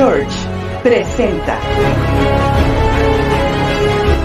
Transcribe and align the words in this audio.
Church 0.00 0.32
presenta 0.82 1.58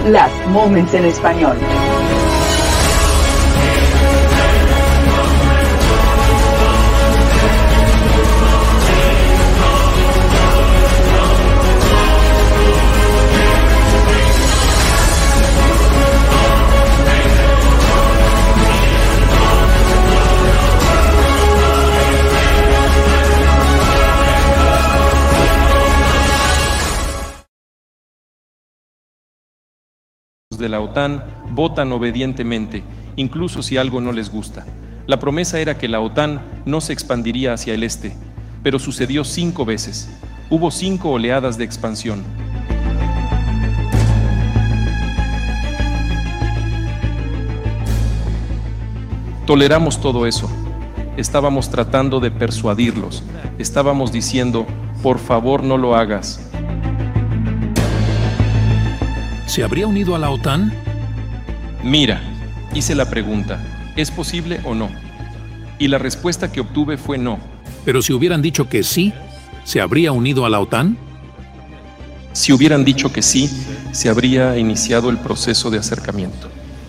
Las 0.08 0.32
Moments 0.48 0.94
en 0.94 1.04
Español. 1.04 1.58
La 30.68 30.80
OTAN 30.80 31.24
votan 31.50 31.92
obedientemente, 31.92 32.82
incluso 33.16 33.62
si 33.62 33.76
algo 33.76 34.00
no 34.00 34.12
les 34.12 34.30
gusta. 34.30 34.66
La 35.06 35.18
promesa 35.18 35.60
era 35.60 35.78
que 35.78 35.88
la 35.88 36.00
OTAN 36.00 36.40
no 36.64 36.80
se 36.80 36.92
expandiría 36.92 37.52
hacia 37.52 37.74
el 37.74 37.84
este, 37.84 38.16
pero 38.62 38.78
sucedió 38.78 39.24
cinco 39.24 39.64
veces. 39.64 40.08
Hubo 40.50 40.70
cinco 40.70 41.10
oleadas 41.10 41.58
de 41.58 41.64
expansión. 41.64 42.24
Toleramos 49.46 50.00
todo 50.00 50.26
eso. 50.26 50.50
Estábamos 51.16 51.70
tratando 51.70 52.18
de 52.18 52.32
persuadirlos. 52.32 53.22
Estábamos 53.58 54.10
diciendo, 54.10 54.66
por 55.04 55.20
favor 55.20 55.62
no 55.62 55.78
lo 55.78 55.94
hagas. 55.94 56.45
¿Se 59.46 59.62
habría 59.62 59.86
unido 59.86 60.16
a 60.16 60.18
la 60.18 60.30
OTAN? 60.30 60.72
Mira, 61.84 62.20
hice 62.74 62.96
la 62.96 63.08
pregunta, 63.08 63.62
¿es 63.94 64.10
posible 64.10 64.60
o 64.64 64.74
no? 64.74 64.90
Y 65.78 65.86
la 65.86 65.98
respuesta 65.98 66.50
que 66.50 66.60
obtuve 66.60 66.96
fue 66.96 67.16
no. 67.16 67.38
Pero 67.84 68.02
si 68.02 68.12
hubieran 68.12 68.42
dicho 68.42 68.68
que 68.68 68.82
sí, 68.82 69.12
¿se 69.64 69.80
habría 69.80 70.10
unido 70.10 70.46
a 70.46 70.50
la 70.50 70.58
OTAN? 70.58 70.98
Si 72.32 72.52
hubieran 72.52 72.84
dicho 72.84 73.12
que 73.12 73.22
sí, 73.22 73.48
se 73.92 74.08
habría 74.08 74.58
iniciado 74.58 75.10
el 75.10 75.18
proceso 75.18 75.70
de 75.70 75.78
acercamiento. 75.78 76.48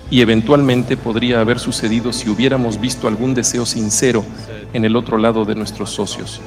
Y 0.09 0.22
eventualmente 0.22 0.97
podría 0.97 1.41
haber 1.41 1.59
sucedido 1.59 2.12
si 2.12 2.28
hubiéramos 2.28 2.81
visto 2.81 3.07
algún 3.07 3.35
deseo 3.35 3.67
sincero 3.67 4.25
en 4.73 4.84
el 4.84 4.96
otro 4.96 5.19
lado 5.19 5.46
de 5.46 5.53
nuestros 5.53 5.91
socios. 5.91 6.41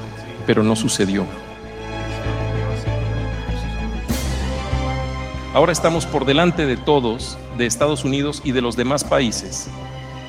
Pero 0.44 0.65
no 0.65 0.75
sucedió. 0.75 1.25
Ahora 5.53 5.72
estamos 5.72 6.06
por 6.06 6.27
delante 6.27 6.65
de 6.65 6.77
todos, 6.77 7.37
de 7.59 7.66
Estados 7.66 8.05
Unidos 8.05 8.41
y 8.44 8.53
de 8.53 8.62
los 8.62 8.77
demás 8.77 9.03
países, 9.03 9.69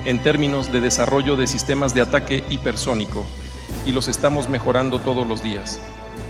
en 0.03 0.17
términos 0.23 0.71
de 0.71 0.81
desarrollo 0.81 1.35
de 1.35 1.45
sistemas 1.45 1.93
de 1.93 2.01
ataque 2.01 2.43
hipersónico, 2.49 3.23
y 3.85 3.91
los 3.91 4.07
estamos 4.07 4.49
mejorando 4.49 4.97
todos 4.97 5.27
los 5.27 5.43
días. 5.43 5.79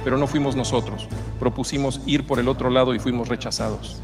Pero 0.04 0.18
no 0.18 0.28
fuimos 0.28 0.58
nosotros, 0.58 1.08
propusimos 1.40 2.02
ir 2.06 2.28
por 2.28 2.38
el 2.40 2.50
otro 2.50 2.70
lado 2.70 2.94
y 2.94 3.00
fuimos 3.00 3.30
rechazados. 3.30 4.02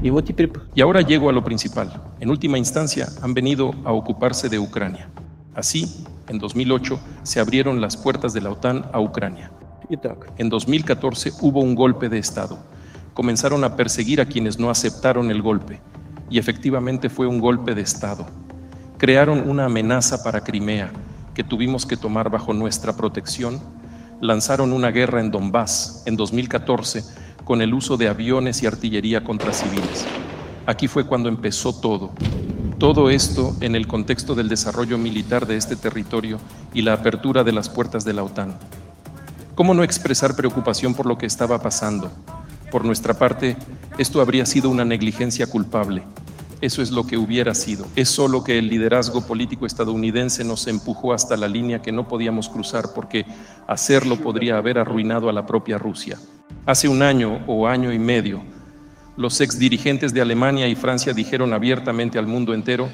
Y 0.00 0.80
ahora 0.80 1.00
llego 1.00 1.28
a 1.28 1.32
lo 1.32 1.42
principal. 1.42 2.00
En 2.20 2.30
última 2.30 2.56
instancia, 2.56 3.08
han 3.20 3.34
venido 3.34 3.74
a 3.84 3.90
ocuparse 3.90 4.48
de 4.48 4.60
Ucrania. 4.60 5.08
Así, 5.58 6.04
en 6.28 6.38
2008 6.38 7.00
se 7.24 7.40
abrieron 7.40 7.80
las 7.80 7.96
puertas 7.96 8.32
de 8.32 8.40
la 8.40 8.50
OTAN 8.50 8.86
a 8.92 9.00
Ucrania. 9.00 9.50
En 10.36 10.48
2014 10.48 11.32
hubo 11.40 11.60
un 11.60 11.74
golpe 11.74 12.08
de 12.08 12.18
Estado. 12.20 12.60
Comenzaron 13.12 13.64
a 13.64 13.74
perseguir 13.74 14.20
a 14.20 14.26
quienes 14.26 14.56
no 14.60 14.70
aceptaron 14.70 15.32
el 15.32 15.42
golpe. 15.42 15.80
Y 16.30 16.38
efectivamente 16.38 17.08
fue 17.08 17.26
un 17.26 17.40
golpe 17.40 17.74
de 17.74 17.82
Estado. 17.82 18.24
Crearon 18.98 19.50
una 19.50 19.64
amenaza 19.64 20.22
para 20.22 20.44
Crimea 20.44 20.92
que 21.34 21.42
tuvimos 21.42 21.86
que 21.86 21.96
tomar 21.96 22.30
bajo 22.30 22.54
nuestra 22.54 22.92
protección. 22.92 23.58
Lanzaron 24.20 24.72
una 24.72 24.92
guerra 24.92 25.20
en 25.20 25.32
Donbass 25.32 26.04
en 26.06 26.14
2014 26.14 27.02
con 27.44 27.62
el 27.62 27.74
uso 27.74 27.96
de 27.96 28.06
aviones 28.06 28.62
y 28.62 28.66
artillería 28.66 29.24
contra 29.24 29.52
civiles. 29.52 30.06
Aquí 30.66 30.86
fue 30.86 31.04
cuando 31.04 31.28
empezó 31.28 31.72
todo. 31.72 32.12
Todo 32.78 33.10
esto 33.10 33.56
en 33.60 33.74
el 33.74 33.88
contexto 33.88 34.36
del 34.36 34.48
desarrollo 34.48 34.98
militar 34.98 35.48
de 35.48 35.56
este 35.56 35.74
territorio 35.74 36.38
y 36.72 36.82
la 36.82 36.92
apertura 36.92 37.42
de 37.42 37.50
las 37.50 37.68
puertas 37.68 38.04
de 38.04 38.12
la 38.12 38.22
OTAN. 38.22 38.56
¿Cómo 39.56 39.74
no 39.74 39.82
expresar 39.82 40.36
preocupación 40.36 40.94
por 40.94 41.06
lo 41.06 41.18
que 41.18 41.26
estaba 41.26 41.60
pasando? 41.60 42.12
Por 42.70 42.84
nuestra 42.84 43.14
parte, 43.14 43.56
esto 43.98 44.20
habría 44.20 44.46
sido 44.46 44.70
una 44.70 44.84
negligencia 44.84 45.48
culpable. 45.48 46.04
Eso 46.60 46.80
es 46.80 46.92
lo 46.92 47.04
que 47.04 47.16
hubiera 47.16 47.52
sido. 47.52 47.84
Es 47.96 48.10
solo 48.10 48.44
que 48.44 48.60
el 48.60 48.68
liderazgo 48.68 49.26
político 49.26 49.66
estadounidense 49.66 50.44
nos 50.44 50.68
empujó 50.68 51.12
hasta 51.12 51.36
la 51.36 51.48
línea 51.48 51.82
que 51.82 51.90
no 51.90 52.06
podíamos 52.06 52.48
cruzar 52.48 52.92
porque 52.94 53.26
hacerlo 53.66 54.18
podría 54.18 54.56
haber 54.56 54.78
arruinado 54.78 55.28
a 55.28 55.32
la 55.32 55.46
propia 55.46 55.78
Rusia. 55.78 56.16
Hace 56.64 56.88
un 56.88 57.02
año 57.02 57.40
o 57.48 57.66
año 57.66 57.92
y 57.92 57.98
medio, 57.98 58.40
los 59.18 59.40
ex 59.40 59.58
dirigentes 59.58 60.14
de 60.14 60.20
Alemania 60.20 60.68
y 60.68 60.76
Francia 60.76 61.12
dijeron 61.12 61.52
abiertamente 61.52 62.20
al 62.20 62.28
mundo 62.28 62.54
entero 62.54 62.88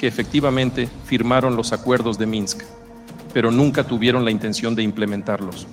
que 0.00 0.06
efectivamente 0.06 0.88
firmaron 1.04 1.54
los 1.54 1.70
acuerdos 1.74 2.18
de 2.18 2.24
Minsk, 2.24 2.62
pero 3.34 3.50
nunca 3.50 3.84
tuvieron 3.84 4.24
la 4.24 4.30
intención 4.30 4.74
de 4.74 4.82
implementarlos. 4.82 5.66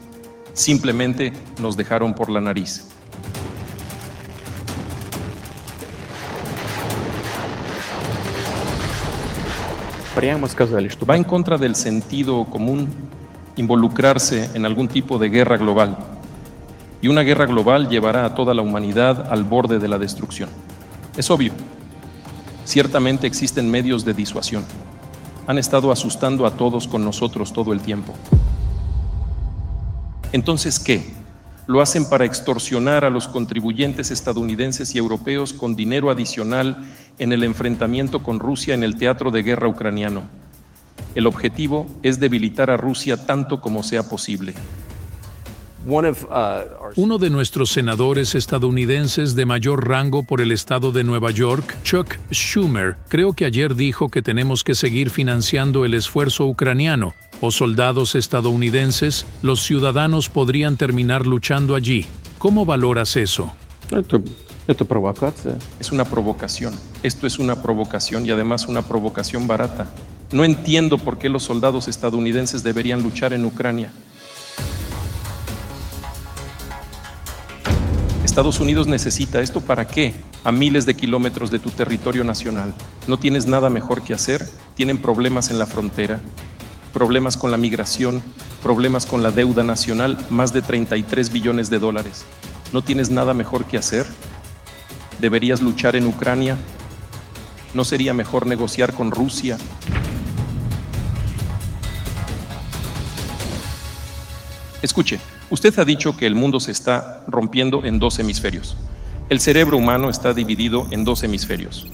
Simplemente 0.52 1.32
nos 1.62 1.78
dejaron 1.78 2.14
por 2.14 2.30
la 2.30 2.42
nariz. 2.42 2.86
Va 11.10 11.16
en 11.16 11.24
contra 11.24 11.58
del 11.58 11.76
sentido 11.76 12.44
común 12.46 12.90
involucrarse 13.56 14.50
en 14.54 14.66
algún 14.66 14.90
tipo 14.90 15.18
de 15.18 15.30
guerra 15.30 15.56
global 15.56 16.13
y 17.04 17.10
una 17.10 17.22
guerra 17.22 17.46
global 17.46 17.90
llevará 17.90 18.24
a 18.24 18.34
toda 18.34 18.54
la 18.54 18.62
humanidad 18.62 19.28
al 19.30 19.44
borde 19.44 19.78
de 19.78 19.90
la 19.90 20.00
destrucción. 20.00 20.48
Es 21.18 21.30
obvio. 21.30 21.52
Ciertamente 22.64 23.28
existen 23.28 23.70
medios 23.70 24.06
de 24.06 24.14
disuasión. 24.14 24.64
Han 25.46 25.58
estado 25.58 25.92
asustando 25.92 26.46
a 26.46 26.52
todos 26.52 26.88
con 26.88 27.04
nosotros 27.04 27.52
todo 27.52 27.74
el 27.74 27.82
tiempo. 27.82 28.14
Entonces, 30.32 30.80
¿qué? 30.80 31.14
Lo 31.68 31.82
hacen 31.82 32.08
para 32.08 32.24
extorsionar 32.24 33.04
a 33.04 33.10
los 33.10 33.28
contribuyentes 33.28 34.10
estadounidenses 34.10 34.96
y 34.96 34.98
europeos 34.98 35.52
con 35.52 35.76
dinero 35.76 36.10
adicional 36.10 36.86
en 37.20 37.34
el 37.34 37.44
enfrentamiento 37.44 38.24
con 38.24 38.40
Rusia 38.40 38.76
en 38.76 38.84
el 38.84 38.96
teatro 38.96 39.30
de 39.30 39.44
guerra 39.44 39.68
ucraniano. 39.68 40.24
El 41.16 41.28
objetivo 41.28 41.86
es 42.02 42.22
debilitar 42.22 42.70
a 42.72 42.78
Rusia 42.78 43.26
tanto 43.26 43.60
como 43.60 43.84
sea 43.84 44.04
posible. 44.04 44.54
Uh, 45.86 46.14
Uno 46.96 47.18
de 47.18 47.30
nuestros 47.30 47.70
senadores 47.70 48.36
estadounidenses 48.36 49.36
de 49.36 49.46
mayor 49.46 49.86
rango 49.86 50.24
por 50.24 50.40
el 50.40 50.54
estado 50.54 50.94
de 50.94 51.04
Nueva 51.04 51.32
York, 51.32 51.76
Chuck 51.84 52.16
Schumer, 52.32 52.96
creo 53.10 53.34
que 53.34 53.44
ayer 53.44 53.76
dijo 53.76 54.08
que 54.08 54.22
tenemos 54.22 54.64
que 54.64 54.76
seguir 54.76 55.10
financiando 55.10 55.84
el 55.84 55.94
esfuerzo 55.94 56.46
ucraniano, 56.48 57.14
o 57.42 57.52
soldados 57.52 58.16
estadounidenses, 58.16 59.26
los 59.42 59.62
ciudadanos 59.62 60.30
podrían 60.30 60.78
terminar 60.78 61.28
luchando 61.28 61.76
allí. 61.76 62.06
¿Cómo 62.38 62.66
valoras 62.66 63.18
eso? 63.18 63.52
Es 65.82 65.92
una 65.92 66.06
provocación. 66.06 66.74
Esto 67.04 67.28
es 67.28 67.40
una 67.40 67.62
provocación 67.62 68.26
y 68.26 68.32
además 68.32 68.68
una 68.68 68.84
provocación 68.84 69.48
barata. 69.48 69.90
No 70.32 70.46
entiendo 70.46 70.98
por 70.98 71.18
qué 71.18 71.28
los 71.28 71.44
soldados 71.44 71.90
estadounidenses 71.90 72.64
deberían 72.64 73.04
luchar 73.04 73.34
en 73.34 73.44
Ucrania. 73.44 73.92
Estados 78.34 78.60
Unidos 78.60 78.88
necesita 78.88 79.42
esto 79.42 79.62
para 79.62 79.86
qué? 79.86 80.16
A 80.44 80.52
miles 80.52 80.88
de 80.88 80.96
kilómetros 80.96 81.52
de 81.52 81.60
tu 81.60 81.70
territorio 81.70 82.24
nacional. 82.24 82.74
¿No 83.06 83.20
tienes 83.20 83.46
nada 83.46 83.70
mejor 83.70 84.02
que 84.02 84.16
hacer? 84.16 84.50
Tienen 84.74 84.98
problemas 84.98 85.52
en 85.52 85.60
la 85.60 85.68
frontera, 85.68 86.20
problemas 86.94 87.38
con 87.38 87.52
la 87.52 87.58
migración, 87.58 88.24
problemas 88.64 89.06
con 89.06 89.22
la 89.22 89.30
deuda 89.30 89.64
nacional, 89.64 90.18
más 90.32 90.52
de 90.52 90.64
33 90.64 91.32
billones 91.32 91.70
de 91.70 91.78
dólares. 91.78 92.26
¿No 92.72 92.82
tienes 92.82 93.12
nada 93.12 93.36
mejor 93.36 93.66
que 93.66 93.78
hacer? 93.78 94.08
¿Deberías 95.22 95.62
luchar 95.62 95.96
en 95.96 96.08
Ucrania? 96.08 96.58
¿No 97.76 97.86
sería 97.86 98.16
mejor 98.16 98.48
negociar 98.48 98.96
con 98.96 99.12
Rusia? 99.12 99.60
Escuche, 104.82 105.20
Usted 105.54 105.78
ha 105.78 105.86
dicho 105.86 106.18
que 106.18 106.26
el 106.26 106.34
mundo 106.34 106.60
se 106.60 106.72
está 106.72 107.24
rompiendo 107.28 107.86
en 107.86 108.00
dos 108.00 108.18
hemisferios. 108.18 108.76
El 109.30 109.40
cerebro 109.40 109.78
humano 109.78 110.10
está 110.10 110.34
dividido 110.34 110.88
en 110.90 111.04
dos 111.04 111.22
hemisferios. 111.22 111.86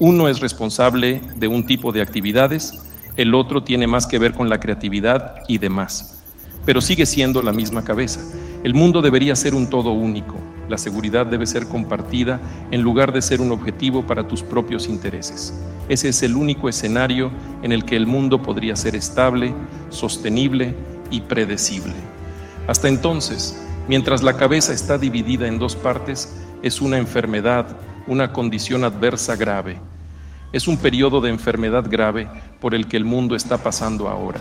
Uno 0.00 0.28
es 0.28 0.40
responsable 0.40 1.20
de 1.36 1.46
un 1.46 1.64
tipo 1.64 1.92
de 1.92 2.02
actividades, 2.02 2.82
el 3.16 3.36
otro 3.36 3.62
tiene 3.62 3.86
más 3.86 4.08
que 4.08 4.18
ver 4.18 4.34
con 4.34 4.48
la 4.48 4.58
creatividad 4.58 5.44
y 5.46 5.58
demás. 5.58 6.24
Pero 6.66 6.80
sigue 6.80 7.06
siendo 7.06 7.40
la 7.40 7.52
misma 7.52 7.84
cabeza. 7.84 8.18
El 8.64 8.74
mundo 8.74 9.00
debería 9.00 9.36
ser 9.36 9.54
un 9.54 9.70
todo 9.70 9.92
único. 9.92 10.34
La 10.68 10.76
seguridad 10.76 11.24
debe 11.24 11.46
ser 11.46 11.68
compartida 11.68 12.40
en 12.72 12.82
lugar 12.82 13.12
de 13.12 13.22
ser 13.22 13.40
un 13.40 13.52
objetivo 13.52 14.04
para 14.04 14.26
tus 14.26 14.42
propios 14.42 14.88
intereses. 14.88 15.54
Ese 15.88 16.08
es 16.08 16.20
el 16.24 16.34
único 16.34 16.68
escenario 16.68 17.30
en 17.62 17.70
el 17.70 17.84
que 17.84 17.94
el 17.94 18.08
mundo 18.08 18.42
podría 18.42 18.74
ser 18.74 18.96
estable, 18.96 19.54
sostenible 19.90 20.74
y 21.12 21.20
predecible. 21.20 21.94
Hasta 22.66 22.88
entonces, 22.88 23.54
mientras 23.88 24.22
la 24.22 24.36
cabeza 24.36 24.72
está 24.72 24.96
dividida 24.96 25.46
en 25.46 25.58
dos 25.58 25.76
partes, 25.76 26.34
es 26.62 26.80
una 26.80 26.96
enfermedad, 26.96 27.66
una 28.06 28.32
condición 28.32 28.84
adversa 28.84 29.36
grave. 29.36 29.78
Es 30.52 30.66
un 30.66 30.78
periodo 30.78 31.20
de 31.20 31.30
enfermedad 31.30 31.84
grave 31.90 32.26
por 32.60 32.74
el 32.74 32.86
que 32.86 32.96
el 32.96 33.04
mundo 33.04 33.36
está 33.36 33.58
pasando 33.58 34.08
ahora. 34.08 34.40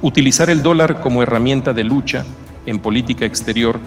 Utilizar 0.00 0.48
el 0.48 0.62
dólar 0.62 1.00
como 1.00 1.22
herramienta 1.22 1.72
de 1.72 1.82
lucha 1.82 2.24
en 2.66 2.78
política 2.78 3.24
exterior 3.24 3.80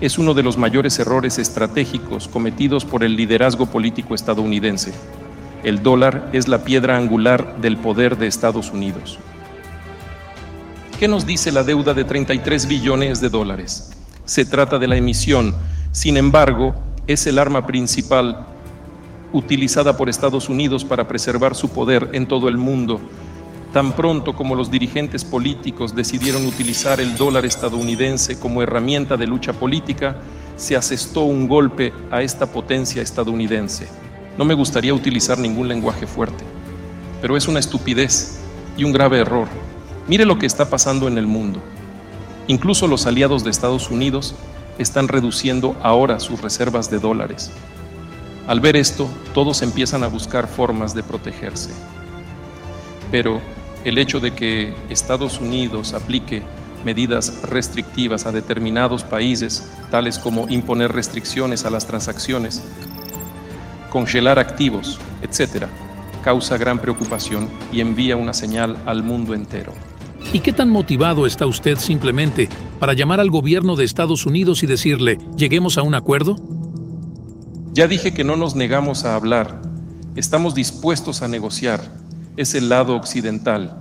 es 0.00 0.16
uno 0.18 0.32
de 0.32 0.42
los 0.42 0.56
mayores 0.56 0.98
errores 0.98 1.38
estratégicos 1.38 2.26
cometidos 2.26 2.86
por 2.86 3.04
el 3.04 3.16
liderazgo 3.16 3.66
político 3.66 4.14
estadounidense. 4.14 4.94
El 5.62 5.82
dólar 5.82 6.30
es 6.32 6.48
la 6.48 6.64
piedra 6.64 6.96
angular 6.96 7.60
del 7.60 7.76
poder 7.76 8.16
de 8.16 8.28
Estados 8.28 8.72
Unidos. 8.72 9.18
¿Qué 11.02 11.08
nos 11.08 11.26
dice 11.26 11.50
la 11.50 11.64
deuda 11.64 11.94
de 11.94 12.04
33 12.04 12.68
billones 12.68 13.20
de 13.20 13.28
dólares? 13.28 13.90
Se 14.24 14.44
trata 14.44 14.78
de 14.78 14.86
la 14.86 14.96
emisión. 14.96 15.52
Sin 15.90 16.16
embargo, 16.16 16.76
es 17.08 17.26
el 17.26 17.40
arma 17.40 17.66
principal 17.66 18.46
utilizada 19.32 19.96
por 19.96 20.08
Estados 20.08 20.48
Unidos 20.48 20.84
para 20.84 21.08
preservar 21.08 21.56
su 21.56 21.70
poder 21.70 22.10
en 22.12 22.28
todo 22.28 22.48
el 22.48 22.56
mundo. 22.56 23.00
Tan 23.72 23.96
pronto 23.96 24.36
como 24.36 24.54
los 24.54 24.70
dirigentes 24.70 25.24
políticos 25.24 25.92
decidieron 25.92 26.46
utilizar 26.46 27.00
el 27.00 27.16
dólar 27.16 27.46
estadounidense 27.46 28.38
como 28.38 28.62
herramienta 28.62 29.16
de 29.16 29.26
lucha 29.26 29.52
política, 29.52 30.18
se 30.54 30.76
asestó 30.76 31.22
un 31.22 31.48
golpe 31.48 31.92
a 32.12 32.22
esta 32.22 32.46
potencia 32.46 33.02
estadounidense. 33.02 33.88
No 34.38 34.44
me 34.44 34.54
gustaría 34.54 34.94
utilizar 34.94 35.36
ningún 35.36 35.66
lenguaje 35.66 36.06
fuerte, 36.06 36.44
pero 37.20 37.36
es 37.36 37.48
una 37.48 37.58
estupidez 37.58 38.38
y 38.76 38.84
un 38.84 38.92
grave 38.92 39.18
error. 39.18 39.48
Mire 40.08 40.24
lo 40.24 40.38
que 40.38 40.46
está 40.46 40.68
pasando 40.68 41.06
en 41.06 41.16
el 41.16 41.26
mundo. 41.26 41.60
Incluso 42.48 42.88
los 42.88 43.06
aliados 43.06 43.44
de 43.44 43.50
Estados 43.50 43.90
Unidos 43.90 44.34
están 44.78 45.08
reduciendo 45.08 45.76
ahora 45.82 46.18
sus 46.18 46.40
reservas 46.40 46.90
de 46.90 46.98
dólares. 46.98 47.52
Al 48.48 48.60
ver 48.60 48.74
esto, 48.74 49.08
todos 49.32 49.62
empiezan 49.62 50.02
a 50.02 50.08
buscar 50.08 50.48
formas 50.48 50.94
de 50.94 51.04
protegerse. 51.04 51.70
Pero 53.12 53.40
el 53.84 53.98
hecho 53.98 54.18
de 54.18 54.34
que 54.34 54.74
Estados 54.88 55.40
Unidos 55.40 55.94
aplique 55.94 56.42
medidas 56.84 57.42
restrictivas 57.42 58.26
a 58.26 58.32
determinados 58.32 59.04
países, 59.04 59.70
tales 59.90 60.18
como 60.18 60.48
imponer 60.48 60.92
restricciones 60.92 61.64
a 61.64 61.70
las 61.70 61.86
transacciones, 61.86 62.62
congelar 63.90 64.40
activos, 64.40 64.98
etc., 65.22 65.66
causa 66.24 66.56
gran 66.56 66.80
preocupación 66.80 67.48
y 67.72 67.80
envía 67.80 68.16
una 68.16 68.32
señal 68.32 68.76
al 68.86 69.02
mundo 69.02 69.34
entero. 69.34 69.72
¿Y 70.32 70.40
qué 70.40 70.52
tan 70.52 70.70
motivado 70.70 71.26
está 71.26 71.46
usted 71.46 71.78
simplemente 71.78 72.48
para 72.78 72.94
llamar 72.94 73.20
al 73.20 73.30
gobierno 73.30 73.76
de 73.76 73.84
Estados 73.84 74.26
Unidos 74.26 74.62
y 74.62 74.66
decirle, 74.66 75.18
lleguemos 75.36 75.78
a 75.78 75.82
un 75.82 75.94
acuerdo? 75.94 76.36
Ya 77.72 77.86
dije 77.86 78.12
que 78.12 78.24
no 78.24 78.36
nos 78.36 78.54
negamos 78.54 79.04
a 79.04 79.14
hablar. 79.14 79.62
Estamos 80.14 80.54
dispuestos 80.54 81.22
a 81.22 81.28
negociar. 81.28 81.80
Es 82.36 82.54
el 82.54 82.68
lado 82.68 82.96
occidental. 82.96 83.78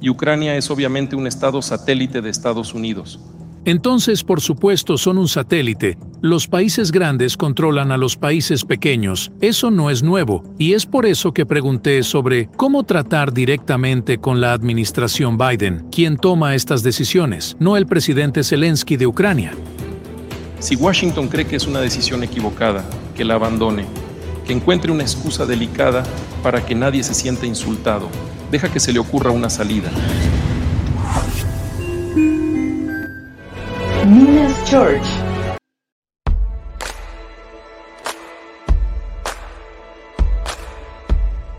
Y 0.00 0.10
Ucrania 0.10 0.56
es 0.56 0.70
obviamente 0.70 1.16
un 1.16 1.26
estado 1.26 1.62
satélite 1.62 2.20
de 2.20 2.30
Estados 2.30 2.74
Unidos. 2.74 3.20
Entonces, 3.64 4.24
por 4.24 4.40
supuesto, 4.40 4.96
son 4.96 5.18
un 5.18 5.28
satélite. 5.28 5.98
Los 6.22 6.48
países 6.48 6.92
grandes 6.92 7.36
controlan 7.36 7.92
a 7.92 7.96
los 7.96 8.16
países 8.16 8.64
pequeños. 8.64 9.32
Eso 9.40 9.70
no 9.70 9.90
es 9.90 10.02
nuevo, 10.02 10.42
y 10.58 10.72
es 10.72 10.86
por 10.86 11.06
eso 11.06 11.32
que 11.32 11.46
pregunté 11.46 12.02
sobre 12.02 12.48
cómo 12.56 12.84
tratar 12.84 13.32
directamente 13.32 14.18
con 14.18 14.40
la 14.40 14.52
administración 14.52 15.36
Biden, 15.36 15.86
quien 15.90 16.16
toma 16.16 16.54
estas 16.54 16.82
decisiones, 16.82 17.56
no 17.58 17.76
el 17.76 17.86
presidente 17.86 18.42
Zelensky 18.42 18.96
de 18.96 19.06
Ucrania. 19.06 19.52
Si 20.58 20.76
Washington 20.76 21.28
cree 21.28 21.46
que 21.46 21.56
es 21.56 21.66
una 21.66 21.80
decisión 21.80 22.22
equivocada, 22.22 22.84
que 23.14 23.24
la 23.24 23.34
abandone, 23.34 23.86
que 24.46 24.52
encuentre 24.52 24.90
una 24.90 25.02
excusa 25.02 25.46
delicada 25.46 26.02
para 26.42 26.64
que 26.64 26.74
nadie 26.74 27.02
se 27.02 27.14
sienta 27.14 27.46
insultado, 27.46 28.08
deja 28.50 28.70
que 28.70 28.80
se 28.80 28.92
le 28.92 28.98
ocurra 28.98 29.30
una 29.30 29.48
salida. 29.48 29.90
Church. 34.64 35.06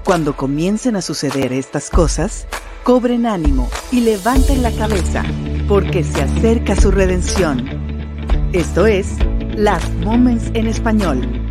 Cuando 0.04 0.36
comiencen 0.36 0.98
a 0.98 1.02
suceder 1.02 1.54
estas 1.54 1.90
cosas, 1.90 2.48
cobren 2.84 3.26
ánimo 3.26 3.70
y 3.92 4.02
levanten 4.02 4.64
la 4.64 4.72
cabeza, 4.72 5.24
porque 5.70 6.04
se 6.04 6.24
acerca 6.24 6.76
su 6.76 6.92
redención. 6.92 7.70
Esto 8.52 8.86
es 8.86 9.16
Las 9.56 9.90
Moments 10.04 10.52
en 10.54 10.68
Español. 10.68 11.51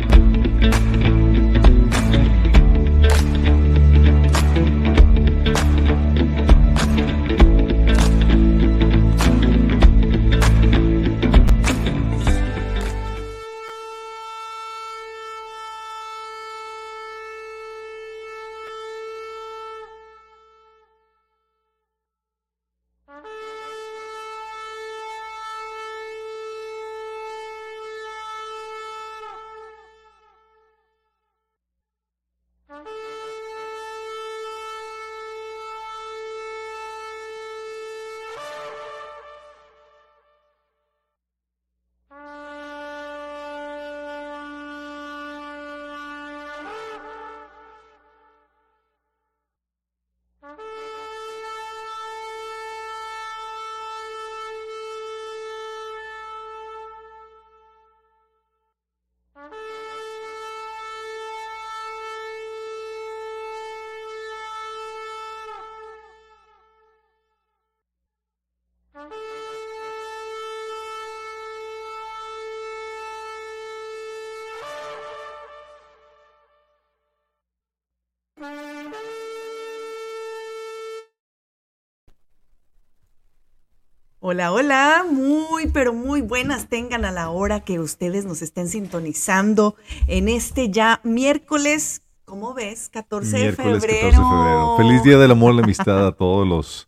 Hola, 84.31 84.53
hola, 84.53 85.05
muy, 85.11 85.67
pero 85.67 85.93
muy 85.93 86.21
buenas 86.21 86.69
tengan 86.69 87.03
a 87.03 87.11
la 87.11 87.29
hora 87.31 87.59
que 87.59 87.81
ustedes 87.81 88.23
nos 88.23 88.41
estén 88.41 88.69
sintonizando 88.69 89.75
en 90.07 90.29
este 90.29 90.71
ya 90.71 91.01
miércoles, 91.03 92.01
¿cómo 92.23 92.53
ves? 92.53 92.87
14 92.87 93.37
de 93.37 93.51
febrero. 93.51 93.81
14 93.81 93.87
de 93.87 94.13
febrero. 94.13 94.77
Feliz 94.77 95.03
Día 95.03 95.17
del 95.17 95.31
Amor 95.31 95.51
y 95.51 95.57
la 95.57 95.63
Amistad 95.63 96.07
a 96.07 96.13
todos 96.13 96.47
los, 96.47 96.87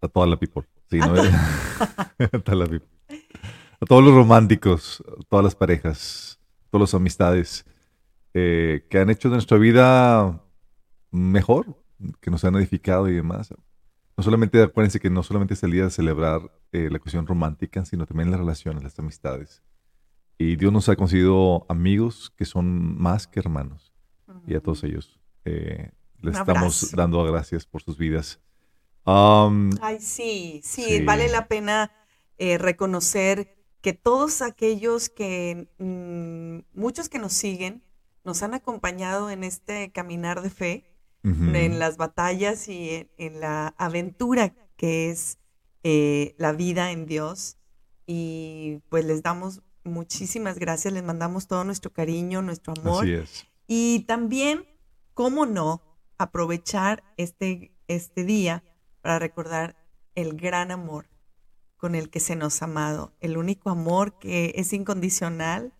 a 0.00 0.06
toda 0.06 0.28
la 0.28 0.38
people. 0.38 0.62
Sí, 0.88 1.00
¿no? 1.00 1.06
a, 2.20 2.38
toda 2.38 2.56
la 2.56 2.66
people. 2.66 2.88
a 3.80 3.86
todos 3.86 4.04
los 4.04 4.14
románticos, 4.14 5.02
a 5.08 5.24
todas 5.24 5.42
las 5.42 5.56
parejas, 5.56 6.38
a 6.66 6.70
todas 6.70 6.82
las 6.82 6.94
amistades 6.94 7.66
eh, 8.32 8.86
que 8.88 9.00
han 9.00 9.10
hecho 9.10 9.28
de 9.28 9.34
nuestra 9.34 9.58
vida 9.58 10.40
mejor, 11.10 11.82
que 12.20 12.30
nos 12.30 12.44
han 12.44 12.54
edificado 12.54 13.08
y 13.08 13.14
demás 13.14 13.52
no 14.18 14.24
solamente 14.24 14.60
acuérdense 14.60 14.98
que 14.98 15.10
no 15.10 15.22
solamente 15.22 15.54
es 15.54 15.62
el 15.62 15.70
día 15.70 15.84
de 15.84 15.90
celebrar 15.90 16.50
eh, 16.72 16.88
la 16.90 16.98
cuestión 16.98 17.24
romántica, 17.24 17.84
sino 17.84 18.04
también 18.04 18.32
las 18.32 18.40
relaciones, 18.40 18.82
las 18.82 18.98
amistades. 18.98 19.62
Y 20.36 20.56
Dios 20.56 20.72
nos 20.72 20.88
ha 20.88 20.96
concedido 20.96 21.64
amigos 21.68 22.32
que 22.36 22.44
son 22.44 23.00
más 23.00 23.28
que 23.28 23.38
hermanos. 23.38 23.94
Y 24.44 24.56
a 24.56 24.60
todos 24.60 24.82
ellos 24.82 25.20
eh, 25.44 25.92
les 26.20 26.36
estamos 26.36 26.90
dando 26.96 27.22
gracias 27.22 27.64
por 27.64 27.80
sus 27.80 27.96
vidas. 27.96 28.40
Ay, 29.04 30.00
sí, 30.00 30.62
sí, 30.64 31.00
vale 31.04 31.28
la 31.28 31.46
pena 31.46 31.92
eh, 32.38 32.58
reconocer 32.58 33.56
que 33.80 33.92
todos 33.92 34.42
aquellos 34.42 35.10
que, 35.10 35.68
mm, 35.78 36.76
muchos 36.76 37.08
que 37.08 37.20
nos 37.20 37.34
siguen, 37.34 37.84
nos 38.24 38.42
han 38.42 38.54
acompañado 38.54 39.30
en 39.30 39.44
este 39.44 39.92
caminar 39.92 40.42
de 40.42 40.50
fe 40.50 40.97
en 41.54 41.78
las 41.78 41.96
batallas 41.96 42.68
y 42.68 43.08
en, 43.16 43.40
la 43.40 43.74
aventura 43.78 44.54
que 44.76 45.10
es 45.10 45.38
eh, 45.82 46.34
la 46.38 46.52
vida 46.52 46.92
en 46.92 47.06
Dios. 47.06 47.56
Y 48.06 48.80
pues 48.88 49.04
les 49.04 49.22
damos 49.22 49.62
muchísimas 49.84 50.58
gracias, 50.58 50.94
les 50.94 51.02
mandamos 51.02 51.46
todo 51.46 51.64
nuestro 51.64 51.92
cariño, 51.92 52.42
nuestro 52.42 52.74
amor. 52.80 53.06
Y 53.66 54.04
también, 54.06 54.66
cómo 55.14 55.46
no, 55.46 55.82
aprovechar 56.16 57.04
este, 57.16 57.72
este 57.86 58.24
día 58.24 58.64
para 59.02 59.18
recordar 59.18 59.76
el 60.14 60.36
gran 60.36 60.70
amor 60.70 61.06
con 61.76 61.94
el 61.94 62.10
que 62.10 62.20
se 62.20 62.34
nos 62.34 62.60
ha 62.60 62.64
amado, 62.64 63.14
el 63.20 63.36
único 63.36 63.70
amor 63.70 64.18
que 64.18 64.52
es 64.56 64.72
incondicional, 64.72 65.72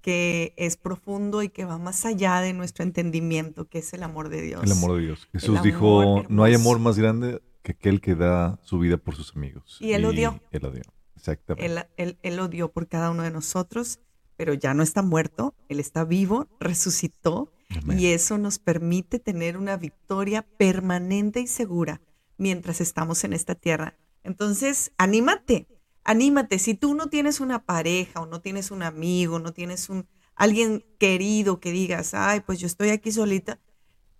que 0.00 0.54
es 0.56 0.76
profundo 0.76 1.42
y 1.42 1.48
que 1.48 1.64
va 1.64 1.78
más 1.78 2.04
allá 2.04 2.40
de 2.40 2.52
nuestro 2.52 2.84
entendimiento, 2.84 3.66
que 3.66 3.78
es 3.78 3.92
el 3.92 4.02
amor 4.02 4.28
de 4.28 4.42
Dios. 4.42 4.62
El 4.62 4.72
amor 4.72 4.96
de 4.96 5.02
Dios. 5.02 5.28
Jesús 5.32 5.62
dijo, 5.62 6.24
no 6.28 6.44
hay 6.44 6.54
amor 6.54 6.78
más 6.78 6.98
grande 6.98 7.42
que 7.62 7.72
aquel 7.72 8.00
que 8.00 8.14
da 8.14 8.58
su 8.62 8.78
vida 8.78 8.96
por 8.96 9.14
sus 9.16 9.34
amigos. 9.36 9.78
Y 9.80 9.92
él 9.92 10.02
lo 10.02 10.12
dio. 10.12 10.40
Él 10.50 10.62
lo 10.62 10.70
dio, 10.70 10.82
exactamente. 11.16 11.84
Él, 11.96 12.16
él, 12.22 12.36
lo 12.36 12.48
dio 12.48 12.70
por 12.70 12.88
cada 12.88 13.10
uno 13.10 13.22
de 13.22 13.30
nosotros, 13.30 14.00
pero 14.36 14.54
ya 14.54 14.72
no 14.72 14.82
está 14.82 15.02
muerto, 15.02 15.54
Él 15.68 15.80
está 15.80 16.04
vivo, 16.04 16.48
resucitó, 16.60 17.52
y 17.86 18.06
eso 18.06 18.38
nos 18.38 18.58
permite 18.58 19.18
tener 19.18 19.58
una 19.58 19.76
victoria 19.76 20.42
permanente 20.56 21.40
y 21.40 21.46
segura 21.46 22.00
mientras 22.38 22.80
estamos 22.80 23.24
en 23.24 23.34
esta 23.34 23.54
tierra. 23.54 23.98
Entonces, 24.22 24.92
anímate, 24.96 25.66
anímate, 26.08 26.58
si 26.58 26.72
tú 26.72 26.94
no 26.94 27.10
tienes 27.10 27.38
una 27.38 27.66
pareja 27.66 28.22
o 28.22 28.26
no 28.26 28.40
tienes 28.40 28.70
un 28.70 28.82
amigo, 28.82 29.38
no 29.40 29.52
tienes 29.52 29.90
un 29.90 30.08
alguien 30.34 30.82
querido 30.98 31.60
que 31.60 31.70
digas, 31.70 32.14
ay, 32.14 32.40
pues 32.40 32.58
yo 32.58 32.66
estoy 32.66 32.88
aquí 32.88 33.12
solita, 33.12 33.60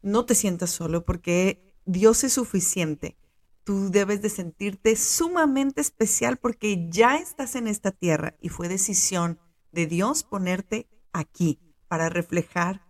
no 0.03 0.27
te 0.27 0.35
sientas 0.35 0.69
solo 0.69 1.07
porque 1.07 1.75
Dios 1.87 2.25
es 2.25 2.35
suficiente. 2.35 3.17
Tú 3.65 3.91
debes 3.91 4.21
de 4.21 4.29
sentirte 4.29 4.97
sumamente 4.97 5.81
especial 5.81 6.37
porque 6.37 6.91
ya 6.91 7.17
estás 7.17 7.55
en 7.55 7.67
esta 7.67 7.91
tierra 7.91 8.37
y 8.43 8.51
fue 8.51 8.69
decisión 8.69 9.39
de 9.73 9.87
Dios 9.87 10.25
ponerte 10.25 10.91
aquí 11.15 11.59
para 11.89 12.11
reflejar, 12.11 12.83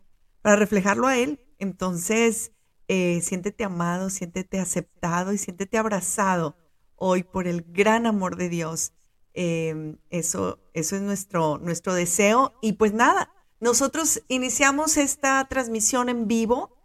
para 0.43 0.57
reflejarlo 0.57 1.07
a 1.07 1.17
Él. 1.17 1.39
Entonces, 1.61 2.51
eh, 2.89 3.21
siéntete 3.23 3.63
amado, 3.63 4.11
siéntete 4.11 4.59
aceptado 4.59 5.33
y 5.33 5.39
siéntete 5.39 5.79
abrazado 5.79 6.57
hoy 6.99 7.23
por 7.23 7.47
el 7.47 7.63
gran 7.63 8.07
amor 8.07 8.37
de 8.37 8.49
Dios. 8.49 8.93
Em, 9.35 9.97
eso, 10.11 10.59
eso 10.75 10.97
es 10.97 11.03
nuestro, 11.03 11.59
nuestro 11.59 11.95
deseo. 11.95 12.55
Y 12.61 12.75
pues 12.75 12.93
nada, 12.93 13.33
nosotros 13.61 14.23
iniciamos 14.29 14.97
esta 14.97 15.47
transmisión 15.49 16.09
en 16.09 16.27
vivo 16.27 16.77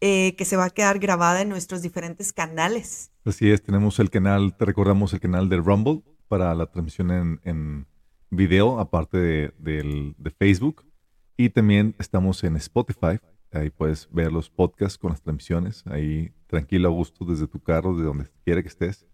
eh, 0.00 0.34
que 0.36 0.44
se 0.44 0.56
va 0.56 0.66
a 0.66 0.70
quedar 0.70 0.98
grabada 0.98 1.40
en 1.42 1.48
nuestros 1.48 1.82
diferentes 1.82 2.32
canales. 2.32 3.10
Así 3.24 3.50
es, 3.50 3.62
tenemos 3.62 3.98
el 4.00 4.10
canal, 4.10 4.56
te 4.56 4.66
recordamos 4.66 5.14
el 5.14 5.20
canal 5.20 5.48
de 5.48 5.56
Rumble 5.56 6.02
para 6.28 6.54
la 6.54 6.66
transmisión 6.66 7.10
en, 7.10 7.40
en 7.44 7.86
video, 8.30 8.80
aparte 8.80 9.16
de, 9.16 9.52
de 9.58 10.30
Facebook. 10.30 10.84
Y 11.36 11.50
también 11.50 11.94
estamos 11.98 12.44
en 12.44 12.56
Spotify. 12.56 13.18
Ahí 13.50 13.70
puedes 13.70 14.08
ver 14.10 14.32
los 14.32 14.50
podcasts 14.50 14.98
con 14.98 15.10
las 15.10 15.22
transmisiones. 15.22 15.86
Ahí 15.86 16.32
tranquilo, 16.48 16.88
a 16.88 16.92
gusto, 16.92 17.24
desde 17.24 17.46
tu 17.46 17.60
carro, 17.60 17.96
de 17.96 18.04
donde 18.04 18.26
quiera 18.44 18.60
que 18.62 18.68
estés 18.68 19.06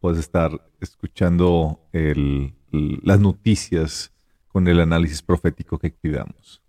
puedes 0.00 0.18
estar 0.18 0.50
escuchando 0.80 1.80
las 1.92 3.20
noticias 3.20 4.12
con 4.48 4.66
el 4.66 4.80
análisis 4.80 5.22
profético 5.22 5.78
que 5.78 5.92
cuidamos. 5.92 6.62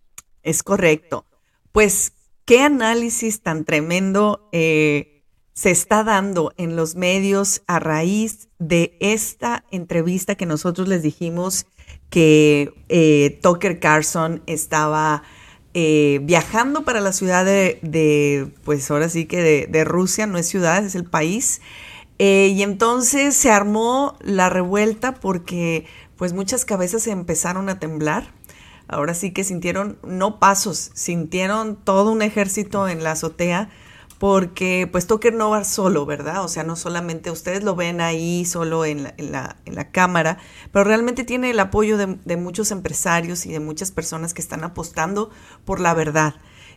Es 0.44 0.64
correcto. 0.64 1.26
Pues, 1.72 2.14
¿qué 2.46 2.62
análisis 2.62 3.42
tan 3.42 3.66
tremendo 3.66 4.50
eh, 4.52 5.24
se 5.54 5.72
está 5.72 6.04
dando 6.04 6.54
en 6.58 6.76
los 6.76 6.96
medios 6.96 7.62
a 7.68 7.80
raíz 7.80 8.50
de 8.60 8.98
esta 9.00 9.64
entrevista 9.72 10.36
que 10.36 10.46
nosotros 10.46 10.88
les 10.88 11.04
dijimos 11.04 11.66
que 12.10 12.74
eh, 12.90 13.40
Tucker 13.42 13.80
Carlson 13.80 14.44
estaba 14.48 15.24
eh, 15.74 16.20
viajando 16.24 16.84
para 16.84 17.00
la 17.00 17.14
ciudad 17.14 17.46
de, 17.46 18.52
pues 18.64 18.90
ahora 18.92 19.08
sí 19.08 19.26
que 19.26 19.42
de, 19.42 19.68
de 19.68 19.84
Rusia, 19.86 20.28
no 20.28 20.38
es 20.38 20.48
ciudad, 20.48 20.84
es 20.84 20.96
el 20.96 21.06
país, 21.06 21.62
eh, 22.24 22.54
y 22.56 22.62
entonces 22.62 23.36
se 23.36 23.50
armó 23.50 24.16
la 24.20 24.48
revuelta 24.48 25.16
porque 25.16 25.88
pues 26.18 26.34
muchas 26.34 26.66
cabezas 26.66 27.08
empezaron 27.08 27.68
a 27.68 27.80
temblar. 27.80 28.32
Ahora 28.88 29.16
sí 29.16 29.32
que 29.32 29.44
sintieron, 29.44 29.98
no 30.04 30.38
pasos, 30.38 30.92
sintieron 30.94 31.78
todo 31.78 32.12
un 32.12 32.22
ejército 32.22 32.88
en 32.88 33.04
la 33.04 33.14
azotea 33.14 33.72
porque 34.20 34.88
pues 34.92 35.08
Tucker 35.08 35.34
no 35.34 35.50
va 35.50 35.64
solo, 35.64 36.06
¿verdad? 36.06 36.44
O 36.44 36.48
sea, 36.48 36.64
no 36.64 36.76
solamente 36.76 37.32
ustedes 37.32 37.64
lo 37.64 37.76
ven 37.76 38.02
ahí 38.02 38.46
solo 38.46 38.86
en 38.86 39.02
la, 39.02 39.56
en 39.66 39.74
la, 39.74 39.90
cámara, 39.90 40.38
pero 40.72 40.84
realmente 40.84 41.24
tiene 41.24 41.50
el 41.50 41.60
apoyo 41.60 41.98
de, 41.98 42.38
muchos 42.38 42.70
empresarios 42.70 43.48
y 43.48 43.52
de 43.52 43.60
muchas 43.60 43.90
personas 43.90 44.36
que 44.36 44.44
están 44.44 44.64
apostando 44.64 45.32
por 45.66 45.80
la 45.80 45.96
verdad. 45.96 46.36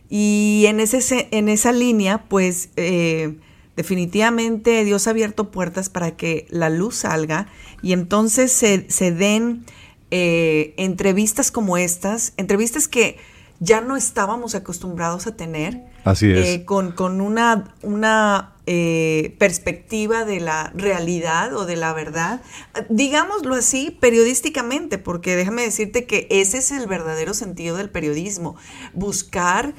Y 0.09 0.65
en, 0.65 0.79
ese, 0.79 1.27
en 1.29 1.49
esa 1.49 1.71
línea, 1.71 2.25
pues 2.29 2.69
eh, 2.77 3.37
definitivamente 3.75 4.83
Dios 4.83 5.07
ha 5.07 5.11
abierto 5.11 5.51
puertas 5.51 5.89
para 5.89 6.15
que 6.15 6.47
la 6.49 6.69
luz 6.69 6.95
salga 6.95 7.47
y 7.81 7.93
entonces 7.93 8.51
se, 8.51 9.11
den 9.11 9.65
eh, 10.11 10.73
entrevistas 10.77 11.51
como 11.51 11.77
estas, 11.77 12.33
entrevistas 12.37 12.87
que 12.87 13.17
ya 13.59 13.81
no 13.81 13.95
estábamos 13.95 14.55
acostumbrados 14.55 15.27
a 15.27 15.35
tener. 15.35 15.83
Así 16.03 16.31
es. 16.31 16.47
Eh, 16.47 16.65
con, 16.65 17.21
una, 17.21 17.73
una 17.81 18.53
eh, 18.65 19.35
perspectiva 19.39 20.25
de 20.25 20.39
la 20.39 20.71
realidad 20.75 21.55
o 21.55 21.65
de 21.65 21.75
la 21.75 21.93
verdad. 21.93 22.41
Digámoslo 22.89 23.55
así, 23.55 23.97
periodísticamente, 23.99 24.97
porque 24.97 25.35
déjame 25.35 25.63
decirte 25.63 26.05
que 26.05 26.27
ese 26.29 26.57
es 26.57 26.71
el 26.71 26.87
verdadero 26.87 27.33
sentido 27.33 27.77
del 27.77 27.89
periodismo. 27.89 28.55
Buscar 28.93 29.73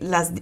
las, 0.00 0.32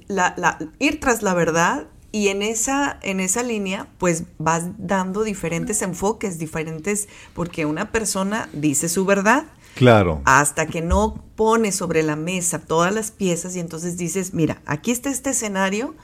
ir 0.78 1.00
tras 1.00 1.22
la 1.22 1.32
verdad 1.32 1.86
y 2.16 2.28
en 2.28 2.40
esa, 2.40 2.98
en 3.02 3.20
esa 3.20 3.42
línea, 3.42 3.88
pues 3.98 4.24
vas 4.38 4.70
dando 4.78 5.22
diferentes 5.22 5.82
enfoques, 5.82 6.38
diferentes, 6.38 7.10
porque 7.34 7.66
una 7.66 7.92
persona 7.92 8.48
dice 8.54 8.88
su 8.88 9.04
verdad. 9.04 9.44
Claro. 9.74 10.22
Hasta 10.24 10.64
que 10.64 10.80
no 10.80 11.22
pone 11.36 11.72
sobre 11.72 12.02
la 12.02 12.16
mesa 12.16 12.58
todas 12.60 12.94
las 12.94 13.10
piezas 13.10 13.54
y 13.54 13.60
entonces 13.60 13.98
dices, 13.98 14.32
mira, 14.32 14.62
aquí 14.64 14.92
está 14.92 15.10
este 15.10 15.28
escenario 15.28 15.94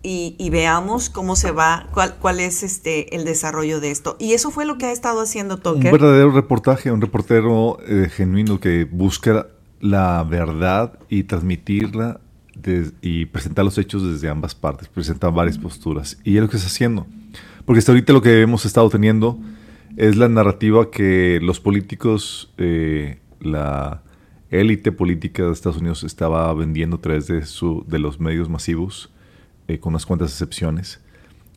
y, 0.00 0.48
veamos 0.50 1.10
cómo 1.10 1.34
se 1.34 1.50
va, 1.50 1.88
cuál, 1.92 2.14
cuál 2.20 2.38
es 2.38 2.62
este 2.62 3.16
el 3.16 3.24
desarrollo 3.24 3.80
de 3.80 3.90
esto. 3.90 4.14
Y 4.20 4.34
eso 4.34 4.52
fue 4.52 4.64
lo 4.64 4.78
que 4.78 4.86
ha 4.86 4.92
estado 4.92 5.22
haciendo 5.22 5.56
Tucker. 5.56 5.92
Un 5.92 5.98
verdadero 5.98 6.30
reportaje, 6.30 6.92
un 6.92 7.00
reportero 7.00 7.78
eh, 7.84 8.08
genuino 8.08 8.60
que 8.60 8.84
busca 8.84 9.48
la 9.80 10.22
verdad 10.22 11.00
y 11.08 11.24
transmitirla 11.24 12.20
y 13.00 13.26
presentar 13.26 13.64
los 13.64 13.78
hechos 13.78 14.02
desde 14.02 14.28
ambas 14.28 14.54
partes, 14.54 14.88
presentar 14.88 15.32
varias 15.32 15.58
posturas. 15.58 16.18
Y 16.24 16.36
es 16.36 16.42
lo 16.42 16.48
que 16.48 16.56
está 16.56 16.68
haciendo. 16.68 17.06
Porque 17.64 17.78
hasta 17.78 17.92
ahorita 17.92 18.12
lo 18.12 18.22
que 18.22 18.40
hemos 18.40 18.64
estado 18.64 18.88
teniendo 18.88 19.38
es 19.96 20.16
la 20.16 20.28
narrativa 20.28 20.90
que 20.90 21.40
los 21.42 21.60
políticos, 21.60 22.52
eh, 22.58 23.18
la 23.40 24.02
élite 24.50 24.92
política 24.92 25.44
de 25.44 25.52
Estados 25.52 25.78
Unidos 25.78 26.04
estaba 26.04 26.52
vendiendo 26.54 26.96
a 26.96 27.00
través 27.00 27.26
de, 27.26 27.44
su, 27.44 27.84
de 27.86 27.98
los 27.98 28.20
medios 28.20 28.48
masivos, 28.48 29.10
eh, 29.66 29.78
con 29.78 29.92
unas 29.92 30.06
cuantas 30.06 30.30
excepciones, 30.30 31.00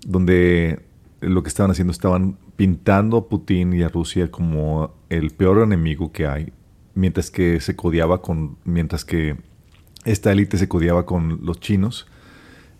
donde 0.05 0.81
lo 1.22 1.43
que 1.43 1.50
estaban 1.50 1.72
haciendo, 1.72 1.91
estaban 1.91 2.38
pintando 2.55 3.17
a 3.17 3.29
Putin 3.29 3.74
y 3.74 3.84
a 3.84 3.89
Rusia 3.89 4.29
como 4.29 4.93
el 5.10 5.31
peor 5.31 5.63
enemigo 5.63 6.12
que 6.12 6.27
hay, 6.27 6.51
mientras 6.93 7.31
que 7.31 7.60
se 7.62 7.75
codiaba 7.75 8.22
con, 8.22 8.57
mientras 8.66 9.05
que 9.05 9.37
esta 10.05 10.31
élite 10.31 10.57
se 10.57 10.68
codiaba 10.68 11.05
con 11.05 11.40
los 11.44 11.59
chinos, 11.59 12.07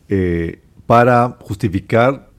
eh, 0.10 0.62
para 0.88 1.38
justificar 1.41 2.29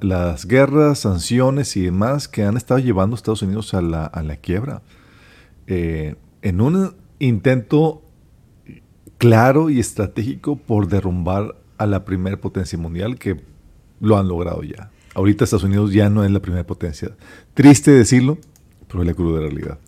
las 0.00 0.46
guerras, 0.46 0.98
sanciones 0.98 1.76
y 1.76 1.82
demás 1.82 2.28
que 2.28 2.44
han 2.44 2.56
estado 2.56 2.80
llevando 2.80 3.14
a 3.14 3.16
Estados 3.16 3.42
Unidos 3.42 3.72
a 3.72 3.80
la, 3.80 4.04
a 4.04 4.22
la 4.22 4.36
quiebra. 4.36 4.82
Eh, 5.66 6.16
en 6.42 6.60
un 6.60 6.94
intento 7.18 8.02
claro 9.16 9.70
y 9.70 9.80
estratégico 9.80 10.56
por 10.56 10.88
derrumbar 10.88 11.56
a 11.78 11.86
la 11.86 12.04
primera 12.04 12.36
potencia 12.40 12.78
mundial 12.78 13.18
que 13.18 13.40
lo 14.00 14.18
han 14.18 14.28
logrado 14.28 14.62
ya. 14.62 14.90
Ahorita 15.14 15.44
Estados 15.44 15.64
Unidos 15.64 15.92
ya 15.92 16.10
no 16.10 16.24
es 16.24 16.30
la 16.30 16.40
primera 16.40 16.66
potencia. 16.66 17.14
Triste 17.54 17.92
decirlo, 17.92 18.38
pero 18.88 19.02
es 19.02 19.06
la 19.06 19.14
cruda 19.14 19.40
realidad. 19.40 19.78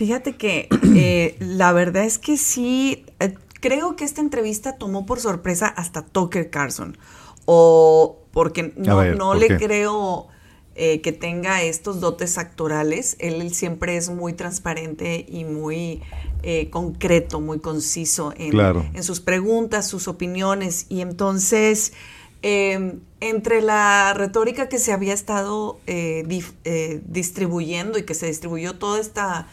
Fíjate 0.00 0.34
que 0.34 0.66
eh, 0.96 1.36
la 1.40 1.74
verdad 1.74 2.06
es 2.06 2.18
que 2.18 2.38
sí, 2.38 3.04
eh, 3.18 3.34
creo 3.60 3.96
que 3.96 4.06
esta 4.06 4.22
entrevista 4.22 4.78
tomó 4.78 5.04
por 5.04 5.20
sorpresa 5.20 5.66
hasta 5.66 6.00
Tucker 6.00 6.48
Carlson. 6.48 6.96
O 7.44 8.16
porque 8.30 8.72
no, 8.78 9.34
le 9.34 9.58
creo 9.58 10.28
eh, 10.74 11.02
que 11.02 11.12
tenga 11.12 11.62
estos 11.62 12.00
dotes 12.00 12.38
actorales. 12.38 13.16
Él 13.18 13.52
siempre 13.52 13.98
es 13.98 14.08
muy 14.08 14.32
transparente 14.32 15.26
y 15.28 15.44
muy 15.44 16.00
concreto, 16.70 17.42
muy 17.42 17.58
conciso 17.58 18.32
en, 18.38 18.58
en, 18.58 19.02
sus 19.02 19.20
preguntas, 19.20 19.86
sus 19.86 20.08
opiniones. 20.08 20.86
Y 20.88 21.02
entonces 21.02 21.92
Em, 22.42 23.00
entre 23.20 23.60
la 23.60 24.14
retórica 24.14 24.70
que 24.70 24.78
se 24.78 24.94
había 24.94 25.12
estado 25.12 25.78
distribuyendo 27.04 27.98
y 27.98 28.04
que 28.04 28.14
se 28.14 28.28
distribuyó 28.28 28.78
todo 28.78 28.96
esta, 28.96 29.46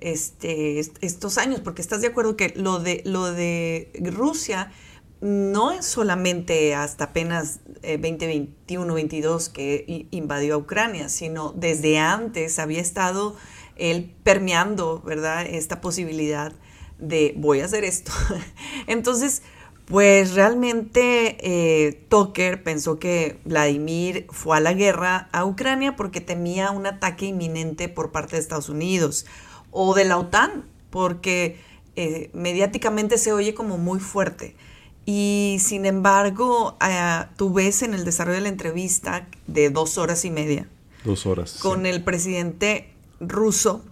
este, 0.00 0.80
estos 1.00 1.38
años, 1.38 1.60
porque 1.60 1.82
estás 1.82 2.00
de 2.00 2.08
acuerdo 2.08 2.36
que 2.36 2.52
lo 2.56 2.78
de, 2.78 3.02
lo 3.04 3.32
de 3.32 3.90
Rusia 4.00 4.72
no 5.20 5.72
es 5.72 5.84
solamente 5.84 6.74
hasta 6.74 7.04
apenas 7.04 7.60
2021-22 7.82 9.48
eh, 9.48 9.52
que 9.52 10.06
invadió 10.10 10.54
a 10.54 10.58
Ucrania, 10.58 11.08
sino 11.08 11.52
desde 11.56 11.98
antes 11.98 12.58
había 12.58 12.80
estado 12.80 13.36
él 13.76 14.14
permeando, 14.22 15.02
¿verdad? 15.02 15.46
Esta 15.46 15.80
posibilidad 15.80 16.52
de 16.98 17.34
voy 17.36 17.60
a 17.60 17.64
hacer 17.64 17.84
esto. 17.84 18.12
Entonces, 18.86 19.42
pues 19.86 20.34
realmente 20.34 21.38
eh, 21.40 22.04
Tucker 22.08 22.62
pensó 22.62 22.98
que 22.98 23.40
Vladimir 23.44 24.26
fue 24.30 24.58
a 24.58 24.60
la 24.60 24.74
guerra 24.74 25.28
a 25.32 25.44
Ucrania 25.44 25.96
porque 25.96 26.20
temía 26.20 26.70
un 26.70 26.86
ataque 26.86 27.26
inminente 27.26 27.88
por 27.88 28.12
parte 28.12 28.36
de 28.36 28.42
Estados 28.42 28.68
Unidos 28.68 29.26
o 29.70 29.94
de 29.94 30.04
la 30.04 30.18
OTAN, 30.18 30.64
porque 30.90 31.60
eh, 31.96 32.30
mediáticamente 32.32 33.18
se 33.18 33.32
oye 33.32 33.54
como 33.54 33.78
muy 33.78 34.00
fuerte. 34.00 34.56
Y 35.04 35.58
sin 35.60 35.86
embargo, 35.86 36.76
eh, 36.86 37.24
tú 37.36 37.52
ves 37.52 37.82
en 37.82 37.94
el 37.94 38.04
desarrollo 38.04 38.36
de 38.36 38.42
la 38.42 38.48
entrevista 38.48 39.28
de 39.46 39.70
dos 39.70 39.98
horas 39.98 40.24
y 40.24 40.30
media. 40.30 40.68
Dos 41.04 41.26
horas. 41.26 41.58
Con 41.60 41.86
el 41.86 42.02
presidente 42.02 42.92
ruso, 43.20 43.84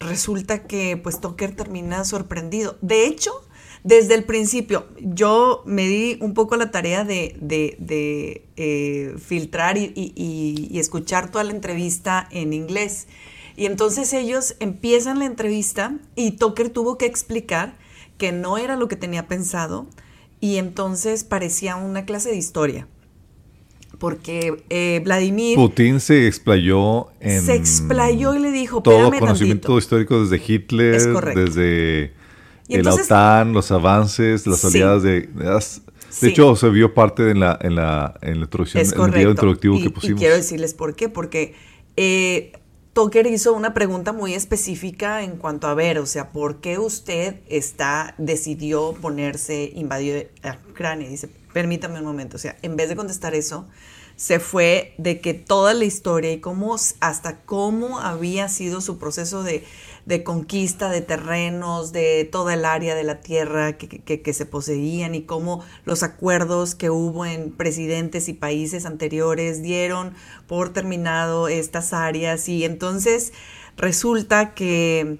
resulta 0.00 0.64
que 0.64 0.96
pues 0.96 1.20
Tucker 1.20 1.54
termina 1.54 2.04
sorprendido. 2.04 2.76
De 2.80 3.06
hecho, 3.06 3.46
desde 3.86 4.14
el 4.14 4.24
principio, 4.24 4.88
yo 4.98 5.62
me 5.64 5.86
di 5.86 6.18
un 6.20 6.34
poco 6.34 6.56
la 6.56 6.72
tarea 6.72 7.04
de, 7.04 7.36
eh, 8.56 9.14
filtrar 9.24 9.78
y, 9.78 10.76
escuchar 10.76 11.30
toda 11.30 11.44
la 11.44 11.52
entrevista 11.52 12.26
en 12.32 12.52
inglés. 12.52 13.06
Y 13.56 13.66
entonces 13.66 14.12
ellos 14.12 14.54
empiezan 14.60 15.18
la 15.18 15.24
entrevista 15.24 15.94
y 16.14 16.32
Tucker 16.32 16.70
tuvo 16.70 16.98
que 16.98 17.06
explicar 17.06 17.76
que 18.18 18.32
no 18.32 18.58
era 18.58 18.76
lo 18.76 18.88
que 18.88 18.96
tenía 18.96 19.26
pensado 19.26 19.86
y 20.40 20.56
entonces 20.56 21.24
parecía 21.24 21.76
una 21.76 22.04
clase 22.04 22.30
de 22.30 22.36
historia. 22.36 22.86
Porque 23.98 24.62
eh, 24.68 25.00
Vladimir... 25.02 25.56
Putin 25.56 26.00
se 26.00 26.26
explayó 26.26 27.08
en... 27.20 27.42
Se 27.42 27.54
explayó 27.54 28.34
y 28.34 28.40
le 28.40 28.52
dijo... 28.52 28.82
Todo 28.82 29.10
conocimiento 29.10 29.78
histórico 29.78 30.22
desde 30.22 30.42
Hitler, 30.46 31.00
desde 31.34 32.12
la 32.68 32.92
OTAN, 32.92 33.54
los 33.54 33.70
avances, 33.70 34.46
las 34.46 34.64
aliadas 34.66 35.02
de... 35.02 35.30
De 36.20 36.28
hecho, 36.28 36.56
se 36.56 36.68
vio 36.70 36.94
parte 36.94 37.30
en 37.30 37.40
la, 37.40 37.58
en 37.60 37.74
la, 37.74 38.18
en 38.22 38.38
la 38.38 38.44
introducción, 38.44 38.84
en 38.84 39.00
el 39.00 39.10
video 39.10 39.30
introductivo 39.30 39.80
que 39.82 39.90
pusimos. 39.90 40.20
Y 40.20 40.22
quiero 40.22 40.36
decirles 40.36 40.74
por 40.74 40.94
qué, 40.94 41.08
porque 41.08 41.54
eh, 41.96 42.52
Tucker 42.96 43.26
hizo 43.26 43.52
una 43.52 43.74
pregunta 43.74 44.14
muy 44.14 44.32
específica 44.32 45.20
en 45.22 45.36
cuanto 45.36 45.66
a 45.66 45.74
ver, 45.74 45.98
o 45.98 46.06
sea, 46.06 46.32
¿por 46.32 46.62
qué 46.62 46.78
usted 46.78 47.42
está, 47.46 48.14
decidió 48.16 48.94
ponerse, 48.94 49.70
invadió 49.74 50.26
a 50.42 50.56
Ucrania? 50.70 51.06
Dice, 51.06 51.28
permítame 51.52 51.98
un 51.98 52.06
momento, 52.06 52.36
o 52.36 52.40
sea, 52.40 52.56
en 52.62 52.74
vez 52.74 52.88
de 52.88 52.96
contestar 52.96 53.34
eso, 53.34 53.68
se 54.16 54.40
fue 54.40 54.94
de 54.96 55.20
que 55.20 55.34
toda 55.34 55.74
la 55.74 55.84
historia 55.84 56.32
y 56.32 56.40
cómo, 56.40 56.74
hasta 57.00 57.42
cómo 57.42 58.00
había 58.00 58.48
sido 58.48 58.80
su 58.80 58.96
proceso 58.96 59.42
de 59.42 59.62
de 60.06 60.22
conquista 60.22 60.88
de 60.88 61.00
terrenos, 61.00 61.92
de 61.92 62.24
toda 62.30 62.54
el 62.54 62.64
área 62.64 62.94
de 62.94 63.02
la 63.02 63.20
tierra 63.20 63.76
que, 63.76 64.32
se 64.32 64.46
poseían 64.46 65.16
y 65.16 65.22
cómo 65.22 65.64
los 65.84 66.04
acuerdos 66.04 66.76
que 66.76 66.90
hubo 66.90 67.26
en 67.26 67.50
presidentes 67.50 68.28
y 68.28 68.32
países 68.32 68.86
anteriores 68.86 69.62
dieron 69.62 70.14
por 70.46 70.72
terminado 70.72 71.48
estas 71.48 71.92
áreas 71.92 72.48
y 72.48 72.64
entonces 72.64 73.32
resulta 73.76 74.54
que 74.54 75.18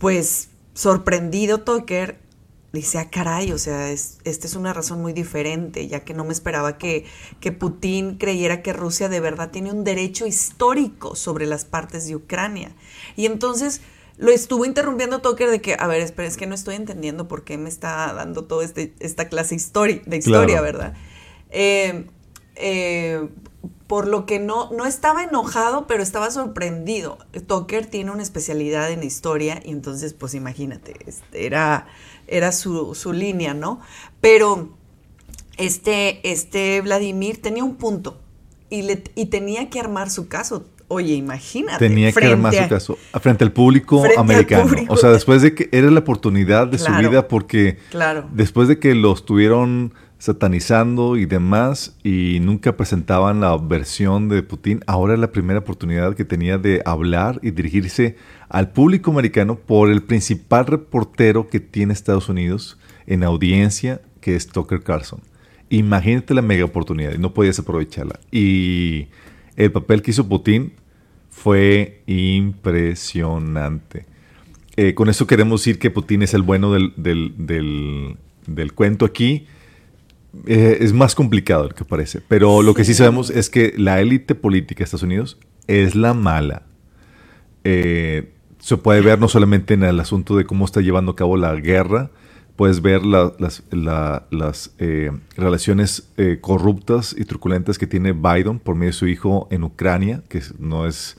pues 0.00 0.48
sorprendido 0.74 1.60
Tucker 1.60 2.18
dice, 2.72 2.98
ah, 2.98 3.10
caray, 3.10 3.52
o 3.52 3.58
sea, 3.58 3.90
es, 3.90 4.18
esta 4.24 4.46
es 4.46 4.54
una 4.54 4.72
razón 4.72 5.00
muy 5.00 5.12
diferente, 5.12 5.88
ya 5.88 6.04
que 6.04 6.12
no 6.12 6.24
me 6.24 6.32
esperaba 6.32 6.76
que, 6.76 7.06
que 7.40 7.50
Putin 7.50 8.18
creyera 8.18 8.62
que 8.62 8.72
Rusia 8.72 9.08
de 9.08 9.20
verdad 9.20 9.50
tiene 9.50 9.70
un 9.70 9.84
derecho 9.84 10.26
histórico 10.26 11.16
sobre 11.16 11.46
las 11.46 11.64
partes 11.64 12.06
de 12.06 12.16
Ucrania. 12.16 12.72
Y 13.16 13.26
entonces 13.26 13.80
lo 14.18 14.32
estuvo 14.32 14.64
interrumpiendo 14.64 15.20
Tucker 15.20 15.48
de 15.48 15.60
que, 15.60 15.76
a 15.78 15.86
ver, 15.86 16.02
espera, 16.02 16.26
es 16.28 16.36
que 16.36 16.46
no 16.46 16.54
estoy 16.54 16.74
entendiendo 16.74 17.28
por 17.28 17.44
qué 17.44 17.56
me 17.56 17.68
está 17.68 18.12
dando 18.12 18.44
toda 18.44 18.64
este, 18.64 18.92
esta 18.98 19.28
clase 19.28 19.54
de 19.54 20.16
historia, 20.16 20.60
¿verdad? 20.60 20.94
Eh, 21.50 22.06
eh, 22.56 23.28
por 23.86 24.08
lo 24.08 24.26
que 24.26 24.40
no, 24.40 24.70
no 24.72 24.86
estaba 24.86 25.22
enojado, 25.22 25.86
pero 25.86 26.02
estaba 26.02 26.30
sorprendido. 26.30 27.18
Tucker 27.46 27.86
tiene 27.86 28.10
una 28.10 28.22
especialidad 28.22 28.90
en 28.90 29.04
historia 29.04 29.62
y 29.64 29.70
entonces, 29.70 30.14
pues 30.14 30.34
imagínate, 30.34 30.96
este, 31.06 31.46
era, 31.46 31.86
era 32.26 32.50
su, 32.50 32.96
su, 32.96 33.12
línea, 33.12 33.54
¿no? 33.54 33.80
Pero 34.20 34.76
este, 35.56 36.28
este 36.28 36.80
Vladimir 36.80 37.40
tenía 37.40 37.62
un 37.62 37.76
punto 37.76 38.20
y, 38.68 38.82
le, 38.82 39.04
y 39.14 39.26
tenía 39.26 39.70
que 39.70 39.78
armar 39.78 40.10
su 40.10 40.28
caso 40.28 40.66
Oye, 40.88 41.14
imagínate. 41.14 41.78
Tenía 41.78 42.10
que 42.12 42.24
armar 42.24 42.54
su 42.54 42.68
caso 42.68 42.98
frente 43.20 43.44
al 43.44 43.52
público 43.52 44.02
americano. 44.16 44.72
o 44.88 44.96
sea, 44.96 45.10
después 45.10 45.42
de 45.42 45.54
que 45.54 45.68
era 45.70 45.90
la 45.90 46.00
oportunidad 46.00 46.66
de 46.66 46.78
su 46.78 46.90
vida 46.92 47.28
porque 47.28 47.78
claro. 47.90 48.26
después 48.32 48.68
de 48.68 48.78
que 48.78 48.94
lo 48.94 49.12
estuvieron 49.12 49.92
satanizando 50.18 51.16
y 51.16 51.26
demás 51.26 51.96
y 52.02 52.38
nunca 52.40 52.76
presentaban 52.76 53.40
la 53.40 53.56
versión 53.56 54.28
de 54.28 54.42
Putin, 54.42 54.80
ahora 54.86 55.14
es 55.14 55.20
la 55.20 55.30
primera 55.30 55.60
oportunidad 55.60 56.14
que 56.14 56.24
tenía 56.24 56.58
de 56.58 56.82
hablar 56.84 57.38
y 57.42 57.52
dirigirse 57.52 58.16
al 58.48 58.70
público 58.70 59.10
americano 59.10 59.56
por 59.56 59.90
el 59.90 60.02
principal 60.02 60.66
reportero 60.66 61.48
que 61.48 61.60
tiene 61.60 61.92
Estados 61.92 62.28
Unidos 62.28 62.78
en 63.06 63.22
audiencia, 63.22 64.00
que 64.20 64.34
es 64.34 64.48
Tucker 64.48 64.82
Carlson. 64.82 65.20
Imagínate 65.70 66.34
la 66.34 66.42
mega 66.42 66.64
oportunidad 66.64 67.12
y 67.12 67.18
no 67.18 67.34
podías 67.34 67.58
aprovecharla. 67.58 68.18
Y 68.32 69.08
el 69.58 69.72
papel 69.72 70.00
que 70.00 70.12
hizo 70.12 70.26
Putin 70.26 70.72
fue 71.28 72.02
impresionante. 72.06 74.06
Eh, 74.76 74.94
con 74.94 75.08
eso 75.08 75.26
queremos 75.26 75.60
decir 75.60 75.80
que 75.80 75.90
Putin 75.90 76.22
es 76.22 76.32
el 76.32 76.42
bueno 76.42 76.72
del, 76.72 78.16
cuento 78.74 79.04
aquí. 79.04 79.46
Eh, 80.46 80.78
es 80.80 80.92
más 80.92 81.16
complicado 81.16 81.64
el 81.64 81.74
que 81.74 81.84
parece, 81.84 82.20
pero 82.26 82.62
lo 82.62 82.74
que 82.74 82.84
sí 82.84 82.94
sabemos 82.94 83.30
es 83.30 83.50
que 83.50 83.74
la 83.76 84.00
élite 84.00 84.36
política 84.36 84.78
de 84.78 84.84
Estados 84.84 85.02
Unidos 85.02 85.38
es 85.66 85.96
la 85.96 86.14
mala. 86.14 86.62
Eh, 87.64 88.30
se 88.60 88.76
puede 88.76 89.00
ver 89.00 89.18
no 89.18 89.26
solamente 89.28 89.74
en 89.74 89.82
el 89.82 89.98
asunto 89.98 90.36
de 90.36 90.44
cómo 90.44 90.64
está 90.64 90.80
llevando 90.80 91.10
a 91.12 91.16
cabo 91.16 91.36
la 91.36 91.56
guerra, 91.56 92.10
puedes 92.58 92.82
ver 92.82 93.06
las, 93.06 93.62
eh, 94.80 95.12
relaciones 95.36 96.10
eh, 96.16 96.38
corruptas 96.40 97.14
y 97.16 97.24
truculentas 97.24 97.78
que 97.78 97.86
tiene 97.86 98.10
Biden 98.10 98.58
por 98.58 98.74
medio 98.74 98.88
de 98.88 98.94
su 98.94 99.06
hijo 99.06 99.46
en 99.52 99.62
Ucrania, 99.62 100.24
que 100.28 100.42
no 100.58 100.84
es, 100.88 101.16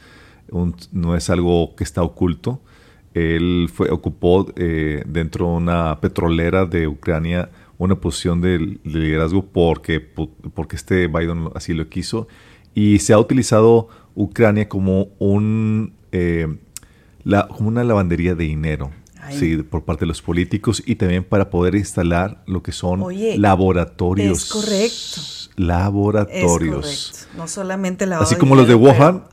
no 0.92 1.16
es 1.16 1.30
algo 1.30 1.78
que 1.78 1.86
está 1.86 2.04
oculto. 2.04 2.60
Él 3.14 3.70
fue, 3.74 3.90
ocupó 3.90 4.52
eh, 4.58 5.02
dentro 5.08 5.46
de 5.46 5.52
una 5.54 6.02
petrolera 6.02 6.66
de 6.66 6.90
Ucrania 6.90 7.50
una 7.78 7.96
posición 7.96 8.42
de, 8.42 8.78
liderazgo 8.84 9.46
porque, 9.46 10.02
porque 10.02 10.76
este 10.76 11.08
Biden 11.08 11.52
así 11.56 11.74
lo 11.74 11.88
quiso. 11.88 12.28
Y 12.76 13.00
se 13.00 13.14
ha 13.14 13.18
utilizado 13.18 13.88
Ucrania 14.14 14.68
como, 14.68 15.08
un, 15.20 15.94
como 17.56 17.70
una 17.70 17.86
lavandería 17.86 18.36
de 18.36 18.44
dinero. 18.44 18.92
Sí, 19.32 19.58
por 19.58 19.84
parte 19.86 20.02
de 20.02 20.08
los 20.08 20.22
políticos 20.22 20.82
y 20.86 20.96
también 20.96 21.24
para 21.24 21.50
poder 21.50 21.76
instalar 21.76 22.44
lo 22.46 22.64
que 22.64 22.72
son 22.72 23.04
laboratorios. 23.38 24.44
Es 24.44 24.52
correcto. 24.52 25.22
Laboratorios. 25.56 26.86
Es 26.86 27.12
correcto. 27.12 27.38
No 27.38 27.48
solamente 27.48 28.06
la 28.06 28.20
Así 28.20 28.36
como 28.36 28.56
los 28.56 28.68
de 28.68 28.76
Wuhan 28.76 29.26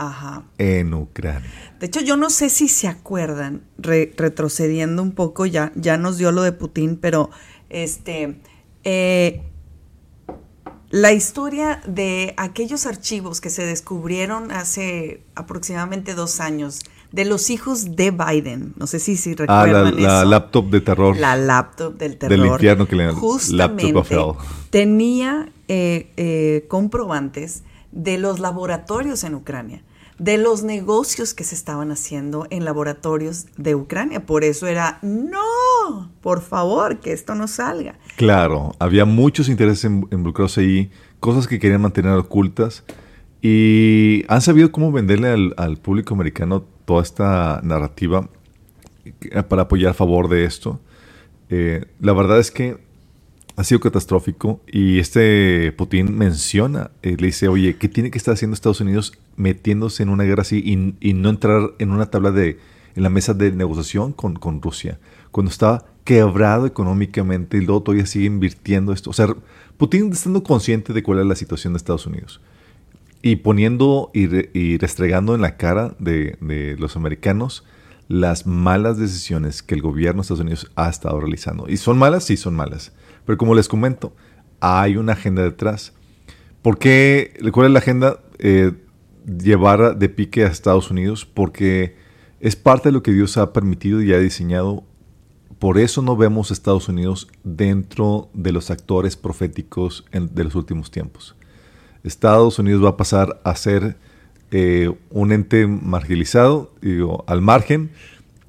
en 0.58 0.94
Ucrania. 0.94 1.48
De 1.78 1.86
hecho, 1.86 2.00
yo 2.00 2.16
no 2.16 2.30
sé 2.30 2.48
si 2.48 2.68
se 2.68 2.88
acuerdan, 2.88 3.62
retrocediendo 3.78 5.02
un 5.02 5.12
poco, 5.12 5.46
ya, 5.46 5.72
ya 5.74 5.98
nos 5.98 6.16
dio 6.16 6.32
lo 6.32 6.42
de 6.42 6.52
Putin, 6.52 6.96
pero 6.96 7.30
este, 7.68 8.40
eh, 8.84 9.42
la 10.90 11.12
historia 11.12 11.82
de 11.86 12.34
aquellos 12.36 12.86
archivos 12.86 13.40
que 13.40 13.50
se 13.50 13.66
descubrieron 13.66 14.52
hace 14.52 15.22
aproximadamente 15.34 16.14
dos 16.14 16.40
años 16.40 16.80
de 17.16 17.24
los 17.24 17.48
hijos 17.48 17.96
de 17.96 18.10
Biden. 18.10 18.74
No 18.76 18.86
sé 18.86 19.00
si, 19.00 19.16
si 19.16 19.34
recuerdan 19.34 19.94
ah, 19.98 20.00
la, 20.00 20.24
laptop 20.26 20.68
de 20.68 20.82
terror. 20.82 21.16
La 21.16 21.34
laptop 21.34 21.96
del 21.96 22.18
terror. 22.18 22.38
Del 22.38 22.46
infierno 22.46 22.86
que 22.86 22.94
le 22.94 23.10
Justamente 23.10 23.94
tenía 24.68 25.48
eh, 25.66 26.12
eh, 26.18 26.66
comprobantes 26.68 27.64
de 27.90 28.18
los 28.18 28.38
laboratorios 28.38 29.24
en 29.24 29.34
Ucrania 29.34 29.82
de 30.18 30.38
los 30.38 30.62
negocios 30.62 31.34
que 31.34 31.44
se 31.44 31.54
estaban 31.54 31.90
haciendo 31.90 32.46
en 32.48 32.64
laboratorios 32.64 33.46
de 33.58 33.74
Ucrania. 33.74 34.24
Por 34.24 34.44
eso 34.44 34.66
era, 34.66 34.98
no, 35.02 36.10
por 36.22 36.40
favor, 36.40 37.00
que 37.00 37.12
esto 37.12 37.34
no 37.34 37.48
salga. 37.48 37.98
Claro, 38.16 38.74
había 38.78 39.04
muchos 39.04 39.50
intereses 39.50 39.84
involucrados 39.84 40.56
ahí, 40.56 40.90
cosas 41.20 41.46
que 41.46 41.58
querían 41.58 41.82
mantener 41.82 42.12
ocultas 42.12 42.82
y 43.42 44.24
han 44.28 44.40
sabido 44.40 44.72
cómo 44.72 44.90
venderle 44.90 45.52
al, 45.56 45.76
público 45.76 46.14
americano 46.14 46.64
toda 46.86 47.02
esta 47.02 47.60
narrativa 47.62 48.30
para 49.48 49.62
apoyar 49.62 49.90
a 49.90 49.94
favor 49.94 50.28
de 50.28 50.44
esto. 50.44 50.80
Eh, 51.50 51.84
la 52.00 52.12
verdad 52.12 52.38
es 52.38 52.50
que 52.50 52.78
ha 53.56 53.64
sido 53.64 53.80
catastrófico 53.80 54.60
y 54.66 54.98
este 54.98 55.72
Putin 55.72 56.16
menciona, 56.16 56.90
eh, 57.02 57.16
le 57.18 57.28
dice, 57.28 57.48
oye, 57.48 57.76
¿qué 57.76 57.88
tiene 57.88 58.10
que 58.10 58.18
estar 58.18 58.34
haciendo 58.34 58.54
Estados 58.54 58.80
Unidos 58.80 59.14
metiéndose 59.36 60.02
en 60.02 60.10
una 60.10 60.24
guerra 60.24 60.42
así 60.42 60.62
y, 61.00 61.12
no 61.14 61.30
entrar 61.30 61.70
en 61.78 61.90
una 61.90 62.10
tabla 62.10 62.30
de, 62.30 62.58
en 62.94 63.02
la 63.02 63.10
mesa 63.10 63.34
de 63.34 63.52
negociación 63.52 64.12
con, 64.12 64.36
con 64.36 64.60
Rusia? 64.60 64.98
Cuando 65.30 65.50
está 65.50 65.86
quebrado 66.04 66.66
económicamente 66.66 67.56
y 67.56 67.62
luego 67.62 67.82
todavía 67.82 68.06
sigue 68.06 68.26
invirtiendo 68.26 68.92
esto. 68.92 69.10
O 69.10 69.14
sea, 69.14 69.28
Putin 69.78 70.12
estando 70.12 70.42
consciente 70.42 70.92
de 70.92 71.02
cuál 71.02 71.20
es 71.20 71.26
la 71.26 71.36
situación 71.36 71.72
de 71.72 71.78
Estados 71.78 72.06
Unidos 72.06 72.40
y 73.22 73.36
poniendo 73.36 74.10
y, 74.14 74.78
restregando 74.78 75.34
en 75.34 75.40
la 75.40 75.56
cara 75.56 75.94
de, 75.98 76.76
los 76.78 76.96
americanos 76.96 77.64
las 78.08 78.46
malas 78.46 78.98
decisiones 78.98 79.62
que 79.62 79.74
el 79.74 79.82
gobierno 79.82 80.18
de 80.18 80.22
Estados 80.22 80.40
Unidos 80.40 80.70
ha 80.76 80.88
estado 80.88 81.18
realizando. 81.18 81.68
¿Y 81.68 81.76
son 81.76 81.98
malas? 81.98 82.24
Sí, 82.24 82.36
son 82.36 82.54
malas. 82.54 82.92
Pero 83.24 83.36
como 83.36 83.54
les 83.54 83.66
comento, 83.66 84.14
hay 84.60 84.96
una 84.96 85.14
agenda 85.14 85.42
detrás. 85.42 85.92
¿Por 86.62 86.78
qué? 86.78 87.34
¿Cuál 87.52 87.66
es 87.66 87.72
la 87.72 87.78
agenda? 87.80 88.20
Eh, 88.38 88.72
llevar 89.26 89.98
de 89.98 90.08
pique 90.08 90.44
a 90.44 90.48
Estados 90.48 90.90
Unidos 90.90 91.26
porque 91.26 91.96
es 92.38 92.54
parte 92.54 92.90
de 92.90 92.92
lo 92.92 93.02
que 93.02 93.12
Dios 93.12 93.36
ha 93.38 93.52
permitido 93.52 94.00
y 94.02 94.12
ha 94.12 94.18
diseñado. 94.18 94.84
Por 95.58 95.78
eso 95.78 96.02
no 96.02 96.16
vemos 96.16 96.50
a 96.50 96.54
Estados 96.54 96.88
Unidos 96.88 97.28
dentro 97.42 98.28
de 98.34 98.52
los 98.52 98.70
actores 98.70 99.16
proféticos 99.16 100.04
de 100.12 100.44
los 100.44 100.54
últimos 100.54 100.90
tiempos. 100.90 101.34
Estados 102.06 102.58
Unidos 102.58 102.84
va 102.84 102.90
a 102.90 102.96
pasar 102.96 103.40
a 103.44 103.54
ser 103.56 103.96
eh, 104.50 104.92
un 105.10 105.32
ente 105.32 105.66
marginalizado, 105.66 106.72
digo, 106.80 107.24
al 107.26 107.42
margen, 107.42 107.90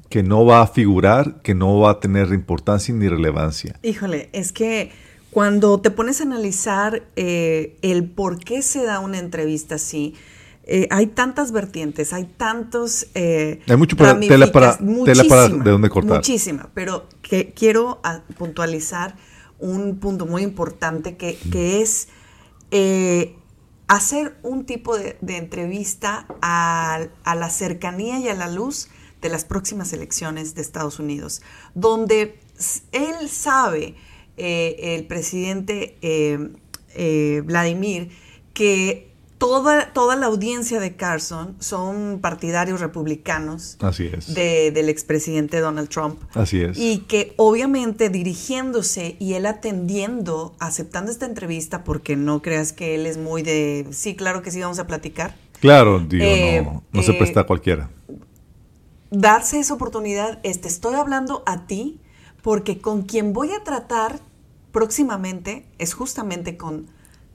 que 0.09 0.23
no 0.23 0.45
va 0.45 0.61
a 0.61 0.67
figurar, 0.67 1.41
que 1.41 1.53
no 1.53 1.79
va 1.79 1.91
a 1.91 1.99
tener 1.99 2.29
importancia 2.29 2.93
ni 2.93 3.07
relevancia. 3.07 3.79
Híjole, 3.83 4.29
es 4.31 4.51
que 4.51 4.91
cuando 5.31 5.79
te 5.81 5.91
pones 5.91 6.21
a 6.21 6.23
analizar 6.23 7.03
eh, 7.15 7.77
el 7.81 8.05
por 8.05 8.39
qué 8.39 8.61
se 8.61 8.83
da 8.83 8.99
una 8.99 9.19
entrevista 9.19 9.75
así, 9.75 10.15
eh, 10.63 10.87
hay 10.91 11.07
tantas 11.07 11.51
vertientes, 11.51 12.13
hay 12.13 12.25
tantos... 12.25 13.07
Eh, 13.13 13.61
hay 13.67 13.77
mucho 13.77 13.95
para, 13.95 14.19
tela, 14.19 14.51
para, 14.51 14.77
tela 14.77 15.23
para 15.25 15.49
de 15.49 15.71
dónde 15.71 15.89
cortar. 15.89 16.17
Muchísima, 16.17 16.69
pero 16.73 17.07
que 17.21 17.53
quiero 17.53 18.01
puntualizar 18.37 19.15
un 19.59 19.97
punto 19.97 20.25
muy 20.25 20.43
importante 20.43 21.17
que, 21.17 21.37
que 21.51 21.81
es 21.81 22.09
hacer 23.87 24.37
un 24.43 24.65
tipo 24.65 24.97
de, 24.97 25.17
entrevista 25.27 26.27
a, 26.41 27.07
la 27.25 27.49
cercanía 27.49 28.19
y 28.19 28.27
a 28.27 28.35
la 28.35 28.49
luz 28.49 28.89
de 29.21 29.29
las 29.29 29.45
próximas 29.45 29.93
elecciones 29.93 30.55
de 30.55 30.61
Estados 30.61 30.99
Unidos, 30.99 31.41
donde 31.73 32.39
él 32.91 33.29
sabe, 33.29 33.95
eh, 34.39 34.95
el 34.95 35.07
presidente 35.07 35.97
eh, 36.01 36.49
eh, 36.93 37.41
Vladimir, 37.43 38.11
que 38.53 39.06
toda, 39.37 39.93
toda 39.93 40.15
la 40.15 40.27
audiencia 40.27 40.79
de 40.79 40.95
Carson 40.95 41.55
son 41.59 42.19
partidarios 42.21 42.79
republicanos 42.79 43.77
Así 43.81 44.09
es. 44.11 44.33
del 44.33 44.89
expresidente 44.89 45.59
Donald 45.59 45.89
Trump. 45.89 46.21
Así 46.33 46.61
es. 46.61 46.77
Y 46.77 46.99
que 46.99 47.33
obviamente 47.37 48.09
dirigiéndose 48.09 49.15
y 49.19 49.33
él 49.33 49.45
atendiendo, 49.45 50.55
aceptando 50.59 51.11
esta 51.11 51.25
entrevista, 51.25 51.83
porque 51.83 52.15
no 52.15 52.41
creas 52.41 52.73
que 52.73 52.95
él 52.95 53.05
es 53.05 53.17
muy 53.17 53.43
de, 53.43 53.87
sí, 53.91 54.15
claro 54.15 54.41
que 54.41 54.51
sí, 54.51 54.61
vamos 54.61 54.79
a 54.79 54.87
platicar. 54.87 55.35
Claro, 55.59 55.99
digo, 55.99 56.25
no, 56.63 56.83
no 56.91 57.03
se 57.03 57.13
presta 57.13 57.41
a 57.41 57.43
cualquiera 57.45 57.89
darse 59.11 59.59
esa 59.59 59.73
oportunidad 59.73 60.39
es, 60.43 60.61
te 60.61 60.67
estoy 60.67 60.95
hablando 60.95 61.43
a 61.45 61.65
ti 61.65 61.99
porque 62.41 62.79
con 62.79 63.03
quien 63.03 63.33
voy 63.33 63.51
a 63.51 63.63
tratar 63.63 64.19
próximamente 64.71 65.65
es 65.77 65.93
justamente 65.93 66.57
con, 66.57 66.87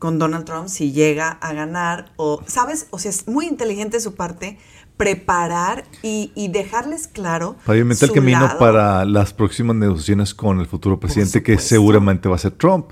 con 0.03 0.19
Donald 0.19 0.45
Trump 0.45 0.67
si 0.67 0.91
llega 0.91 1.31
a 1.31 1.53
ganar 1.53 2.11
o, 2.17 2.43
¿sabes? 2.49 2.89
O 2.91 2.99
sea, 2.99 3.09
es 3.13 3.29
muy 3.29 3.47
inteligente 3.47 3.99
de 3.99 4.01
su 4.01 4.17
parte 4.17 4.59
preparar 4.97 5.85
y, 6.03 6.33
dejarles 6.49 7.07
claro. 7.07 7.55
Pavimentar 7.65 8.09
el 8.09 8.15
camino 8.17 8.51
para 8.59 9.05
las 9.05 9.33
próximas 9.33 9.77
negociaciones 9.77 10.35
con 10.35 10.59
el 10.59 10.67
futuro 10.67 10.99
presidente, 10.99 11.45
que 11.45 11.57
seguramente 11.57 12.29
va 12.29 12.35
a 12.35 12.39
ser 12.41 12.51
Trump. 12.51 12.91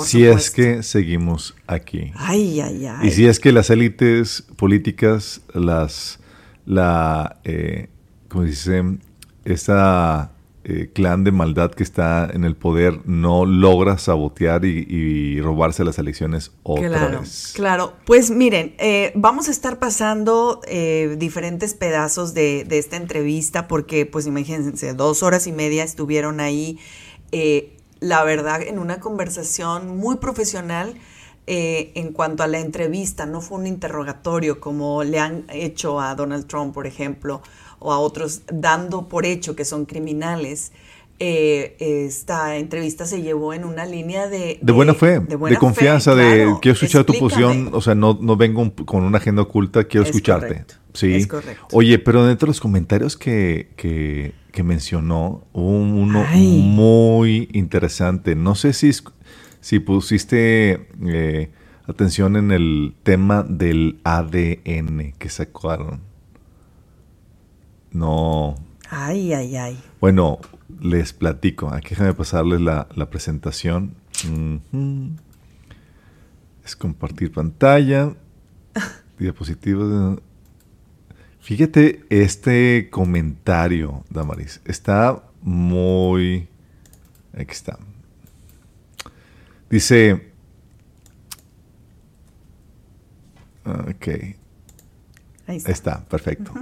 si 0.00 0.24
es 0.24 0.52
que 0.52 0.84
seguimos 0.84 1.56
aquí. 1.66 2.12
Ay, 2.14 2.60
ay, 2.60 2.86
ay. 2.86 3.08
Y 3.08 3.10
si 3.10 3.26
es 3.26 3.40
que 3.40 3.50
las 3.50 3.68
élites 3.70 4.44
políticas, 4.54 5.40
las, 5.54 6.20
la, 6.66 7.40
eh, 7.42 7.88
como 8.28 8.44
dice, 8.44 8.96
esa 9.44 10.30
eh, 10.66 10.90
clan 10.94 11.24
de 11.24 11.30
maldad 11.30 11.72
que 11.72 11.82
está 11.82 12.26
en 12.32 12.44
el 12.44 12.56
poder 12.56 13.06
no 13.06 13.44
logra 13.44 13.98
sabotear 13.98 14.64
y, 14.64 15.38
robarse 15.42 15.84
las 15.84 15.98
elecciones 15.98 16.52
otra 16.62 16.88
claro, 16.88 17.20
vez. 17.20 17.52
Claro, 17.54 17.92
pues 18.06 18.30
miren, 18.30 18.74
eh, 18.78 19.12
vamos 19.14 19.48
a 19.48 19.50
estar 19.50 19.78
pasando 19.78 20.62
eh, 20.66 21.16
diferentes 21.18 21.74
pedazos 21.74 22.32
de, 22.32 22.64
de, 22.64 22.78
esta 22.78 22.96
entrevista 22.96 23.68
porque, 23.68 24.06
pues 24.06 24.26
imagínense, 24.26 24.94
dos 24.94 25.22
horas 25.22 25.46
y 25.46 25.52
media 25.52 25.84
estuvieron 25.84 26.40
ahí, 26.40 26.78
la 28.00 28.24
verdad, 28.24 28.62
en 28.62 28.78
una 28.78 29.00
conversación 29.00 29.98
muy 29.98 30.16
profesional. 30.16 30.94
en 31.46 32.12
cuanto 32.14 32.42
a 32.42 32.46
la 32.46 32.58
entrevista, 32.58 33.26
no 33.26 33.42
fue 33.42 33.58
un 33.58 33.66
interrogatorio 33.66 34.60
como 34.60 35.04
le 35.04 35.18
han 35.18 35.44
hecho 35.50 36.00
a 36.00 36.14
Donald 36.14 36.46
Trump, 36.46 36.72
por 36.72 36.86
ejemplo, 36.86 37.42
o 37.84 37.92
a 37.92 37.98
otros 37.98 38.42
dando 38.50 39.08
por 39.08 39.26
hecho 39.26 39.54
que 39.54 39.64
son 39.66 39.84
criminales. 39.84 40.72
Eh, 41.20 41.76
esta 41.78 42.56
entrevista 42.56 43.06
se 43.06 43.22
llevó 43.22 43.52
en 43.52 43.64
una 43.64 43.84
línea 43.84 44.26
de... 44.26 44.58
De, 44.60 44.72
buena 44.72 44.94
fe, 44.94 45.20
de, 45.20 45.56
confianza, 45.58 46.14
de 46.14 46.56
quiero 46.60 46.74
escuchar 46.74 47.04
tu 47.04 47.12
posición, 47.18 47.70
o 47.72 47.80
sea, 47.80 47.94
no, 47.94 48.18
no 48.20 48.36
vengo 48.36 48.74
con 48.84 49.04
una 49.04 49.18
agenda 49.18 49.42
oculta, 49.42 49.84
quiero 49.84 50.04
escucharte. 50.06 50.64
Sí. 50.94 51.14
Es 51.14 51.26
correcto. 51.26 51.66
Oye, 51.72 51.98
pero 51.98 52.24
dentro 52.24 52.46
de 52.46 52.50
los 52.50 52.60
comentarios 52.60 53.16
que, 53.16 53.68
que, 53.76 54.62
mencionó, 54.64 55.44
hubo 55.52 55.68
uno 55.68 56.24
muy 56.32 57.48
interesante. 57.52 58.34
No 58.34 58.54
sé 58.54 58.72
si, 58.72 58.90
si 59.60 59.78
pusiste 59.80 60.88
eh, 61.06 61.50
atención 61.86 62.36
en 62.36 62.50
el 62.50 62.94
tema 63.02 63.44
del 63.46 64.00
ADN 64.04 65.12
que 65.18 65.28
sacaron. 65.28 66.13
No. 67.94 68.56
Ay, 68.90 69.32
ay, 69.32 69.56
ay. 69.56 69.82
Bueno, 70.00 70.40
les 70.80 71.12
platico. 71.12 71.72
Aquí 71.72 71.90
déjame 71.90 72.12
pasarles 72.12 72.60
la, 72.60 72.88
presentación. 73.08 73.94
Es 76.64 76.76
compartir 76.76 77.32
pantalla. 77.32 78.12
Diapositivas. 79.18 80.18
Fíjate 81.40 82.04
este 82.10 82.88
comentario, 82.90 84.04
Damaris. 84.10 84.60
Está 84.64 85.22
muy... 85.40 86.48
Aquí 87.32 87.52
está. 87.52 87.78
Dice, 89.70 90.32
ok. 93.64 94.08
Ahí 95.46 95.62
está, 95.66 96.04
perfecto. 96.06 96.52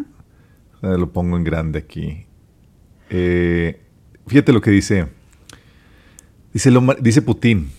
Lo 0.82 1.12
pongo 1.12 1.36
en 1.36 1.44
grande 1.44 1.78
aquí. 1.78 2.26
Eh, 3.08 3.80
fíjate 4.26 4.52
lo 4.52 4.60
que 4.60 4.72
dice. 4.72 5.06
Dice, 6.52 6.70
dice 7.00 7.22
Putin. 7.22 7.70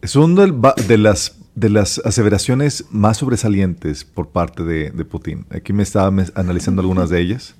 Es 0.00 0.16
una 0.16 0.46
de 0.46 0.98
las, 0.98 1.38
de 1.54 1.68
las 1.68 1.98
aseveraciones 2.04 2.86
más 2.90 3.18
sobresalientes 3.18 4.04
por 4.04 4.30
parte 4.30 4.64
de, 4.64 5.04
Putin. 5.04 5.44
Aquí 5.50 5.72
me 5.72 5.82
estaba 5.82 6.06
analizando 6.34 6.80
algunas 6.80 7.10
de 7.10 7.20
ellas. 7.20 7.54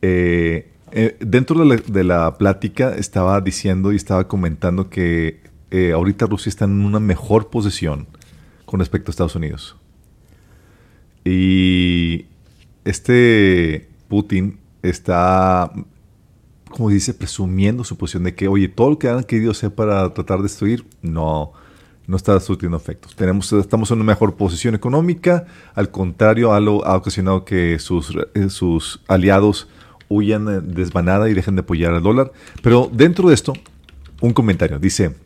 Eh, 0.00 0.72
eh, 0.92 1.16
dentro 1.20 1.66
de 1.66 2.04
la, 2.04 2.38
plática 2.38 2.94
estaba 2.94 3.40
diciendo 3.40 3.92
y 3.92 3.96
estaba 3.96 4.26
comentando 4.26 4.88
que 4.88 5.42
ahorita 5.92 6.24
Rusia 6.24 6.48
está 6.48 6.64
en 6.64 6.82
una 6.82 7.00
mejor 7.00 7.50
posición 7.50 8.06
con 8.64 8.80
respecto 8.80 9.10
a 9.10 9.12
Estados 9.12 9.34
Unidos. 9.34 9.76
Y 11.24 12.26
este 12.86 13.88
Putin 14.08 14.58
está, 14.82 15.70
como 16.70 16.88
dice, 16.88 17.12
presumiendo 17.12 17.84
su 17.84 17.98
posición 17.98 18.22
de 18.22 18.34
que, 18.34 18.48
oye, 18.48 18.68
todo 18.68 18.90
lo 18.90 18.98
que 18.98 19.08
han 19.08 19.24
querido 19.24 19.50
hacer 19.50 19.74
para 19.74 20.14
tratar 20.14 20.38
de 20.38 20.44
destruir, 20.44 20.86
no, 21.02 21.52
no 22.06 22.16
está 22.16 22.38
surtiendo 22.38 22.76
efectos. 22.76 23.16
Tenemos, 23.16 23.52
estamos 23.52 23.90
en 23.90 23.96
una 23.96 24.04
mejor 24.04 24.36
posición 24.36 24.74
económica, 24.74 25.46
al 25.74 25.90
contrario, 25.90 26.52
ha, 26.52 26.58
ha 26.58 26.96
ocasionado 26.96 27.44
que 27.44 27.78
sus, 27.80 28.16
eh, 28.34 28.48
sus 28.48 29.02
aliados 29.08 29.68
huyan 30.08 30.72
desvanada 30.72 31.28
y 31.28 31.34
dejen 31.34 31.56
de 31.56 31.62
apoyar 31.62 31.92
al 31.92 32.02
dólar. 32.02 32.32
Pero 32.62 32.88
dentro 32.92 33.28
de 33.28 33.34
esto, 33.34 33.52
un 34.20 34.32
comentario. 34.32 34.78
Dice, 34.78 35.16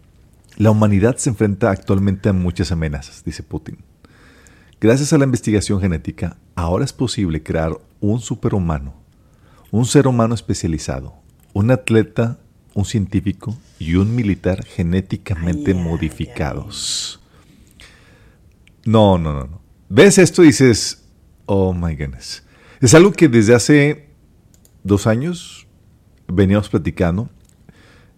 la 0.57 0.71
humanidad 0.71 1.17
se 1.17 1.29
enfrenta 1.29 1.71
actualmente 1.71 2.31
a 2.31 2.33
muchas 2.33 2.73
amenazas, 2.73 3.23
dice 3.25 3.43
Putin. 3.43 3.79
Gracias 4.81 5.13
a 5.13 5.19
la 5.19 5.25
investigación 5.25 5.79
genética, 5.79 6.39
ahora 6.61 6.85
es 6.85 6.93
posible 6.93 7.43
crear 7.43 7.73
un 8.01 8.21
superhumano, 8.21 8.95
un 9.71 9.87
ser 9.87 10.07
humano 10.07 10.35
especializado, 10.35 11.15
un 11.53 11.71
atleta, 11.71 12.39
un 12.75 12.85
científico 12.85 13.57
y 13.79 13.95
un 13.95 14.15
militar 14.15 14.65
genéticamente 14.65 15.75
modificados. 15.75 17.21
No, 18.85 19.19
no, 19.19 19.33
no, 19.33 19.47
no. 19.47 19.61
Ves 19.89 20.19
esto 20.19 20.43
y 20.43 20.49
dices, 20.49 21.05
oh 21.47 21.73
my 21.73 21.95
goodness. 21.97 22.45
Es 22.81 22.95
algo 22.95 23.13
que 23.13 23.29
desde 23.29 23.55
hace 23.55 24.11
dos 24.85 25.07
años 25.07 25.67
veníamos 26.29 26.69
platicando. 26.69 27.29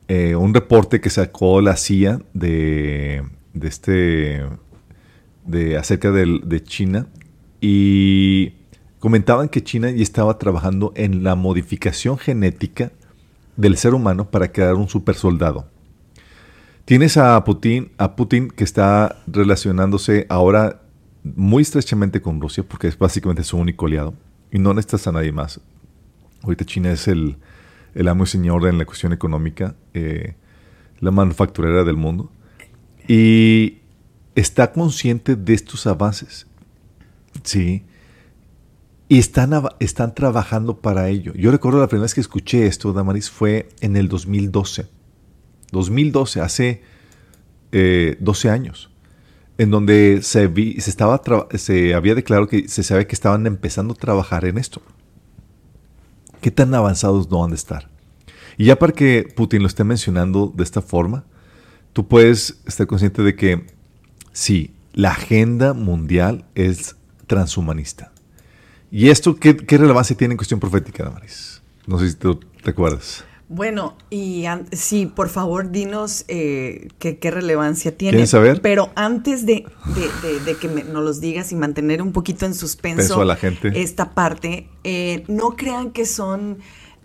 Eh, 0.08 0.36
un 0.36 0.52
reporte 0.52 1.00
que 1.00 1.10
sacó 1.10 1.60
la 1.60 1.76
CIA 1.76 2.20
de, 2.34 3.24
de 3.54 3.68
este 3.68 4.42
de, 5.46 5.76
acerca 5.76 6.10
de, 6.10 6.62
China 6.64 7.06
y 7.62 8.54
comentaban 8.98 9.48
que 9.48 9.62
China 9.62 9.88
ya 9.88 10.02
estaba 10.02 10.36
trabajando 10.36 10.92
en 10.96 11.22
la 11.22 11.36
modificación 11.36 12.18
genética 12.18 12.90
del 13.56 13.76
ser 13.76 13.94
humano 13.94 14.30
para 14.30 14.50
crear 14.50 14.74
un 14.74 14.88
super 14.88 15.14
soldado. 15.14 15.68
Tienes 16.84 17.16
a 17.16 17.42
Putin, 17.44 17.92
a 17.98 18.16
Putin 18.16 18.48
que 18.48 18.64
está 18.64 19.22
relacionándose 19.28 20.26
ahora 20.28 20.82
muy 21.22 21.62
estrechamente 21.62 22.20
con 22.20 22.40
Rusia 22.40 22.64
porque 22.64 22.88
es 22.88 22.98
básicamente 22.98 23.44
su 23.44 23.56
único 23.56 23.86
aliado 23.86 24.14
y 24.50 24.58
no 24.58 24.74
necesitas 24.74 25.06
a 25.06 25.12
nadie 25.12 25.30
más. 25.30 25.60
Ahorita 26.42 26.64
China 26.64 26.90
es 26.90 27.06
el, 27.06 27.36
el 27.94 28.08
amo 28.08 28.24
y 28.24 28.26
señor 28.26 28.66
en 28.66 28.76
la 28.76 28.84
cuestión 28.84 29.12
económica, 29.12 29.76
eh, 29.94 30.34
la 30.98 31.12
manufacturera 31.12 31.84
del 31.84 31.96
mundo. 31.96 32.32
Y 33.06 33.78
está 34.34 34.72
consciente 34.72 35.36
de 35.36 35.54
estos 35.54 35.86
avances. 35.86 36.48
Sí. 37.42 37.84
Y 39.08 39.18
están, 39.18 39.52
están 39.78 40.14
trabajando 40.14 40.78
para 40.78 41.08
ello. 41.08 41.32
Yo 41.34 41.50
recuerdo 41.50 41.80
la 41.80 41.86
primera 41.86 42.04
vez 42.04 42.14
que 42.14 42.20
escuché 42.20 42.66
esto, 42.66 42.92
Damaris, 42.92 43.30
fue 43.30 43.68
en 43.80 43.96
el 43.96 44.08
2012. 44.08 44.86
2012, 45.70 46.40
hace 46.40 46.82
12 47.72 47.72
eh, 47.72 48.50
años. 48.50 48.90
En 49.58 49.70
donde 49.70 50.20
se, 50.22 50.50
se, 50.80 50.90
estaba 50.90 51.20
se 51.54 51.94
había 51.94 52.14
declarado 52.14 52.48
que 52.48 52.68
se 52.68 52.82
sabe 52.82 53.06
que 53.06 53.14
estaban 53.14 53.46
empezando 53.46 53.94
a 53.94 53.96
trabajar 53.96 54.44
en 54.44 54.56
esto. 54.56 54.80
¿Qué 56.40 56.50
tan 56.50 56.74
avanzados 56.74 57.30
no 57.30 57.44
han 57.44 57.50
de 57.50 57.56
estar? 57.56 57.90
Y 58.56 58.66
ya 58.66 58.78
para 58.78 58.92
que 58.92 59.28
Putin 59.36 59.60
lo 59.60 59.68
esté 59.68 59.84
mencionando 59.84 60.52
de 60.54 60.64
esta 60.64 60.82
forma, 60.82 61.24
tú 61.92 62.08
puedes 62.08 62.62
estar 62.66 62.86
consciente 62.86 63.22
de 63.22 63.36
que 63.36 63.66
Sí, 64.32 64.74
la 64.94 65.10
agenda 65.10 65.74
mundial 65.74 66.46
es 66.54 66.96
transhumanista. 67.32 68.12
¿Y 68.90 69.08
esto 69.08 69.36
qué, 69.36 69.56
relevancia 69.70 70.14
tiene 70.14 70.32
en 70.32 70.36
cuestión 70.36 70.60
profética, 70.60 71.02
Damaris? 71.02 71.62
No 71.86 71.98
sé 71.98 72.10
si 72.10 72.16
te, 72.16 72.70
acuerdas. 72.70 73.24
Bueno, 73.48 73.96
y 74.10 74.44
sí, 74.72 75.06
por 75.06 75.30
favor, 75.30 75.70
dinos 75.70 76.26
eh, 76.28 76.88
qué, 76.98 77.30
relevancia 77.30 77.96
tiene. 77.96 78.12
¿Quieres 78.12 78.28
saber? 78.28 78.60
Pero 78.60 78.90
antes 78.94 79.46
de, 79.46 79.64
que 80.60 80.68
nos 80.68 81.02
los 81.02 81.20
digas 81.22 81.52
y 81.52 81.56
mantener 81.56 82.02
un 82.02 82.12
poquito 82.12 82.44
en 82.44 82.54
suspenso 82.54 83.22
a 83.22 83.24
la 83.24 83.36
gente. 83.36 83.72
esta 83.80 84.10
parte, 84.10 84.68
eh, 84.84 85.24
no 85.26 85.56
crean 85.56 85.92
que 85.92 86.04
son 86.04 86.58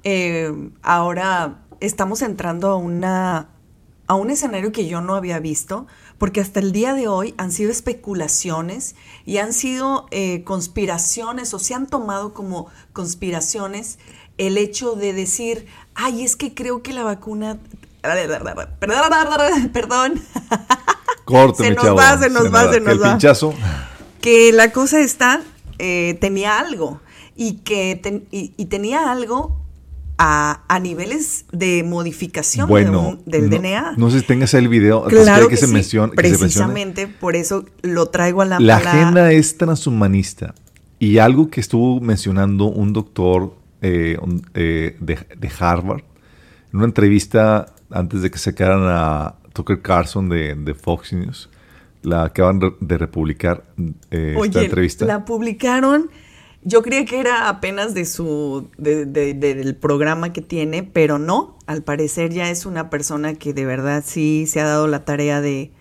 eh, 0.03 0.51
ahora 0.81 1.63
estamos 1.79 2.21
entrando 2.21 2.69
a 2.69 2.75
una 2.75 3.49
a 4.07 4.15
un 4.15 4.29
escenario 4.29 4.71
que 4.71 4.87
yo 4.87 5.01
no 5.01 5.15
había 5.15 5.39
visto, 5.39 5.85
porque 6.17 6.41
hasta 6.41 6.59
el 6.59 6.71
día 6.71 6.93
de 6.93 7.07
hoy 7.07 7.33
han 7.37 7.51
sido 7.51 7.71
especulaciones 7.71 8.95
y 9.25 9.37
han 9.37 9.53
sido 9.53 10.07
eh, 10.11 10.43
conspiraciones 10.43 11.53
o 11.53 11.59
se 11.59 11.73
han 11.73 11.87
tomado 11.87 12.33
como 12.33 12.67
conspiraciones 12.93 13.99
el 14.37 14.57
hecho 14.57 14.95
de 14.95 15.13
decir, 15.13 15.67
ay, 15.95 16.23
es 16.23 16.35
que 16.35 16.53
creo 16.53 16.81
que 16.81 16.93
la 16.93 17.03
vacuna... 17.03 17.57
Perdón. 19.73 20.21
Corte, 21.25 21.65
se, 21.65 21.71
nos 21.71 21.97
va, 21.97 22.17
se 22.17 22.29
nos 22.29 22.53
va, 22.53 22.71
se 22.71 22.79
nos 22.79 23.01
va. 23.01 23.17
Que 24.21 24.51
la 24.53 24.71
cosa 24.71 24.99
está, 24.99 25.41
eh, 25.77 26.17
tenía 26.21 26.59
algo 26.59 27.01
y 27.35 27.57
que 27.57 28.23
y 28.31 28.65
tenía 28.65 29.11
algo 29.11 29.66
a, 30.17 30.79
niveles 30.81 31.45
de 31.51 31.83
modificación 31.83 32.69
del 33.25 33.49
DNA. 33.49 33.93
No 33.97 34.09
sé 34.09 34.21
si 34.21 34.25
tengas 34.25 34.53
el 34.53 34.67
video. 34.67 35.03
Claro 35.05 35.47
que, 35.47 35.57
se 35.57 35.67
menciona, 35.67 36.13
Precisamente 36.13 37.07
por 37.07 37.35
eso 37.35 37.65
lo 37.81 38.07
traigo 38.07 38.41
a 38.41 38.45
la... 38.45 38.59
La 38.59 38.77
agenda 38.77 39.31
es 39.31 39.57
transhumanista. 39.57 40.55
Y 40.99 41.19
algo 41.19 41.49
que 41.49 41.61
estuvo 41.61 41.99
mencionando 42.01 42.65
un 42.65 42.93
doctor 42.93 43.53
eh, 43.81 44.17
eh, 44.55 44.97
de, 44.99 45.51
Harvard 45.59 46.01
en 46.71 46.77
una 46.77 46.85
entrevista 46.85 47.67
antes 47.91 48.23
de 48.23 48.31
que 48.31 48.39
sacaran 48.39 48.81
a 48.83 49.35
Tucker 49.53 49.81
Carlson 49.81 50.29
de, 50.29 50.75
Fox 50.79 51.13
News, 51.13 51.49
la 52.01 52.23
acaban 52.23 52.59
de 52.79 52.97
republicar 52.97 53.63
eh, 54.09 54.35
esta 54.43 54.63
entrevista. 54.63 55.05
La 55.05 55.25
publicaron 55.25 56.09
yo 56.63 56.81
creía 56.81 57.05
que 57.05 57.19
era 57.19 57.49
apenas 57.49 57.93
de 57.93 58.05
su, 58.05 58.69
del 58.77 59.75
programa 59.75 60.33
que 60.33 60.41
tiene, 60.41 60.83
pero 60.83 61.19
no, 61.19 61.57
al 61.65 61.83
parecer 61.83 62.33
ya 62.33 62.49
es 62.49 62.65
una 62.65 62.89
persona 62.89 63.35
que 63.35 63.53
de 63.53 63.65
verdad 63.65 64.03
sí 64.05 64.45
se 64.47 64.59
ha 64.59 64.65
dado 64.65 64.87
la 64.87 65.05
tarea 65.05 65.41
de, 65.41 65.71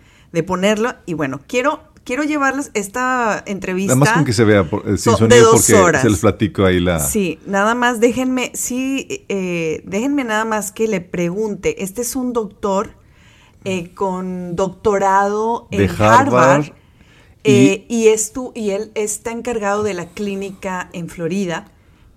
ponerlo. 0.46 0.94
Y 1.06 1.14
bueno, 1.14 1.40
quiero, 1.48 1.80
quiero 2.04 2.22
llevarles 2.22 2.70
esta 2.74 3.42
entrevista. 3.46 3.94
Nada 3.94 4.04
más 4.04 4.14
con 4.14 4.24
que 4.24 4.32
se 4.32 4.44
vea 4.44 4.68
eh, 4.84 4.96
sin 4.98 5.16
sonido 5.16 5.52
porque 5.52 5.74
horas. 5.74 6.02
se 6.02 6.10
les 6.10 6.20
platico 6.20 6.64
ahí 6.64 6.78
la. 6.78 7.00
Sí, 7.00 7.38
nada 7.46 7.74
más 7.74 7.98
déjenme, 7.98 8.52
sí, 8.54 9.24
eh, 9.28 9.82
déjenme 9.86 10.24
nada 10.24 10.44
más 10.44 10.72
que 10.72 10.88
le 10.88 11.00
pregunte. 11.00 11.82
Este 11.82 12.02
es 12.02 12.14
un 12.14 12.32
doctor 12.32 12.90
eh, 13.64 13.92
con 13.94 14.54
doctorado 14.54 15.68
en 15.70 15.90
Harvard 15.98 16.66
eh, 17.46 17.86
y, 17.88 18.08
y 18.54 18.70
él 18.70 18.90
está 18.94 19.30
encargado 19.30 19.82
de 19.82 19.94
la 19.94 20.06
clínica 20.06 20.88
en 20.92 21.08
Florida 21.08 21.66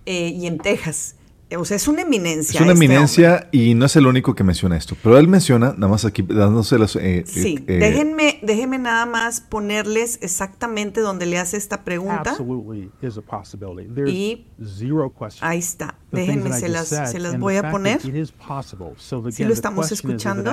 eh, 0.06 0.28
y 0.28 0.46
en 0.46 0.58
Texas. 0.58 1.16
O 1.56 1.64
sea, 1.64 1.76
es 1.76 1.88
una 1.88 2.02
eminencia. 2.02 2.58
Es 2.58 2.60
una 2.60 2.72
este 2.72 2.84
eminencia 2.84 3.48
y 3.50 3.74
no 3.74 3.86
es 3.86 3.96
el 3.96 4.06
único 4.06 4.34
que 4.34 4.44
menciona 4.44 4.76
esto. 4.76 4.96
Pero 5.02 5.18
él 5.18 5.26
menciona, 5.26 5.74
nada 5.76 5.88
más 5.88 6.04
aquí 6.04 6.22
dándose 6.22 6.78
las. 6.78 6.94
Eh, 6.94 7.24
sí, 7.26 7.58
déjenme, 7.66 8.38
déjenme 8.42 8.78
nada 8.78 9.04
más 9.04 9.40
ponerles 9.40 10.20
exactamente 10.22 11.00
donde 11.00 11.26
le 11.26 11.38
hace 11.38 11.56
esta 11.56 11.82
pregunta. 11.82 12.36
Y 14.06 14.46
ahí 15.40 15.58
está. 15.58 15.96
Déjenme, 16.12 16.52
se 16.52 16.68
las, 16.68 16.88
se 16.88 17.18
las 17.18 17.38
voy 17.38 17.56
a 17.56 17.70
poner. 17.70 18.00
Si 18.00 19.44
lo 19.44 19.52
estamos 19.52 19.90
escuchando. 19.90 20.52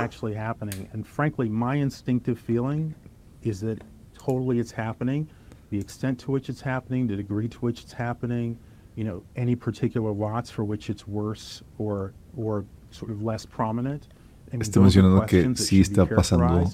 Totally 4.28 4.60
it's 4.60 4.72
happening, 4.72 5.30
the 5.70 5.80
extent 5.80 6.20
to 6.20 6.32
which 6.32 6.50
it's 6.50 6.62
happening, 6.62 7.08
the 7.08 7.16
degree 7.16 7.48
to 7.48 7.58
which 7.60 7.82
it's 7.84 7.94
happening, 7.94 8.58
you 8.96 9.04
know, 9.04 9.24
any 9.36 9.56
particular 9.56 10.12
lots 10.12 10.50
for 10.50 10.64
which 10.64 10.90
it's 10.90 11.08
worse 11.08 11.62
or 11.78 12.14
or 12.36 12.66
sort 12.92 13.12
of 13.12 13.22
less 13.24 13.46
prominent 13.46 14.08
está 14.52 14.80
mencionando 14.80 15.26
que 15.26 15.56
sí 15.56 15.82
está 15.82 16.06
pasando 16.06 16.70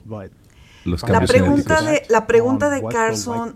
los 0.86 1.02
la 1.02 1.08
cambios 1.08 1.32
pregunta 1.32 1.78
genéticos. 1.78 2.08
de 2.08 2.14
la 2.14 2.28
pregunta 2.28 2.70
de 2.70 2.84
Carson 2.84 3.56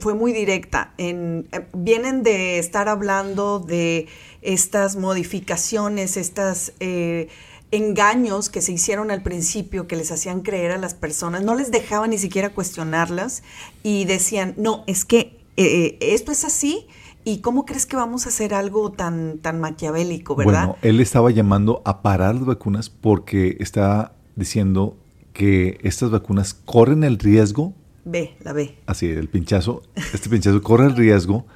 fue 0.00 0.14
muy 0.14 0.32
directa. 0.32 0.94
En, 0.96 1.46
eh, 1.52 1.66
vienen 1.74 2.22
de 2.22 2.58
estar 2.58 2.88
hablando 2.88 3.58
de 3.58 4.08
estas 4.40 4.96
modificaciones, 4.96 6.16
estas 6.16 6.72
eh, 6.80 7.28
engaños 7.76 8.48
que 8.48 8.60
se 8.60 8.72
hicieron 8.72 9.10
al 9.10 9.22
principio, 9.22 9.86
que 9.86 9.96
les 9.96 10.10
hacían 10.12 10.40
creer 10.42 10.72
a 10.72 10.78
las 10.78 10.94
personas, 10.94 11.42
no 11.42 11.54
les 11.54 11.70
dejaban 11.70 12.10
ni 12.10 12.18
siquiera 12.18 12.50
cuestionarlas 12.50 13.42
y 13.82 14.04
decían, 14.04 14.54
no, 14.56 14.84
es 14.86 15.04
que 15.04 15.38
eh, 15.56 15.98
esto 16.00 16.32
es 16.32 16.44
así. 16.44 16.86
¿Y 17.26 17.38
cómo 17.38 17.64
crees 17.64 17.86
que 17.86 17.96
vamos 17.96 18.26
a 18.26 18.28
hacer 18.28 18.52
algo 18.52 18.92
tan, 18.92 19.38
tan 19.38 19.58
maquiavélico, 19.58 20.36
verdad? 20.36 20.66
Bueno, 20.66 20.76
él 20.82 21.00
estaba 21.00 21.30
llamando 21.30 21.80
a 21.86 22.02
parar 22.02 22.34
las 22.34 22.44
vacunas 22.44 22.90
porque 22.90 23.56
está 23.60 24.12
diciendo 24.36 24.98
que 25.32 25.78
estas 25.82 26.10
vacunas 26.10 26.52
corren 26.52 27.02
el 27.02 27.18
riesgo, 27.18 27.72
Ve, 28.04 28.36
la 28.40 28.52
ve. 28.52 28.76
así 28.84 29.06
el 29.06 29.28
pinchazo, 29.30 29.82
este 30.12 30.28
pinchazo 30.28 30.62
corre 30.62 30.84
el 30.84 30.96
riesgo 30.96 31.46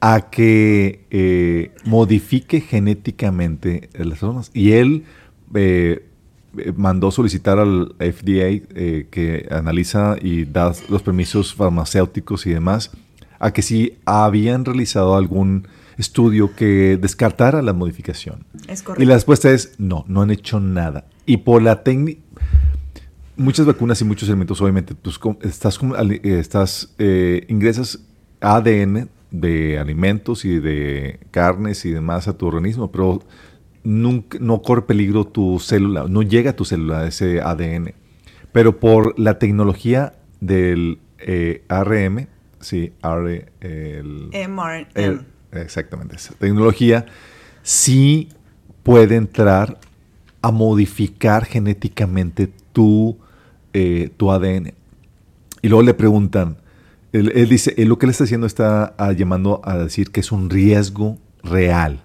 a 0.00 0.30
que 0.30 1.04
eh, 1.10 1.72
modifique 1.84 2.62
genéticamente 2.62 3.90
las 3.92 4.18
personas. 4.18 4.50
Y 4.54 4.72
él 4.72 5.04
eh, 5.54 6.08
eh, 6.58 6.72
mandó 6.76 7.10
solicitar 7.10 7.58
al 7.58 7.94
FDA 7.98 8.62
eh, 8.74 9.06
que 9.10 9.48
analiza 9.50 10.16
y 10.20 10.44
da 10.44 10.72
los 10.88 11.02
permisos 11.02 11.54
farmacéuticos 11.54 12.46
y 12.46 12.50
demás 12.50 12.90
a 13.38 13.52
que 13.52 13.62
si 13.62 13.98
habían 14.04 14.64
realizado 14.64 15.16
algún 15.16 15.66
estudio 15.98 16.54
que 16.54 16.96
descartara 17.00 17.62
la 17.62 17.72
modificación. 17.72 18.44
Es 18.68 18.82
Y 18.82 18.84
correcto. 18.84 19.08
la 19.08 19.14
respuesta 19.14 19.50
es 19.50 19.74
no, 19.78 20.04
no 20.08 20.22
han 20.22 20.30
hecho 20.30 20.60
nada. 20.60 21.06
Y 21.26 21.38
por 21.38 21.62
la 21.62 21.82
técnica, 21.82 22.20
muchas 23.36 23.66
vacunas 23.66 24.00
y 24.00 24.04
muchos 24.04 24.28
alimentos, 24.28 24.60
obviamente, 24.60 24.94
pues, 24.94 25.18
estás, 25.42 25.78
eh, 25.82 26.38
estás 26.38 26.94
eh, 26.98 27.44
ingresas 27.48 28.00
ADN 28.40 29.08
de 29.30 29.78
alimentos 29.78 30.44
y 30.44 30.58
de 30.60 31.20
carnes 31.30 31.84
y 31.84 31.90
demás 31.90 32.28
a 32.28 32.36
tu 32.36 32.46
organismo, 32.46 32.90
pero 32.90 33.22
nunca, 33.84 34.38
no 34.40 34.62
corre 34.62 34.82
peligro 34.82 35.24
tu 35.26 35.58
célula, 35.58 36.06
no 36.08 36.22
llega 36.22 36.50
a 36.50 36.56
tu 36.56 36.64
célula 36.64 37.06
ese 37.06 37.40
ADN. 37.40 37.94
Pero 38.52 38.78
por 38.80 39.18
la 39.18 39.38
tecnología 39.38 40.14
del 40.40 40.98
eh, 41.18 41.64
ARM, 41.68 42.26
sí, 42.60 42.92
el, 43.60 44.30
mRNA. 44.48 44.86
el- 44.94 45.20
exactamente, 45.52 46.16
esa 46.16 46.34
tecnología 46.34 47.06
sí 47.62 48.28
puede 48.82 49.16
entrar 49.16 49.78
a 50.42 50.50
modificar 50.50 51.44
genéticamente 51.44 52.50
tu, 52.72 53.16
eh, 53.72 54.10
tu 54.16 54.30
ADN. 54.32 54.74
Y 55.62 55.68
luego 55.68 55.82
le 55.84 55.94
preguntan, 55.94 56.56
él, 57.12 57.30
él 57.34 57.48
dice, 57.48 57.74
él 57.76 57.88
lo 57.88 57.98
que 57.98 58.06
le 58.06 58.12
está 58.12 58.24
haciendo 58.24 58.46
está 58.46 58.94
ah, 58.98 59.12
llamando 59.12 59.60
a 59.64 59.78
decir 59.78 60.10
que 60.10 60.20
es 60.20 60.32
un 60.32 60.50
riesgo 60.50 61.18
real. 61.44 62.02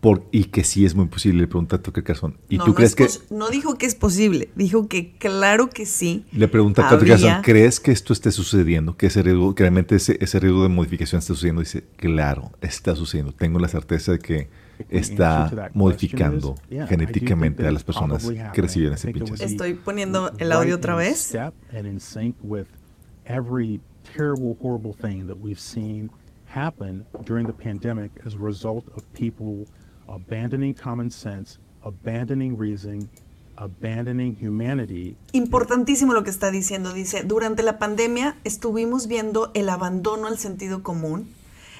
Por, 0.00 0.26
y 0.32 0.44
que 0.44 0.64
sí 0.64 0.86
es 0.86 0.94
muy 0.94 1.06
posible, 1.06 1.40
le 1.42 1.46
pregunta 1.46 1.76
a 1.76 1.82
Tucker 1.82 2.02
Carlson. 2.02 2.38
¿Y 2.48 2.56
no, 2.56 2.64
tú 2.64 2.70
no 2.70 2.74
crees 2.74 2.98
es 2.98 3.18
que, 3.18 3.34
no 3.34 3.50
dijo 3.50 3.76
que 3.76 3.84
es 3.84 3.94
posible, 3.94 4.48
dijo 4.56 4.88
que 4.88 5.12
claro 5.18 5.68
que 5.68 5.84
sí. 5.84 6.24
le 6.32 6.48
pregunta 6.48 6.86
a 6.86 6.90
Tucker 6.90 7.08
Carlson, 7.08 7.42
¿crees 7.42 7.80
que 7.80 7.92
esto 7.92 8.14
esté 8.14 8.32
sucediendo? 8.32 8.96
Que 8.96 9.06
ese 9.06 9.22
riesgo, 9.22 9.54
que 9.54 9.62
realmente 9.62 9.96
ese, 9.96 10.16
ese 10.20 10.40
riesgo 10.40 10.62
de 10.62 10.70
modificación 10.70 11.18
está 11.18 11.34
sucediendo. 11.34 11.60
Dice, 11.60 11.84
claro, 11.96 12.50
está 12.62 12.96
sucediendo. 12.96 13.32
Tengo 13.32 13.58
la 13.58 13.68
certeza 13.68 14.12
de 14.12 14.18
que 14.20 14.48
está 14.88 15.70
modificando 15.74 16.54
genéticamente 16.88 17.66
a 17.66 17.70
las 17.70 17.84
personas 17.84 18.26
que 18.52 18.62
reciben 18.62 18.94
ese 18.94 19.12
pinchazo. 19.12 19.44
Estoy 19.44 19.74
poniendo 19.74 20.32
el 20.38 20.52
audio 20.52 20.76
otra 20.76 20.94
vez. 20.94 21.18
Step 21.18 21.54
and 21.72 21.86
in 21.86 22.00
sync 22.00 22.36
with 22.42 22.66
every 23.26 23.80
terrible, 24.16 24.56
horrible 24.62 24.94
thing 24.94 25.26
that 25.26 25.36
we've 25.38 25.60
seen 25.60 26.10
happen 26.46 27.06
during 27.24 27.46
the 27.46 27.52
pandemic 27.52 28.10
as 28.26 28.34
a 28.34 28.38
result 28.38 28.84
of 28.96 29.04
people 29.12 29.66
abandoning 30.10 30.74
common 30.74 31.10
sense, 31.10 31.58
abandoning 31.82 32.58
reason, 32.58 33.08
abandoning 33.56 34.36
humanity. 34.40 35.16
Importantísimo 35.32 36.14
lo 36.14 36.24
que 36.24 36.30
está 36.30 36.50
diciendo. 36.50 36.92
Dice, 36.92 37.22
durante 37.24 37.62
la 37.62 37.78
pandemia 37.78 38.36
estuvimos 38.44 39.06
viendo 39.06 39.50
el 39.54 39.68
abandono 39.68 40.26
al 40.26 40.38
sentido 40.38 40.82
común, 40.82 41.28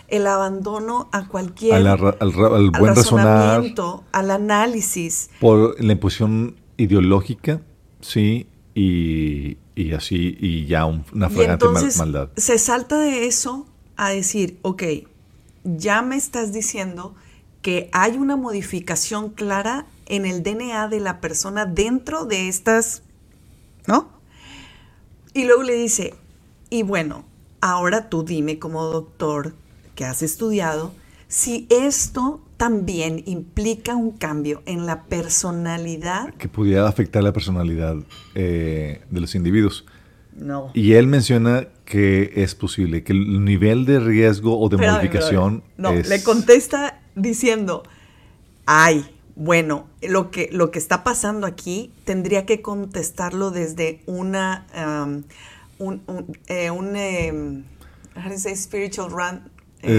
el 0.09 0.27
abandono 0.27 1.09
a 1.13 1.27
cualquier... 1.29 1.75
Al, 1.87 1.99
ra- 1.99 2.17
al 2.21 2.33
al 2.33 2.71
buen 2.71 2.95
razonar 2.97 3.27
razonamiento, 3.27 4.05
al 4.13 4.31
análisis. 4.31 5.31
por 5.41 5.83
la 5.83 5.93
imposición 5.93 6.57
ideológica, 6.77 7.61
sí, 8.01 8.47
y, 8.75 9.57
y 9.75 9.93
así, 9.93 10.37
y 10.41 10.67
ya 10.67 10.85
un- 10.87 11.05
una 11.13 11.29
Y 11.29 11.31
flagrante 11.31 11.67
mal- 11.69 11.93
maldad. 11.99 12.29
se 12.37 12.59
salta 12.59 12.99
de 12.99 13.27
eso 13.27 13.67
a 13.97 14.11
decir, 14.11 14.59
ok, 14.63 14.83
ya 15.65 16.03
me 16.03 16.17
estás 16.17 16.53
diciendo 16.53 17.15
que 17.63 17.91
hay 17.93 18.17
una 18.17 18.37
modificación 18.37 19.31
clara 19.31 19.87
en 20.07 20.27
el 20.27 20.43
DNA 20.43 20.89
de 20.89 21.01
la 21.01 21.21
persona 21.21 21.67
dentro 21.67 22.25
de 22.25 22.49
estas, 22.49 23.03
¿no? 23.87 24.09
Y 25.35 25.45
luego 25.45 25.63
le 25.63 25.75
dice, 25.75 26.15
y 26.71 26.83
bueno, 26.83 27.25
ahora 27.61 28.09
tú 28.09 28.25
dime 28.25 28.59
como 28.59 28.85
doctor 28.85 29.55
que 29.95 30.05
has 30.05 30.23
estudiado, 30.23 30.93
si 31.29 31.67
esto 31.71 32.41
también 32.57 33.23
implica 33.27 33.95
un 33.95 34.11
cambio 34.11 34.63
en 34.67 34.85
la 34.85 35.05
personalidad. 35.05 36.35
que 36.35 36.49
pudiera 36.49 36.89
afectar 36.89 37.23
la 37.23 37.33
personalidad 37.33 37.97
eh, 38.35 39.03
de 39.09 39.21
los 39.21 39.35
individuos. 39.35 39.87
No. 40.35 40.71
Y 40.75 40.93
él 40.95 41.07
menciona 41.07 41.69
que 41.91 42.31
es 42.37 42.55
posible, 42.55 43.03
que 43.03 43.13
el 43.13 43.45
nivel 43.45 43.85
de 43.85 43.99
riesgo 43.99 44.61
o 44.61 44.69
de 44.69 44.77
Espérame, 44.77 44.95
modificación 44.95 45.65
espérame. 45.77 45.95
No, 45.95 46.01
es... 46.01 46.09
le 46.09 46.23
contesta 46.23 47.01
diciendo, 47.17 47.83
ay, 48.65 49.05
bueno, 49.35 49.89
lo 50.01 50.31
que, 50.31 50.49
lo 50.53 50.71
que 50.71 50.79
está 50.79 51.03
pasando 51.03 51.49
aquí 51.49 51.93
tendría 52.05 52.47
que 52.47 52.63
contestarlo 52.63 53.51
desde 53.51 54.03
una, 54.07 54.69
um, 54.73 55.25
un, 55.81 56.03
un, 56.07 56.39
eh, 56.47 56.71
un, 56.71 56.95
em, 56.95 57.65
how 58.15 58.23
do 58.23 58.35
you 58.35 58.39
say 58.39 58.55
spiritual 58.55 59.11
run, 59.11 59.51
eh, 59.83 59.93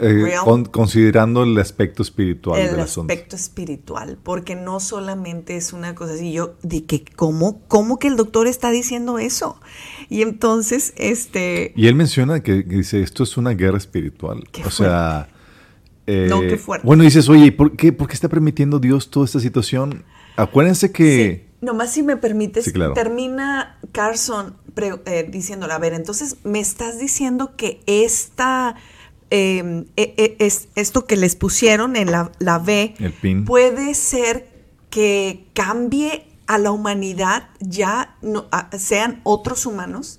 de- 0.00 0.30
eh, 0.30 0.34
con- 0.44 0.64
considerando 0.64 1.44
el 1.44 1.56
aspecto 1.58 2.02
espiritual 2.02 2.60
el 2.60 2.70
del 2.72 2.80
asunto. 2.80 3.12
aspecto 3.12 3.36
espiritual, 3.36 4.18
porque 4.22 4.56
no 4.56 4.80
solamente 4.80 5.56
es 5.56 5.72
una 5.72 5.94
cosa 5.94 6.14
así, 6.14 6.32
yo 6.32 6.56
de 6.62 6.84
que 6.84 7.04
cómo, 7.16 7.60
cómo 7.68 7.98
que 7.98 8.08
el 8.08 8.16
doctor 8.16 8.46
está 8.46 8.70
diciendo 8.70 9.18
eso. 9.18 9.60
Y 10.08 10.22
entonces, 10.22 10.92
este, 10.96 11.72
Y 11.76 11.86
él 11.86 11.94
menciona 11.94 12.40
que, 12.42 12.64
que 12.66 12.76
dice, 12.76 13.02
esto 13.02 13.22
es 13.22 13.36
una 13.36 13.50
guerra 13.52 13.78
espiritual. 13.78 14.44
Qué 14.50 14.64
o 14.64 14.70
sea... 14.70 15.28
eh, 16.06 16.26
No, 16.28 16.40
qué 16.40 16.56
fuerte. 16.56 16.86
Bueno, 16.86 17.04
dices, 17.04 17.28
oye, 17.28 17.46
¿y 17.46 17.50
¿por 17.52 17.76
qué, 17.76 17.92
¿por 17.92 18.08
qué 18.08 18.14
está 18.14 18.28
permitiendo 18.28 18.80
Dios 18.80 19.10
toda 19.10 19.26
esta 19.26 19.38
situación? 19.40 20.04
Acuérdense 20.36 20.90
que... 20.90 21.44
Sí, 21.60 21.66
nomás 21.66 21.92
si 21.92 22.02
me 22.02 22.16
permites, 22.16 22.64
Sí, 22.64 22.72
claro. 22.72 22.94
termina 22.94 23.78
Carson 23.92 24.56
eh, 25.06 25.28
diciéndole, 25.30 25.72
a 25.74 25.78
ver, 25.78 25.92
entonces 25.92 26.36
me 26.42 26.58
estás 26.58 26.98
diciendo 26.98 27.54
que 27.56 27.80
esta, 27.86 28.76
eh, 29.30 29.84
eh, 29.96 30.14
eh, 30.16 30.36
es, 30.40 30.68
esto 30.74 31.06
que 31.06 31.16
les 31.16 31.36
pusieron 31.36 31.96
en 31.96 32.10
la, 32.10 32.32
la 32.38 32.58
B 32.58 32.94
El 32.98 33.12
pin. 33.12 33.44
puede 33.44 33.94
ser 33.94 34.48
que 34.90 35.46
cambie 35.54 36.26
a 36.46 36.58
la 36.58 36.72
humanidad, 36.72 37.48
ya 37.60 38.16
no, 38.22 38.46
a- 38.50 38.68
sean 38.76 39.20
otros 39.22 39.66
humanos. 39.66 40.18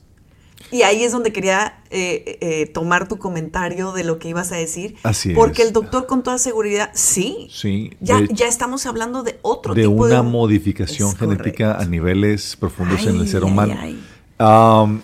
Y 0.72 0.84
ahí 0.84 1.04
es 1.04 1.12
donde 1.12 1.34
quería 1.34 1.82
eh, 1.90 2.38
eh, 2.40 2.66
tomar 2.68 3.08
tu 3.10 3.18
comentario 3.18 3.92
de 3.92 4.04
lo 4.06 4.20
que 4.20 4.30
ibas 4.30 4.52
a 4.54 4.56
decir. 4.56 4.96
Así 5.04 5.34
Porque 5.34 5.64
es. 5.64 5.68
el 5.70 5.74
doctor 5.74 6.06
con 6.06 6.24
toda 6.24 6.38
seguridad, 6.38 6.92
sí. 6.94 7.50
Sí, 7.52 7.92
Ya, 8.00 8.22
de- 8.22 8.30
ya 8.32 8.48
estamos 8.48 8.86
hablando 8.86 9.24
de 9.24 9.40
otro 9.42 9.74
de 9.74 9.82
tipo 9.82 10.06
de... 10.08 10.14
una 10.14 10.24
modificación 10.24 11.10
Es 11.10 11.18
genética 11.18 11.66
correcto. 11.74 11.84
a 11.84 11.90
niveles 11.90 12.56
profundos 12.56 13.02
en 13.02 13.16
el 13.16 13.22
Ay, 13.22 13.28
ser 13.28 13.44
ay, 13.44 13.50
humano. 13.52 13.76
ay. 13.78 14.04
Am, 14.38 15.02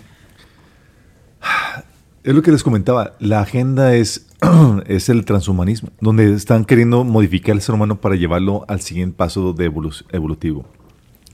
es 2.24 2.34
lo 2.34 2.42
que 2.42 2.50
les 2.52 2.62
comentaba, 2.62 3.14
la 3.20 3.40
agenda 3.40 3.94
es, 3.94 4.26
es 4.86 5.08
el 5.08 5.24
transhumanismo, 5.24 5.90
donde 6.00 6.32
están 6.34 6.64
queriendo 6.64 7.04
modificar 7.04 7.54
el 7.54 7.62
ser 7.62 7.74
humano 7.74 8.00
para 8.00 8.16
llevarlo 8.16 8.64
al 8.68 8.80
siguiente 8.80 9.16
paso 9.16 9.52
de 9.52 9.70
evolu- 9.70 10.04
evolutivo. 10.12 10.66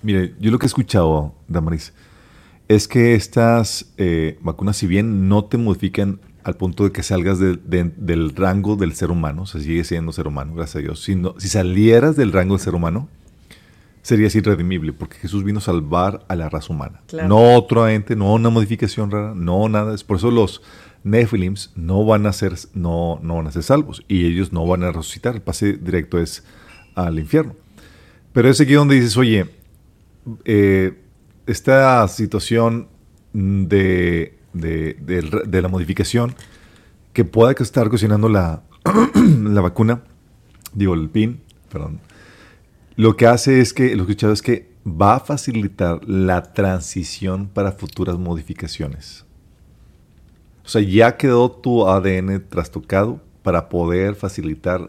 Mire, 0.03 0.35
yo 0.39 0.51
lo 0.51 0.59
que 0.59 0.66
he 0.66 0.68
escuchado, 0.68 1.35
Damaris, 1.49 1.93
es 2.68 2.89
que 2.89 3.14
estas 3.14 3.93
eh, 3.99 4.39
vacunas, 4.43 4.76
si 4.76 4.87
bien 4.87 5.28
no 5.28 5.45
te 5.45 5.57
modifican 5.59 6.20
al 6.45 6.57
punto 6.57 6.85
de 6.85 6.93
que 6.93 7.03
salgas 7.03 7.39
de- 7.39 7.57
de- 7.57 7.93
del 7.97 8.35
rango 8.37 8.76
del 8.76 8.93
ser 8.95 9.11
humano, 9.11 9.43
o 9.43 9.47
sea, 9.47 9.61
sigue 9.62 9.82
siendo 9.85 10.12
ser 10.12 10.26
humano, 10.26 10.55
gracias 10.55 10.76
a 10.76 10.78
Dios, 10.80 11.03
si, 11.03 11.14
no- 11.16 11.35
si 11.39 11.49
salieras 11.49 12.16
del 12.16 12.32
rango 12.32 12.55
del 12.55 12.61
ser 12.62 12.74
humano, 12.74 13.09
serías 14.05 14.34
irredimible, 14.34 14.92
porque 14.92 15.16
Jesús 15.16 15.44
vino 15.44 15.59
a 15.59 15.62
salvar 15.62 16.26
a 16.28 16.36
la 16.36 16.50
raza 16.50 16.72
humana. 16.72 17.00
Claro. 17.07 17.26
No 17.26 17.55
otro 17.55 17.88
ente, 17.88 18.14
no 18.14 18.34
una 18.34 18.50
modificación 18.50 19.11
rara, 19.11 19.34
no 19.34 19.66
nada. 19.70 19.94
Es 19.94 20.05
por 20.05 20.18
eso 20.18 20.30
los 20.30 20.61
Nephilims 21.05 21.72
no 21.74 22.05
van 22.05 22.26
a 22.26 22.32
ser, 22.34 22.52
no, 22.74 23.18
no 23.22 23.36
van 23.36 23.46
a 23.46 23.50
ser 23.50 23.62
salvos 23.62 24.05
y 24.07 24.26
ellos 24.26 24.52
no 24.52 24.66
van 24.66 24.82
a 24.82 24.92
resucitar. 24.92 25.34
El 25.34 25.40
pase 25.40 25.72
directo 25.72 26.18
es 26.18 26.44
al 26.94 27.18
infierno. 27.18 27.57
Pero 28.34 28.50
es 28.50 28.61
aquí 28.61 28.74
donde 28.74 28.96
dices, 28.96 29.16
oye, 29.16 29.46
eh, 30.44 31.00
esta 31.46 32.07
situación 32.09 32.88
de, 33.32 34.36
de, 34.52 35.62
la 35.62 35.68
modificación 35.68 36.34
que 37.14 37.24
pueda 37.24 37.52
estar 37.52 37.88
cocinando 37.88 38.28
la, 38.28 38.64
la 39.14 39.61
vacuna, 39.62 40.02
digo, 40.74 40.92
el 40.92 41.09
PIN, 41.09 41.40
perdón, 41.72 42.00
lo 42.97 43.16
que 43.16 43.26
hace 43.26 43.61
es 43.61 43.72
que, 43.72 43.97
lo 43.97 44.05
que 44.05 44.12
he 44.12 44.14
escuchado 44.14 44.32
es 44.32 44.42
que 44.42 44.70
va 44.86 45.16
a 45.16 45.20
facilitar 45.20 46.01
la 46.07 46.42
transición 46.53 47.49
para 47.49 47.72
futuras 47.72 48.18
modificaciones. 48.18 49.24
O 50.64 50.68
sea, 50.68 50.80
ya 50.80 51.16
quedó 51.16 51.51
tu 51.51 51.86
ADN 51.86 52.49
trastocado 52.49 53.20
para 53.42 53.68
poder 53.68 54.14
facilitar 54.14 54.88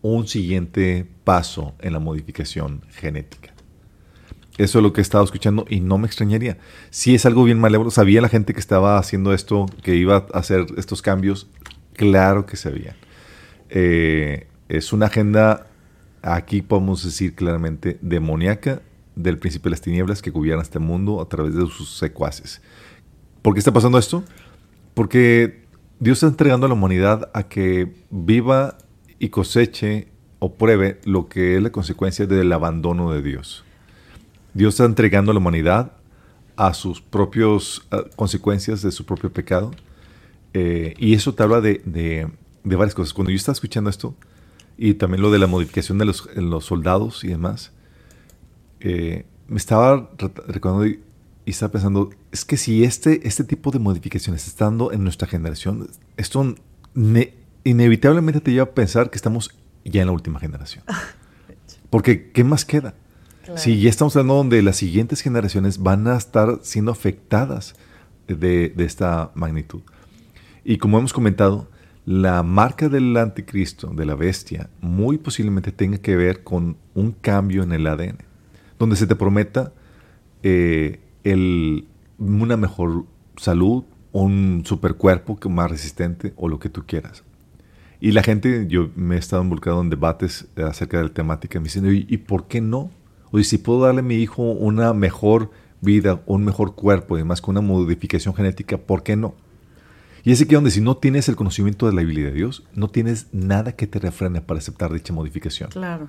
un 0.00 0.26
siguiente 0.26 1.06
paso 1.24 1.74
en 1.78 1.92
la 1.92 2.00
modificación 2.00 2.82
genética. 2.90 3.52
Eso 4.58 4.78
es 4.78 4.82
lo 4.82 4.92
que 4.92 5.00
he 5.00 5.02
estado 5.02 5.24
escuchando 5.24 5.64
y 5.68 5.80
no 5.80 5.96
me 5.96 6.06
extrañaría. 6.06 6.58
Si 6.90 7.14
es 7.14 7.24
algo 7.24 7.44
bien 7.44 7.58
malévolo, 7.58 7.90
sabía 7.90 8.20
la 8.20 8.28
gente 8.28 8.52
que 8.52 8.60
estaba 8.60 8.98
haciendo 8.98 9.32
esto, 9.32 9.66
que 9.82 9.94
iba 9.94 10.26
a 10.32 10.38
hacer 10.38 10.66
estos 10.76 11.00
cambios, 11.00 11.48
claro 11.94 12.44
que 12.44 12.56
sabía. 12.56 12.96
Eh, 13.70 14.48
es 14.68 14.92
una 14.92 15.06
agenda, 15.06 15.66
aquí 16.22 16.62
podemos 16.62 17.04
decir 17.04 17.34
claramente, 17.34 17.98
demoníaca 18.00 18.82
del 19.14 19.38
príncipe 19.38 19.64
de 19.64 19.70
las 19.70 19.80
tinieblas 19.80 20.22
que 20.22 20.30
gobierna 20.30 20.62
este 20.62 20.78
mundo 20.78 21.20
a 21.20 21.28
través 21.28 21.54
de 21.54 21.66
sus 21.66 21.98
secuaces. 21.98 22.62
¿Por 23.42 23.54
qué 23.54 23.58
está 23.58 23.72
pasando 23.72 23.98
esto? 23.98 24.24
Porque 24.94 25.64
Dios 25.98 26.18
está 26.18 26.28
entregando 26.28 26.66
a 26.66 26.68
la 26.68 26.74
humanidad 26.74 27.30
a 27.34 27.44
que 27.44 27.92
viva 28.10 28.78
y 29.18 29.28
coseche 29.28 30.08
o 30.38 30.54
pruebe 30.54 31.00
lo 31.04 31.28
que 31.28 31.56
es 31.56 31.62
la 31.62 31.70
consecuencia 31.70 32.26
del 32.26 32.52
abandono 32.52 33.12
de 33.12 33.22
Dios. 33.22 33.64
Dios 34.54 34.74
está 34.74 34.84
entregando 34.84 35.30
a 35.30 35.34
la 35.34 35.40
humanidad 35.40 35.92
a 36.56 36.74
sus 36.74 37.00
propias 37.00 37.82
consecuencias 38.16 38.82
de 38.82 38.90
su 38.90 39.06
propio 39.06 39.32
pecado. 39.32 39.70
Eh, 40.54 40.94
y 40.98 41.14
eso 41.14 41.34
te 41.34 41.42
habla 41.42 41.60
de, 41.60 42.28
varias 42.64 42.94
cosas. 42.94 43.14
Cuando 43.14 43.30
yo 43.30 43.36
estaba 43.36 43.54
escuchando 43.54 43.88
esto, 43.88 44.14
y 44.84 44.94
también 44.94 45.22
lo 45.22 45.30
de 45.30 45.38
la 45.38 45.46
modificación 45.46 45.96
de 45.98 46.04
los, 46.04 46.28
los 46.34 46.64
soldados 46.64 47.22
y 47.22 47.28
demás, 47.28 47.70
eh, 48.80 49.26
me 49.46 49.58
estaba 49.58 50.10
recordando 50.48 50.88
y, 50.88 50.98
estaba 51.46 51.70
pensando, 51.70 52.10
es 52.32 52.44
que 52.44 52.56
si 52.56 52.82
este, 52.82 53.28
este 53.28 53.44
tipo 53.44 53.70
de 53.70 53.78
modificaciones 53.78 54.48
está 54.48 54.64
dando 54.64 54.90
en 54.90 55.04
nuestra 55.04 55.28
generación, 55.28 55.88
esto 56.16 56.56
inevitablemente 57.62 58.40
te 58.40 58.50
lleva 58.50 58.64
a 58.64 58.70
pensar 58.70 59.10
que 59.10 59.16
estamos 59.16 59.50
ya 59.84 60.00
en 60.00 60.08
la 60.08 60.12
última 60.14 60.40
generación. 60.40 60.82
Porque, 61.88 62.32
¿qué 62.32 62.42
más 62.42 62.64
queda? 62.64 62.94
Sí, 63.54 63.80
ya 63.80 63.88
estamos 63.88 64.16
hablando 64.16 64.34
donde 64.34 64.62
las 64.62 64.78
siguientes 64.78 65.20
generaciones 65.20 65.78
van 65.78 66.08
a 66.08 66.16
estar 66.16 66.58
siendo 66.62 66.90
afectadas 66.90 67.76
de, 68.26 68.74
esta 68.78 69.30
magnitud. 69.36 69.82
Y 70.64 70.78
como 70.78 70.98
hemos 70.98 71.12
comentado, 71.12 71.68
la 72.04 72.42
marca 72.42 72.88
del 72.88 73.16
anticristo, 73.16 73.88
de 73.88 74.04
la 74.06 74.14
bestia, 74.14 74.70
muy 74.80 75.18
posiblemente 75.18 75.72
tenga 75.72 75.98
que 75.98 76.16
ver 76.16 76.42
con 76.42 76.76
un 76.94 77.12
cambio 77.12 77.62
en 77.62 77.72
el 77.72 77.86
ADN, 77.86 78.18
donde 78.78 78.96
se 78.96 79.06
te 79.06 79.14
prometa 79.14 79.72
eh, 80.42 81.00
una 82.18 82.56
mejor 82.56 83.06
salud, 83.36 83.84
un 84.10 84.62
supercuerpo 84.64 85.38
más 85.48 85.70
resistente 85.70 86.32
o 86.36 86.48
lo 86.48 86.58
que 86.58 86.68
tú 86.68 86.84
quieras. 86.86 87.22
Y 88.00 88.10
la 88.10 88.24
gente, 88.24 88.66
yo 88.66 88.90
me 88.96 89.14
he 89.14 89.18
estado 89.18 89.42
involucrado 89.42 89.80
en 89.80 89.88
debates 89.88 90.48
acerca 90.56 90.98
de 90.98 91.04
la 91.04 91.14
temática, 91.14 91.60
me 91.60 91.64
dicen, 91.64 91.86
¿y 91.86 92.16
por 92.16 92.48
qué 92.48 92.60
no? 92.60 92.90
Oye, 93.30 93.44
si 93.44 93.58
puedo 93.58 93.82
darle 93.82 94.00
a 94.00 94.02
mi 94.02 94.16
hijo 94.16 94.42
una 94.42 94.92
mejor 94.92 95.50
vida, 95.80 96.20
un 96.26 96.44
mejor 96.44 96.74
cuerpo, 96.74 97.14
además 97.14 97.40
con 97.40 97.56
una 97.56 97.66
modificación 97.66 98.34
genética, 98.34 98.76
¿por 98.76 99.04
qué 99.04 99.14
no? 99.14 99.34
Y 100.24 100.32
es 100.32 100.40
aquí 100.40 100.54
donde 100.54 100.70
si 100.70 100.80
no 100.80 100.96
tienes 100.96 101.28
el 101.28 101.36
conocimiento 101.36 101.86
de 101.86 101.92
la 101.92 102.02
Biblia 102.02 102.26
de 102.26 102.32
Dios, 102.32 102.64
no 102.74 102.88
tienes 102.88 103.26
nada 103.32 103.72
que 103.72 103.86
te 103.86 103.98
refrene 103.98 104.40
para 104.40 104.58
aceptar 104.58 104.92
dicha 104.92 105.12
modificación. 105.12 105.70
Claro. 105.70 106.08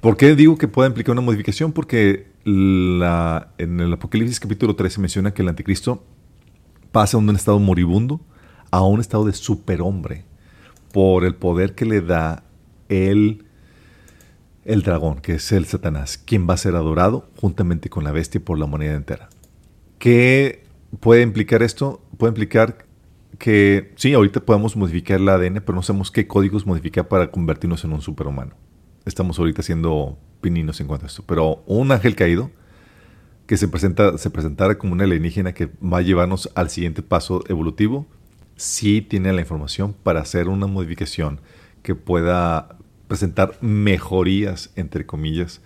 ¿Por 0.00 0.16
qué 0.16 0.36
digo 0.36 0.56
que 0.56 0.68
puede 0.68 0.88
implicar 0.88 1.12
una 1.12 1.22
modificación? 1.22 1.72
Porque 1.72 2.28
la, 2.44 3.52
en 3.58 3.80
el 3.80 3.92
Apocalipsis 3.92 4.38
capítulo 4.38 4.76
13 4.76 5.00
menciona 5.00 5.34
que 5.34 5.42
el 5.42 5.48
anticristo 5.48 6.04
pasa 6.92 7.18
de 7.18 7.24
un 7.24 7.34
estado 7.34 7.58
moribundo 7.58 8.20
a 8.70 8.82
un 8.82 9.00
estado 9.00 9.24
de 9.24 9.32
superhombre 9.32 10.24
por 10.92 11.24
el 11.24 11.34
poder 11.34 11.74
que 11.74 11.84
le 11.84 12.00
da 12.00 12.44
el 12.88 13.42
el 14.66 14.82
dragón, 14.82 15.20
que 15.20 15.34
es 15.34 15.52
el 15.52 15.64
Satanás, 15.66 16.18
quien 16.18 16.48
va 16.48 16.54
a 16.54 16.56
ser 16.56 16.74
adorado 16.74 17.30
juntamente 17.36 17.88
con 17.88 18.02
la 18.02 18.10
bestia 18.10 18.44
por 18.44 18.58
la 18.58 18.64
humanidad 18.64 18.96
entera. 18.96 19.28
¿Qué 19.98 20.64
puede 20.98 21.22
implicar 21.22 21.62
esto? 21.62 22.02
Puede 22.18 22.32
implicar 22.32 22.85
que 23.38 23.92
sí, 23.96 24.14
ahorita 24.14 24.40
podemos 24.40 24.76
modificar 24.76 25.20
el 25.20 25.28
ADN, 25.28 25.62
pero 25.64 25.74
no 25.74 25.82
sabemos 25.82 26.10
qué 26.10 26.26
códigos 26.26 26.66
modificar 26.66 27.08
para 27.08 27.30
convertirnos 27.30 27.84
en 27.84 27.92
un 27.92 28.00
superhumano. 28.00 28.54
Estamos 29.04 29.38
ahorita 29.38 29.62
siendo 29.62 30.18
pininos 30.40 30.80
en 30.80 30.86
cuanto 30.86 31.06
a 31.06 31.08
esto. 31.08 31.22
Pero 31.26 31.62
un 31.66 31.92
ángel 31.92 32.16
caído 32.16 32.50
que 33.46 33.56
se, 33.56 33.68
presenta, 33.68 34.18
se 34.18 34.30
presentara 34.30 34.78
como 34.78 34.92
un 34.92 35.00
alienígena 35.00 35.52
que 35.52 35.70
va 35.82 35.98
a 35.98 36.02
llevarnos 36.02 36.50
al 36.54 36.70
siguiente 36.70 37.02
paso 37.02 37.44
evolutivo, 37.48 38.06
sí 38.56 39.02
tiene 39.02 39.32
la 39.32 39.40
información 39.40 39.94
para 40.02 40.20
hacer 40.20 40.48
una 40.48 40.66
modificación 40.66 41.40
que 41.82 41.94
pueda 41.94 42.76
presentar 43.06 43.56
mejorías, 43.60 44.72
entre 44.74 45.06
comillas, 45.06 45.60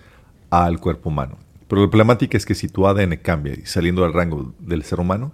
al 0.50 0.78
cuerpo 0.78 1.08
humano. 1.08 1.38
Pero 1.68 1.82
la 1.82 1.90
problemática 1.90 2.36
es 2.36 2.44
que 2.44 2.54
si 2.54 2.68
tu 2.68 2.86
ADN 2.86 3.16
cambia 3.16 3.54
y 3.54 3.64
saliendo 3.64 4.02
del 4.02 4.12
rango 4.12 4.54
del 4.58 4.82
ser 4.82 5.00
humano, 5.00 5.32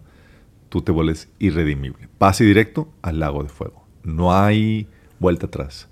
tú 0.69 0.83
te 0.83 0.93
vuelves 0.93 1.29
irredimible. 1.39 2.09
Pase 2.19 2.45
directo 2.45 2.89
al 3.03 3.21
lago 3.21 3.43
de 3.43 3.49
fuego. 3.49 3.85
No 4.03 4.35
hay 4.35 4.89
vuelta 5.19 5.47
atrás. 5.47 5.89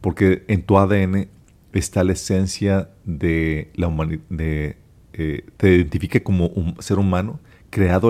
Porque 0.00 0.44
en 0.48 0.62
tu 0.62 0.78
ADN 0.78 1.28
está 1.72 2.04
la 2.04 2.12
esencia 2.12 2.90
de 3.04 3.70
la 3.74 3.88
humanidad. 3.88 4.20
Eh, 4.30 5.46
te 5.56 5.74
identifica 5.74 6.20
como 6.20 6.46
un 6.46 6.76
ser 6.80 6.98
humano 6.98 7.40
creado 7.70 8.08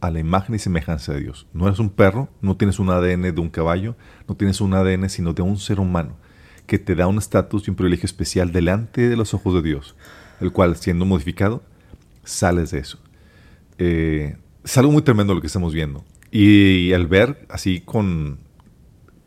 a 0.00 0.10
la 0.10 0.18
imagen 0.20 0.54
y 0.54 0.58
semejanza 0.58 1.12
de 1.12 1.20
Dios. 1.20 1.46
No 1.52 1.66
eres 1.66 1.78
un 1.78 1.90
perro, 1.90 2.28
no 2.40 2.56
tienes 2.56 2.78
un 2.78 2.90
ADN 2.90 3.34
de 3.34 3.40
un 3.40 3.50
caballo, 3.50 3.96
no 4.28 4.36
tienes 4.36 4.60
un 4.60 4.74
ADN 4.74 5.08
sino 5.08 5.32
de 5.32 5.42
un 5.42 5.58
ser 5.58 5.80
humano 5.80 6.16
que 6.68 6.78
te 6.78 6.94
da 6.94 7.06
un 7.06 7.16
estatus 7.18 7.66
y 7.66 7.70
un 7.70 7.76
privilegio 7.76 8.04
especial 8.04 8.52
delante 8.52 9.08
de 9.08 9.16
los 9.16 9.32
ojos 9.32 9.54
de 9.54 9.62
Dios, 9.62 9.96
el 10.38 10.52
cual, 10.52 10.76
siendo 10.76 11.06
modificado, 11.06 11.62
sales 12.24 12.70
de 12.70 12.78
eso. 12.78 12.98
Eh, 13.78 14.36
es 14.68 14.76
algo 14.76 14.92
muy 14.92 15.00
tremendo 15.00 15.34
lo 15.34 15.40
que 15.40 15.46
estamos 15.46 15.72
viendo. 15.72 16.04
Y, 16.30 16.92
al 16.92 17.06
ver 17.06 17.46
así 17.48 17.80
con 17.80 18.38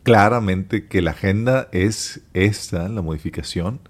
claramente 0.04 0.86
que 0.86 1.02
la 1.02 1.10
agenda 1.10 1.68
es 1.72 2.20
esta, 2.32 2.88
la 2.88 3.02
modificación, 3.02 3.80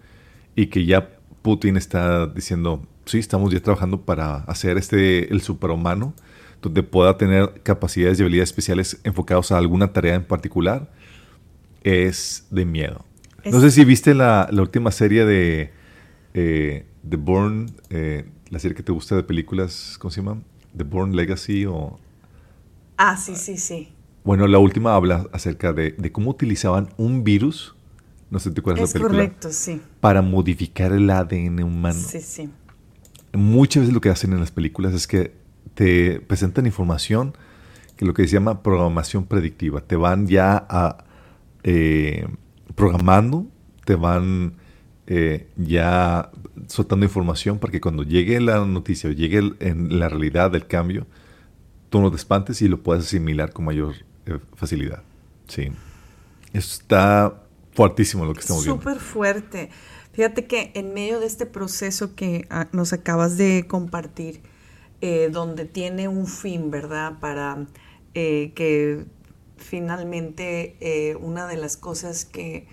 y 0.56 0.66
que 0.66 0.86
ya 0.86 1.10
Putin 1.42 1.76
está 1.76 2.26
diciendo, 2.26 2.86
sí, 3.04 3.18
estamos 3.18 3.52
ya 3.52 3.60
trabajando 3.60 4.00
para 4.00 4.36
hacer 4.36 4.78
este 4.78 5.30
el 5.30 5.42
superhumano, 5.42 6.14
donde 6.62 6.82
pueda 6.82 7.18
tener 7.18 7.60
capacidades 7.62 8.18
y 8.18 8.22
habilidades 8.22 8.48
especiales 8.48 9.00
enfocados 9.04 9.52
a 9.52 9.58
alguna 9.58 9.92
tarea 9.92 10.14
en 10.14 10.24
particular, 10.24 10.90
es 11.82 12.46
de 12.50 12.64
miedo. 12.64 13.04
No 13.44 13.60
sé 13.60 13.70
si 13.72 13.84
viste 13.84 14.14
la, 14.14 14.48
última 14.52 14.90
serie 14.90 15.26
de 15.26 15.70
eh, 16.32 16.86
The 17.06 17.16
Born, 17.16 17.72
eh, 17.90 18.24
la 18.48 18.58
serie 18.58 18.74
que 18.74 18.82
te 18.82 18.92
gusta 18.92 19.16
de 19.16 19.22
películas, 19.22 19.96
¿cómo 19.98 20.10
se 20.10 20.22
llama? 20.22 20.40
The 20.76 20.84
Born 20.84 21.14
Legacy 21.14 21.66
o... 21.66 21.98
Ah, 22.96 23.16
sí, 23.16 23.36
sí, 23.36 23.56
sí. 23.56 23.92
Bueno, 24.24 24.46
la 24.46 24.58
última 24.58 24.94
habla 24.94 25.26
acerca 25.32 25.72
de, 25.72 25.94
cómo 26.12 26.30
utilizaban 26.30 26.88
un 26.96 27.24
virus, 27.24 27.74
no 28.30 28.38
sé 28.38 28.50
si 28.50 28.54
te 28.54 28.60
acuerdas 28.60 28.92
de 28.92 28.98
la 28.98 29.04
película. 29.04 29.24
correcto, 29.24 29.52
sí. 29.52 29.80
Para 30.00 30.22
modificar 30.22 30.92
el 30.92 31.10
ADN 31.10 31.62
humano. 31.62 31.98
Sí, 31.98 32.20
sí. 32.20 32.48
Muchas 33.32 33.82
veces 33.82 33.94
lo 33.94 34.00
que 34.00 34.10
hacen 34.10 34.32
en 34.32 34.40
las 34.40 34.50
películas 34.50 34.94
es 34.94 35.06
que 35.06 35.34
te 35.74 36.20
presentan 36.20 36.66
información 36.66 37.34
que 37.96 38.04
lo 38.04 38.14
que 38.14 38.26
se 38.26 38.34
llama 38.34 38.62
programación 38.62 39.24
predictiva. 39.24 39.80
Te 39.80 39.96
van 39.96 40.26
ya 40.26 40.66
a... 40.68 41.04
Eh, 41.64 42.26
programando, 42.74 43.46
te 43.84 43.94
van 43.94 44.54
eh, 45.14 45.46
ya 45.56 46.30
soltando 46.68 47.04
información 47.04 47.58
para 47.58 47.70
que 47.70 47.82
cuando 47.82 48.02
llegue 48.02 48.40
la 48.40 48.64
noticia 48.64 49.10
o 49.10 49.12
llegue 49.12 49.52
en 49.60 49.98
la 49.98 50.08
realidad 50.08 50.50
del 50.50 50.66
cambio, 50.66 51.06
tú 51.90 52.00
no 52.00 52.10
te 52.10 52.16
espantes 52.16 52.62
y 52.62 52.68
lo 52.68 52.82
puedas 52.82 53.04
asimilar 53.04 53.52
con 53.52 53.66
mayor 53.66 53.94
eh, 54.24 54.38
facilidad. 54.54 55.02
Sí. 55.48 55.70
Está 56.54 57.42
fuertísimo 57.74 58.24
lo 58.24 58.32
que 58.32 58.40
estamos 58.40 58.64
viendo. 58.64 58.80
Súper 58.80 59.00
fuerte. 59.00 59.68
Fíjate 60.14 60.46
que 60.46 60.72
en 60.74 60.94
medio 60.94 61.20
de 61.20 61.26
este 61.26 61.44
proceso 61.44 62.14
que 62.14 62.46
ah, 62.48 62.68
nos 62.72 62.94
acabas 62.94 63.36
de 63.36 63.66
compartir, 63.68 64.40
eh, 65.02 65.28
donde 65.30 65.66
tiene 65.66 66.08
un 66.08 66.26
fin, 66.26 66.70
¿verdad? 66.70 67.18
Para 67.20 67.66
que 68.14 69.04
finalmente 69.56 70.76
eh, 70.80 71.16
una 71.16 71.46
de 71.46 71.56
las 71.56 71.76
cosas 71.76 72.24
que, 72.24 72.66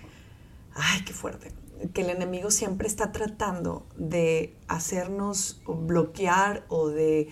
ay, 0.74 1.02
qué 1.04 1.12
fuerte, 1.12 1.52
que 1.92 2.02
el 2.02 2.10
enemigo 2.10 2.50
siempre 2.50 2.86
está 2.86 3.12
tratando 3.12 3.86
de 3.96 4.56
hacernos 4.68 5.62
bloquear 5.66 6.64
o 6.68 6.88
de 6.88 7.28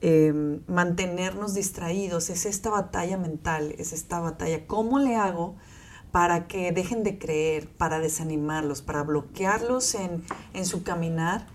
em, 0.00 0.62
mantenernos 0.66 1.54
distraídos, 1.54 2.30
es 2.30 2.46
esta 2.46 2.70
batalla 2.70 3.16
mental, 3.16 3.74
es 3.78 3.92
esta 3.92 4.20
batalla. 4.20 4.66
¿Cómo 4.66 4.98
le 4.98 5.16
hago 5.16 5.56
para 6.10 6.46
que 6.48 6.72
dejen 6.72 7.02
de 7.02 7.18
creer, 7.18 7.68
para 7.68 8.00
desanimarlos, 8.00 8.82
para 8.82 9.02
bloquearlos 9.02 9.94
en, 9.94 10.24
su 10.64 10.82
caminar? 10.82 11.46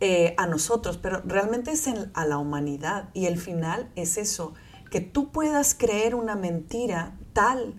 Eh, 0.00 0.34
a 0.36 0.46
nosotros, 0.46 0.98
pero 0.98 1.22
realmente 1.24 1.70
es 1.70 1.88
a 2.14 2.26
la 2.26 2.36
humanidad. 2.36 3.10
Y 3.14 3.26
el 3.26 3.38
final 3.38 3.90
es 3.94 4.18
eso, 4.18 4.52
que 4.90 5.00
tú 5.00 5.30
puedas 5.30 5.74
creer 5.74 6.14
una 6.14 6.34
mentira 6.34 7.16
tal 7.32 7.74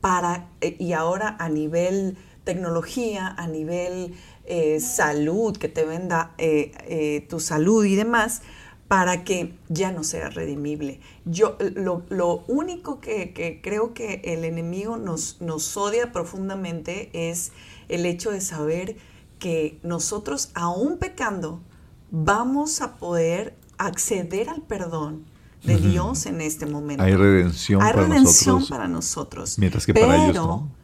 para, 0.00 0.48
eh, 0.60 0.76
y 0.78 0.92
ahora 0.92 1.36
a 1.38 1.48
nivel 1.48 2.18
tecnología, 2.50 3.32
a 3.38 3.46
nivel 3.46 4.12
eh, 4.44 4.80
salud, 4.80 5.56
que 5.56 5.68
te 5.68 5.84
venda 5.84 6.34
eh, 6.36 6.72
eh, 6.88 7.24
tu 7.28 7.38
salud 7.38 7.84
y 7.84 7.94
demás, 7.94 8.42
para 8.88 9.22
que 9.22 9.54
ya 9.68 9.92
no 9.92 10.02
sea 10.02 10.30
redimible. 10.30 10.98
Yo 11.24 11.56
lo, 11.76 12.44
único 12.48 12.98
que, 13.00 13.60
creo 13.62 13.94
que 13.94 14.20
el 14.24 14.44
enemigo 14.44 14.96
nos, 14.96 15.40
nos 15.40 15.76
odia 15.76 16.10
profundamente 16.10 17.10
es 17.12 17.52
el 17.88 18.04
hecho 18.04 18.32
de 18.32 18.40
saber 18.40 18.96
que 19.38 19.78
nosotros, 19.84 20.50
aún 20.54 20.98
pecando, 20.98 21.60
vamos 22.10 22.80
a 22.82 22.96
poder 22.96 23.54
acceder 23.78 24.48
al 24.48 24.62
perdón 24.62 25.24
de 25.62 25.76
Dios 25.76 26.26
en 26.26 26.40
este 26.40 26.66
momento. 26.66 27.04
Hay 27.04 27.14
redención, 27.14 27.80
Hay 27.80 27.92
redención 27.92 28.66
para 28.66 28.88
nosotros. 28.88 29.56
Mientras 29.60 29.86
que 29.86 29.94
para 29.94 30.24
ellos 30.24 30.34
no. 30.34 30.79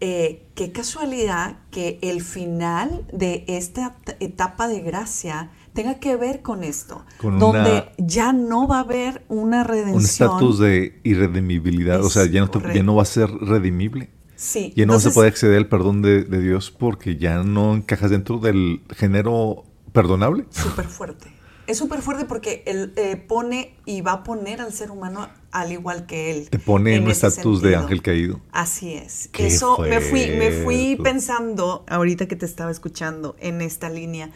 Eh, 0.00 0.46
qué 0.54 0.70
casualidad 0.70 1.56
que 1.72 1.98
el 2.02 2.22
final 2.22 3.04
de 3.12 3.44
esta 3.48 3.96
etapa 4.20 4.68
de 4.68 4.80
gracia 4.80 5.50
tenga 5.72 5.98
que 5.98 6.14
ver 6.16 6.40
con 6.42 6.62
esto, 6.62 7.04
donde 7.20 7.90
ya 7.98 8.32
no 8.32 8.68
va 8.68 8.76
a 8.76 8.80
haber 8.80 9.24
una 9.28 9.64
redención. 9.64 9.96
Un 9.96 10.04
estatus 10.04 10.58
de 10.60 11.00
irredimibilidad, 11.02 12.04
o 12.04 12.10
sea, 12.10 12.26
ya 12.26 12.40
no, 12.40 12.50
ya 12.72 12.82
no, 12.82 12.94
va 12.94 13.02
a 13.02 13.06
ser 13.06 13.28
redimible. 13.28 14.10
Sí. 14.36 14.72
Ya 14.76 14.86
no 14.86 15.00
se 15.00 15.10
puede 15.10 15.28
acceder 15.28 15.56
al 15.56 15.68
perdón 15.68 16.00
de, 16.02 16.22
de, 16.22 16.40
Dios 16.40 16.70
porque 16.70 17.16
ya 17.16 17.42
no 17.42 17.74
encajas 17.74 18.10
dentro 18.10 18.38
del 18.38 18.82
género 18.90 19.64
perdonable. 19.92 20.46
Súper 20.50 20.86
fuerte 20.86 21.37
es 21.68 21.76
súper 21.76 22.00
fuerte 22.00 22.24
porque 22.24 22.62
él 22.66 22.94
eh, 22.96 23.16
pone 23.16 23.74
y 23.84 24.00
va 24.00 24.12
a 24.12 24.24
poner 24.24 24.62
al 24.62 24.72
ser 24.72 24.90
humano 24.90 25.28
al 25.50 25.70
igual 25.70 26.06
que 26.06 26.30
él. 26.30 26.48
Te 26.48 26.58
pone 26.58 26.94
en 26.94 27.04
un 27.04 27.10
estatus 27.10 27.60
de 27.60 27.76
ángel 27.76 28.00
caído. 28.00 28.40
Así 28.52 28.94
es. 28.94 29.28
Eso 29.38 29.76
me 29.78 30.00
fui, 30.00 30.30
me 30.30 30.50
fui 30.50 30.96
pensando 30.96 31.84
ahorita 31.86 32.26
que 32.26 32.36
te 32.36 32.46
estaba 32.46 32.70
escuchando 32.70 33.36
en 33.38 33.60
esta 33.60 33.90
línea, 33.90 34.30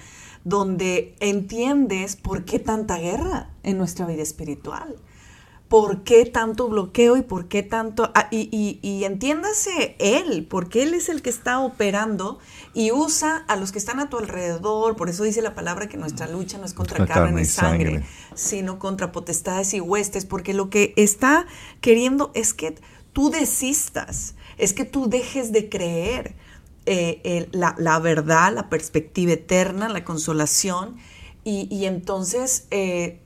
donde 0.45 1.15
entiendes 1.21 2.17
por 2.17 2.45
qué 2.45 2.59
tanta 2.59 2.99
guerra 2.99 3.49
en 3.63 3.79
nuestra 3.79 4.07
vida 4.07 4.23
espiritual 4.23 4.97
por 5.73 6.05
qué 6.05 6.27
tanto 6.27 6.69
bloqueo 6.69 7.17
y 7.17 7.23
por 7.23 7.49
qué 7.49 7.63
tanto... 7.63 8.13
Ah, 8.15 8.29
y, 8.31 9.05
entiéndase 9.07 9.97
él, 9.99 10.47
porque 10.47 10.83
él 10.83 10.93
es 10.93 11.09
el 11.09 11.23
que 11.23 11.31
está 11.31 11.61
operando 11.61 12.39
y 12.75 12.93
usa 12.93 13.43
a 13.49 13.57
los 13.57 13.73
que 13.73 13.79
están 13.79 13.99
a 13.99 14.11
tu 14.11 14.19
alrededor. 14.19 14.97
Por 14.97 15.09
eso 15.09 15.25
dice 15.25 15.41
la 15.41 15.55
palabra 15.55 15.89
que 15.89 15.97
nuestra 15.97 16.29
lucha 16.29 16.59
no 16.59 16.67
es 16.67 16.75
contra 16.75 17.07
carne, 17.07 17.41
y 17.41 17.45
sangre, 17.47 18.05
sino 18.35 18.79
contra 18.79 19.13
potestades 19.13 19.73
y 19.73 19.81
huestes, 19.81 20.27
porque 20.27 20.53
lo 20.53 20.69
que 20.69 20.93
está 20.99 21.47
queriendo 21.81 22.33
es 22.35 22.53
que 22.53 22.75
tú 23.15 23.31
desistas, 23.31 24.35
es 24.59 24.75
que 24.75 24.85
tú 24.85 25.09
dejes 25.09 25.53
de 25.53 25.71
creer 25.71 26.35
eh, 26.85 27.49
la, 27.53 27.99
verdad, 27.99 28.53
la 28.53 28.69
perspectiva 28.69 29.33
eterna, 29.33 29.89
la 29.89 30.05
consolación. 30.05 30.99
Y, 31.45 31.87
entonces... 31.87 32.67
Eh, 32.71 33.22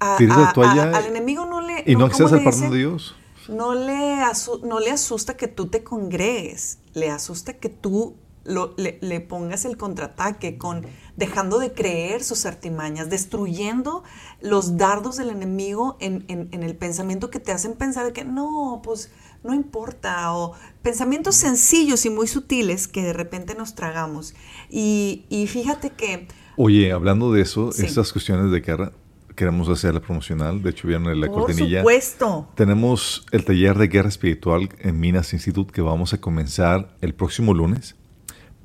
al 0.00 1.06
enemigo 1.06 1.46
no 1.46 1.60
le... 1.60 1.82
Y 1.86 1.96
no, 1.96 2.06
accedes 2.06 2.32
al 2.32 2.44
perdón 2.44 2.70
de 2.70 2.78
Dios. 2.78 3.16
No 3.48 3.74
le, 3.74 4.18
no 4.62 4.80
le 4.80 4.90
asusta 4.90 5.36
que 5.36 5.48
tú 5.48 5.66
te 5.66 5.84
congregues, 5.84 6.78
le 6.94 7.10
asusta 7.10 7.54
que 7.54 7.68
tú 7.68 8.16
le, 8.44 9.20
pongas 9.20 9.64
el 9.64 9.76
contraataque 9.76 10.58
con 10.58 10.86
dejando 11.16 11.58
de 11.58 11.72
creer 11.72 12.22
sus 12.22 12.46
artimañas, 12.46 13.08
destruyendo 13.08 14.02
los 14.40 14.76
dardos 14.76 15.16
del 15.16 15.30
enemigo 15.30 15.96
en, 16.00 16.24
el 16.28 16.76
pensamiento 16.76 17.30
que 17.30 17.40
te 17.40 17.52
hacen 17.52 17.74
pensar 17.74 18.12
que 18.12 18.24
no, 18.24 18.80
pues 18.84 19.10
no 19.42 19.54
importa, 19.54 20.34
o 20.34 20.52
pensamientos 20.82 21.36
sencillos 21.36 22.04
y 22.06 22.10
muy 22.10 22.26
sutiles 22.26 22.88
que 22.88 23.02
de 23.02 23.12
repente 23.12 23.54
nos 23.54 23.74
tragamos. 23.74 24.34
Y, 24.70 25.46
fíjate 25.48 25.90
que... 25.90 26.28
Oye, 26.56 26.92
hablando 26.92 27.32
de 27.32 27.42
eso, 27.42 27.70
estas 27.70 28.12
cuestiones 28.12 28.50
de 28.50 28.60
guerra, 28.60 28.92
queremos 29.34 29.68
hacer 29.68 29.94
la 29.94 30.00
promocional. 30.00 30.62
De 30.62 30.70
hecho, 30.70 30.88
vieron 30.88 31.08
en 31.08 31.20
la 31.20 31.26
Por 31.26 31.44
cortinilla. 31.46 31.80
supuesto. 31.80 32.48
Tenemos 32.54 33.26
el 33.32 33.44
taller 33.44 33.76
de 33.78 33.88
guerra 33.88 34.08
espiritual 34.08 34.68
en 34.80 35.00
Minas 35.00 35.32
Institute 35.32 35.72
que 35.72 35.80
vamos 35.82 36.12
a 36.12 36.20
comenzar 36.20 36.94
el 37.00 37.14
próximo 37.14 37.54
lunes. 37.54 37.96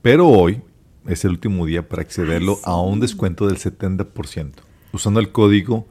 Pero 0.01 0.27
hoy 0.27 0.61
es 1.07 1.25
el 1.25 1.31
último 1.31 1.65
día 1.65 1.87
para 1.87 2.01
accederlo 2.01 2.59
a 2.63 2.79
un 2.81 2.99
descuento 2.99 3.47
del 3.47 3.57
70%. 3.57 4.51
Usando 4.91 5.19
el 5.19 5.31
código 5.31 5.87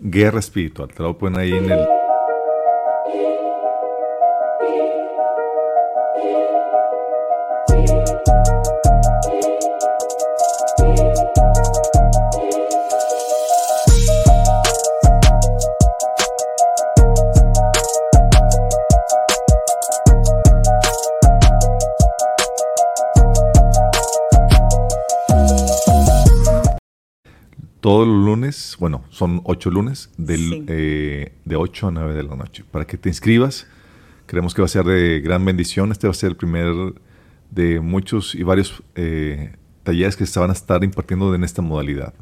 Guerra 0.00 0.38
Espiritual. 0.38 0.88
Te 0.94 1.02
lo 1.02 1.18
ponen 1.18 1.40
ahí 1.40 1.52
en 1.52 1.70
el 1.70 1.86
todos 27.90 28.06
los 28.06 28.24
lunes, 28.24 28.76
bueno, 28.78 29.02
son 29.10 29.40
ocho 29.42 29.68
lunes, 29.68 30.10
del, 30.16 30.64
eh, 30.68 31.32
de 31.44 31.56
8 31.56 31.88
a 31.88 31.90
9 31.90 32.14
de 32.14 32.22
la 32.22 32.36
noche. 32.36 32.62
Para 32.70 32.86
que 32.86 32.96
te 32.96 33.08
inscribas, 33.08 33.66
creemos 34.26 34.54
que 34.54 34.62
va 34.62 34.66
a 34.66 34.68
ser 34.68 34.84
de 34.84 35.18
gran 35.18 35.44
bendición. 35.44 35.90
Este 35.90 36.06
va 36.06 36.12
a 36.12 36.14
ser 36.14 36.28
el 36.28 36.36
primer 36.36 36.72
de 37.50 37.80
muchos 37.80 38.36
y 38.36 38.44
varios 38.44 38.80
eh, 38.94 39.56
talleres 39.82 40.16
que 40.16 40.24
se 40.24 40.38
van 40.38 40.50
a 40.50 40.52
estar 40.52 40.84
impartiendo 40.84 41.34
en 41.34 41.42
esta 41.42 41.62
modalidad. 41.62 42.14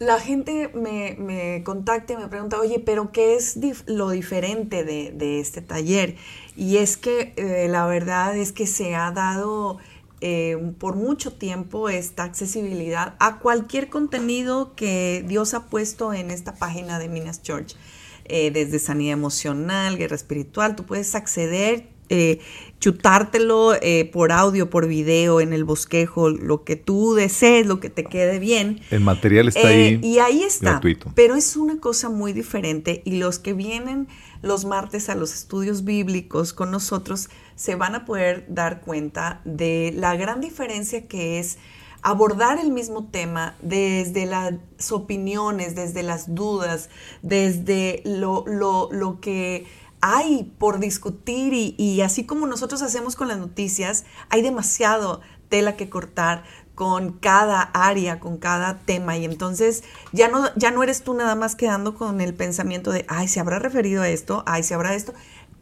La 0.00 0.18
gente 0.18 0.72
me, 0.74 1.14
me 1.16 1.62
contacta 1.62 2.14
y 2.14 2.16
me 2.16 2.26
pregunta, 2.26 2.58
oye, 2.58 2.82
pero 2.84 3.12
¿qué 3.12 3.36
es 3.36 3.56
lo 3.86 4.10
diferente 4.10 4.82
de, 4.82 5.38
este 5.38 5.62
taller? 5.62 6.16
Y 6.56 6.78
es 6.78 6.96
que 6.96 7.34
eh, 7.36 7.68
la 7.68 7.86
verdad 7.86 8.36
es 8.36 8.50
que 8.50 8.66
se 8.66 8.96
ha 8.96 9.12
dado 9.12 9.78
eh, 10.26 10.72
por 10.78 10.96
mucho 10.96 11.34
tiempo 11.34 11.90
esta 11.90 12.24
accesibilidad 12.24 13.14
a 13.20 13.40
cualquier 13.40 13.90
contenido 13.90 14.74
que 14.74 15.22
Dios 15.28 15.52
ha 15.52 15.66
puesto 15.66 16.14
en 16.14 16.30
esta 16.30 16.54
página 16.54 16.98
de 16.98 17.10
Minas 17.10 17.42
Church. 17.42 17.76
Eh, 18.24 18.50
desde 18.50 18.78
sanidad 18.78 19.12
emocional, 19.12 19.98
guerra 19.98 20.16
espiritual, 20.16 20.76
tú 20.76 20.86
puedes 20.86 21.14
acceder, 21.14 21.90
eh, 22.08 22.38
chutártelo 22.80 23.72
por 24.12 24.30
audio, 24.30 24.68
por 24.68 24.86
video, 24.86 25.40
en 25.40 25.52
el 25.54 25.64
bosquejo, 25.64 26.28
lo 26.28 26.64
que 26.64 26.76
tú 26.76 27.14
desees, 27.14 27.66
lo 27.66 27.80
que 27.80 27.88
te 27.88 28.04
quede 28.04 28.38
bien. 28.38 28.80
El 28.90 29.00
material 29.00 29.48
está 29.48 29.68
ahí. 29.68 29.98
Y 30.02 30.18
ahí 30.18 30.42
está. 30.42 30.82
Pero 31.14 31.34
es 31.34 31.56
una 31.56 31.80
cosa 31.80 32.10
muy 32.10 32.34
diferente 32.34 33.00
y 33.06 33.16
los 33.16 33.38
que 33.38 33.54
vienen 33.54 34.06
los 34.42 34.66
martes 34.66 35.08
a 35.08 35.14
los 35.14 35.32
estudios 35.32 35.84
bíblicos 35.84 36.52
con 36.52 36.70
nosotros 36.70 37.30
se 37.56 37.74
van 37.76 37.94
a 37.94 38.04
poder 38.04 38.44
dar 38.48 38.82
cuenta 38.82 39.40
de 39.44 39.92
la 39.96 40.16
gran 40.16 40.40
diferencia 40.40 41.06
que 41.06 41.38
es 41.38 41.58
abordar 42.02 42.58
el 42.58 42.70
mismo 42.70 43.06
tema 43.10 43.56
desde 43.62 44.26
las 44.26 44.52
opiniones, 44.92 45.74
desde 45.74 46.02
las 46.02 46.34
dudas, 46.34 46.90
desde 47.22 48.02
lo, 48.04 48.44
lo, 48.46 49.20
que 49.20 49.66
hay 50.06 50.52
por 50.58 50.80
discutir 50.80 51.54
y, 51.54 52.02
así 52.02 52.26
como 52.26 52.46
nosotros 52.46 52.82
hacemos 52.82 53.16
con 53.16 53.26
las 53.26 53.38
noticias, 53.38 54.04
hay 54.28 54.42
demasiado 54.42 55.22
tela 55.48 55.76
que 55.76 55.88
cortar 55.88 56.44
con 56.74 57.12
cada 57.12 57.62
área, 57.62 58.20
con 58.20 58.36
cada 58.36 58.76
tema. 58.80 59.16
Y 59.16 59.24
entonces 59.24 59.82
ya 60.12 60.28
no, 60.28 60.54
ya 60.56 60.72
no 60.72 60.82
eres 60.82 61.04
tú 61.04 61.14
nada 61.14 61.36
más 61.36 61.56
quedando 61.56 61.94
con 61.94 62.20
el 62.20 62.34
pensamiento 62.34 62.90
de, 62.90 63.06
ay, 63.08 63.28
se 63.28 63.40
habrá 63.40 63.58
referido 63.58 64.02
a 64.02 64.10
esto, 64.10 64.42
ay, 64.46 64.62
se 64.62 64.74
habrá 64.74 64.94
esto, 64.94 65.14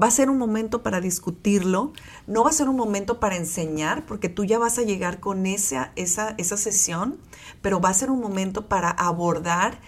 Va 0.03 0.09
a 0.09 0.11
ser 0.11 0.30
un 0.30 0.38
momento 0.38 0.82
para 0.82 1.01
discutirlo, 1.01 1.93
no 2.26 2.43
va 2.43 2.51
a 2.51 2.53
ser 2.53 2.68
un 2.68 2.74
momento 2.74 3.20
para 3.20 3.36
enseñar, 3.36 4.05
porque 4.05 4.28
tú 4.28 4.45
ya 4.45 4.59
vas 4.59 4.78
a 4.78 4.82
llegar 4.82 5.20
con 5.20 5.47
esa, 5.47 5.93
esa, 5.95 6.34
esa 6.38 6.57
sesión, 6.57 7.18
pero 7.61 7.80
va 7.80 7.90
a 7.90 7.95
ser 7.95 8.11
un 8.11 8.20
momento 8.20 8.66
para 8.66 8.90
abordar 8.90 9.78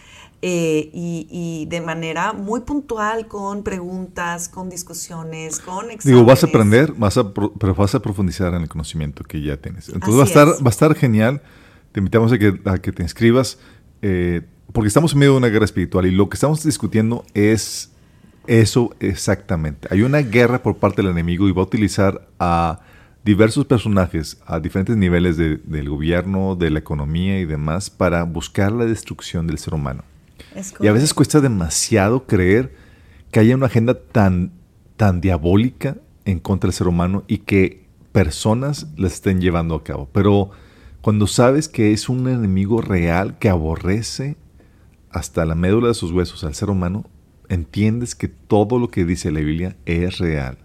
eh, 0.47 0.91
y, 0.93 1.65
de 1.71 1.81
manera 1.81 2.35
muy 2.35 2.61
puntual 2.61 3.29
con 3.29 3.63
preguntas, 3.63 4.51
con 4.51 4.69
discusiones, 4.69 5.59
con 5.59 5.91
exámenes. 5.91 6.05
Digo, 6.05 6.23
vas 6.23 6.45
a 6.45 6.49
aprender, 6.49 6.93
vas 6.93 7.17
a, 7.17 7.33
pero 7.33 7.75
vas 7.75 7.95
a 7.95 8.03
profundizar 8.03 8.53
en 8.53 8.61
el 8.61 8.69
conocimiento 8.69 9.25
que 9.25 9.41
ya 9.41 9.57
tienes. 9.57 9.89
Entonces 9.89 10.19
va 10.19 10.25
a, 10.25 10.27
estar, 10.27 10.49
va 10.49 10.67
a 10.67 10.69
estar 10.69 10.95
genial. 10.95 11.41
Te 11.93 12.01
invitamos 12.01 12.31
a 12.31 12.39
que, 12.39 12.61
a 12.67 12.77
que 12.77 12.93
te 12.93 13.03
inscribas, 13.03 13.59
eh, 14.03 14.43
porque 14.71 14.89
estamos 14.89 15.15
en 15.15 15.21
medio 15.21 15.33
de 15.33 15.39
una 15.39 15.49
guerra 15.49 15.65
espiritual 15.65 16.05
y 16.05 16.11
lo 16.11 16.29
que 16.29 16.35
estamos 16.35 16.63
discutiendo 16.63 17.25
es 17.33 17.93
eso 18.47 18.95
exactamente. 19.01 19.89
Hay 19.91 20.03
una 20.03 20.19
guerra 20.19 20.63
por 20.63 20.77
parte 20.77 21.01
del 21.01 21.11
enemigo 21.11 21.49
y 21.49 21.53
va 21.53 21.63
a 21.63 21.65
utilizar 21.65 22.29
a 22.39 22.81
diversos 23.25 23.65
personajes 23.65 24.43
a 24.45 24.61
diferentes 24.61 24.95
niveles 24.95 25.39
del 25.39 25.89
gobierno, 25.89 26.55
de 26.55 26.69
la 26.69 26.81
economía 26.81 27.41
y 27.41 27.47
demás 27.47 27.89
para 27.89 28.25
buscar 28.25 28.73
la 28.73 28.85
destrucción 28.85 29.47
del 29.47 29.57
ser 29.57 29.73
humano. 29.73 30.05
Y 30.81 30.87
a 30.87 30.93
veces 30.93 31.15
cuesta 31.15 31.41
demasiado 31.41 32.27
creer 32.27 32.75
que 33.31 33.41
haya 33.41 33.55
una 33.55 33.67
agenda 33.67 33.99
tan, 34.01 34.53
tan 34.97 35.21
diabólica 35.21 35.97
en 36.25 36.39
contra 36.39 36.69
del 36.69 36.75
ser 36.75 36.89
humano 36.89 37.25
y 37.27 37.39
que 37.39 37.85
personas 38.13 38.87
la 38.97 39.09
estén 39.09 39.41
llevando 39.41 39.75
a 39.75 39.83
cabo. 39.83 40.09
Pero 40.13 40.51
cuando 41.01 41.27
sabes 41.27 41.69
que 41.69 41.93
es 41.93 42.09
un 42.09 42.29
enemigo 42.29 42.81
real 42.81 43.39
que 43.39 43.49
aborrece 43.49 44.37
hasta 45.11 45.45
la 45.45 45.55
médula 45.55 45.89
de 45.89 45.95
sus 45.95 46.13
huesos 46.13 46.45
al 46.45 46.55
ser 46.55 46.71
humano, 46.71 47.05
entiendes 47.49 48.15
que 48.15 48.29
todo 48.29 48.79
lo 48.79 48.91
que 48.91 49.05
dice 49.05 49.31
la 49.31 49.41
Biblia 49.41 49.77
es 49.85 50.19
real. 50.19 50.59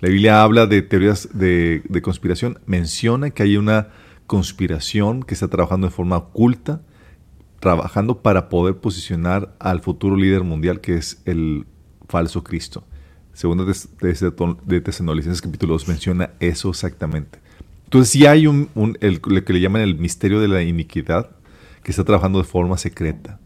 La 0.00 0.08
Biblia 0.08 0.42
habla 0.42 0.66
de 0.66 0.82
teorías 0.82 1.28
de, 1.32 1.82
de 1.88 2.02
conspiración, 2.02 2.58
menciona 2.66 3.30
que 3.30 3.42
hay 3.42 3.56
una 3.56 3.88
conspiración 4.26 5.22
que 5.22 5.34
está 5.34 5.48
trabajando 5.48 5.86
de 5.88 5.92
forma 5.92 6.16
oculta 6.16 6.82
trabajando 7.66 8.22
para 8.22 8.48
poder 8.48 8.76
posicionar 8.76 9.52
al 9.58 9.80
futuro 9.80 10.14
líder 10.14 10.44
mundial 10.44 10.80
que 10.80 10.94
es 10.94 11.20
el 11.24 11.66
falso 12.08 12.44
Cristo. 12.44 12.84
Segundo 13.32 13.64
de, 13.64 13.74
de, 14.66 14.80
Tesalonicenses 14.80 15.42
capítulo 15.42 15.72
2 15.72 15.88
menciona 15.88 16.30
eso 16.38 16.70
exactamente. 16.70 17.40
Entonces 17.82 18.10
sí 18.10 18.24
hay 18.24 18.46
un, 18.46 18.70
el, 19.00 19.20
lo 19.20 19.44
que 19.44 19.52
le 19.52 19.60
llaman 19.60 19.82
el 19.82 19.96
misterio 19.96 20.38
de 20.38 20.46
la 20.46 20.62
iniquidad 20.62 21.30
que 21.82 21.90
está 21.90 22.04
trabajando 22.04 22.38
de 22.38 22.44
forma 22.44 22.78
secreta. 22.78 23.40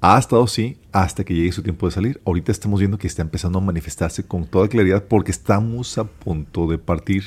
Ha 0.00 0.18
estado 0.18 0.42
así 0.42 0.78
hasta 0.90 1.22
que 1.22 1.32
llegue 1.32 1.52
su 1.52 1.62
tiempo 1.62 1.86
de 1.86 1.92
salir. 1.92 2.20
Ahorita 2.24 2.50
estamos 2.50 2.80
viendo 2.80 2.98
que 2.98 3.06
está 3.06 3.22
empezando 3.22 3.60
a 3.60 3.62
manifestarse 3.62 4.26
con 4.26 4.44
toda 4.44 4.66
claridad 4.66 5.04
porque 5.04 5.30
estamos 5.30 5.98
a 5.98 6.04
punto 6.04 6.66
de 6.66 6.78
partir 6.78 7.22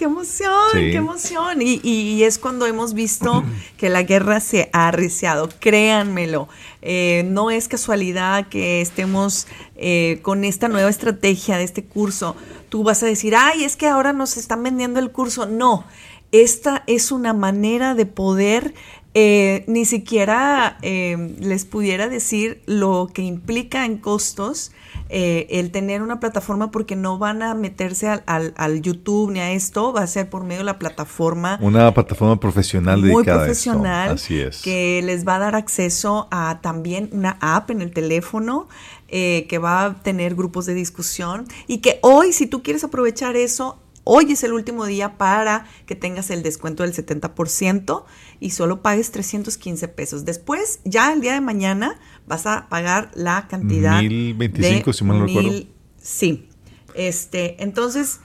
qué 0.00 0.06
emoción, 0.06 0.72
qué 0.72 0.96
emoción. 0.96 1.58
Y, 1.60 2.22
es 2.22 2.38
cuando 2.38 2.64
hemos 2.66 2.94
visto 2.94 3.44
que 3.76 3.90
la 3.90 4.02
guerra 4.02 4.40
se 4.40 4.70
ha 4.72 4.88
arreciado, 4.88 5.50
créanmelo. 5.60 6.48
Eh, 6.80 7.24
no 7.26 7.50
es 7.50 7.68
casualidad 7.68 8.48
que 8.48 8.80
estemos 8.80 9.46
eh, 9.76 10.20
con 10.22 10.44
esta 10.44 10.68
nueva 10.68 10.88
estrategia 10.88 11.58
de 11.58 11.64
este 11.64 11.84
curso. 11.84 12.34
Tú 12.70 12.82
vas 12.82 13.02
a 13.02 13.06
decir, 13.06 13.36
ay, 13.36 13.64
es 13.64 13.76
que 13.76 13.88
ahora 13.88 14.14
nos 14.14 14.38
están 14.38 14.62
vendiendo 14.62 15.00
el 15.00 15.10
curso. 15.10 15.44
No, 15.44 15.84
esta 16.32 16.82
es 16.86 17.12
una 17.12 17.32
manera 17.32 17.94
de 17.94 18.06
poder 18.06 18.74
eh, 19.12 19.64
ni 19.66 19.84
siquiera 19.84 20.78
les 20.82 21.64
pudiera 21.64 22.08
decir 22.08 22.62
lo 22.66 23.10
que 23.12 23.22
implica 23.22 23.84
en 23.84 23.98
costos 23.98 24.70
eh, 25.12 25.48
el 25.58 25.72
tener 25.72 26.02
una 26.02 26.20
plataforma 26.20 26.70
porque 26.70 26.94
no 26.94 27.18
van 27.18 27.42
a 27.42 27.54
meterse 27.54 28.08
al, 28.08 28.22
al, 28.56 28.80
YouTube 28.80 29.32
ni 29.32 29.40
a 29.40 29.50
esto, 29.50 29.92
va 29.92 30.02
a 30.02 30.06
ser 30.06 30.30
por 30.30 30.44
medio 30.44 30.58
de 30.58 30.64
la 30.64 30.78
plataforma. 30.78 31.58
Una 31.60 31.92
plataforma 31.92 32.38
profesional 32.38 33.02
muy 33.02 33.24
profesional, 33.24 34.10
Así 34.10 34.38
es. 34.38 34.62
que 34.62 35.02
les 35.02 35.26
va 35.26 35.34
a 35.34 35.38
dar 35.40 35.56
acceso 35.56 36.28
a 36.30 36.60
también 36.62 37.10
una 37.10 37.38
app 37.40 37.72
en 37.72 37.82
el 37.82 37.90
teléfono 37.90 38.68
eh, 39.08 39.46
que 39.48 39.58
va 39.58 39.84
a 39.84 39.94
tener 39.94 40.36
grupos 40.36 40.66
de 40.66 40.74
discusión 40.74 41.44
y 41.66 41.78
que 41.78 41.98
hoy 42.02 42.32
si 42.32 42.46
tú 42.46 42.62
quieres 42.62 42.84
aprovechar 42.84 43.34
eso, 43.34 43.80
Hoy 44.04 44.32
es 44.32 44.42
el 44.44 44.52
último 44.52 44.86
día 44.86 45.18
para 45.18 45.66
que 45.86 45.94
tengas 45.94 46.30
el 46.30 46.42
descuento 46.42 46.82
del 46.82 46.94
70% 46.94 48.04
y 48.40 48.50
solo 48.50 48.82
pagues 48.82 49.10
315 49.10 49.88
pesos. 49.88 50.24
Después, 50.24 50.80
ya 50.84 51.12
el 51.12 51.20
día 51.20 51.34
de 51.34 51.40
mañana, 51.40 52.00
vas 52.26 52.46
a 52.46 52.68
pagar 52.68 53.10
la 53.14 53.46
cantidad. 53.48 54.00
1025, 54.00 54.92
si 54.92 55.04
mal 55.04 55.18
no 55.18 55.26
recuerdo. 55.26 55.52
Sí. 56.00 56.48
Este, 56.94 57.62
entonces, 57.62 58.20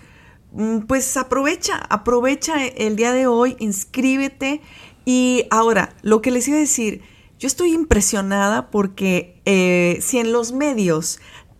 mm, 0.53 0.79
pues 0.81 1.17
aprovecha, 1.17 1.77
aprovecha 1.77 2.65
el 2.65 2.95
día 2.95 3.11
de 3.11 3.27
hoy, 3.27 3.57
inscríbete. 3.59 4.61
Y 5.03 5.45
ahora, 5.51 5.95
lo 6.01 6.21
que 6.21 6.31
les 6.31 6.47
iba 6.47 6.57
a 6.57 6.61
decir, 6.61 7.01
yo 7.37 7.47
estoy 7.47 7.73
impresionada 7.73 8.71
porque 8.71 9.41
eh, 9.45 9.99
si 10.01 10.19
en 10.19 10.31
los 10.31 10.53
medios 10.53 11.19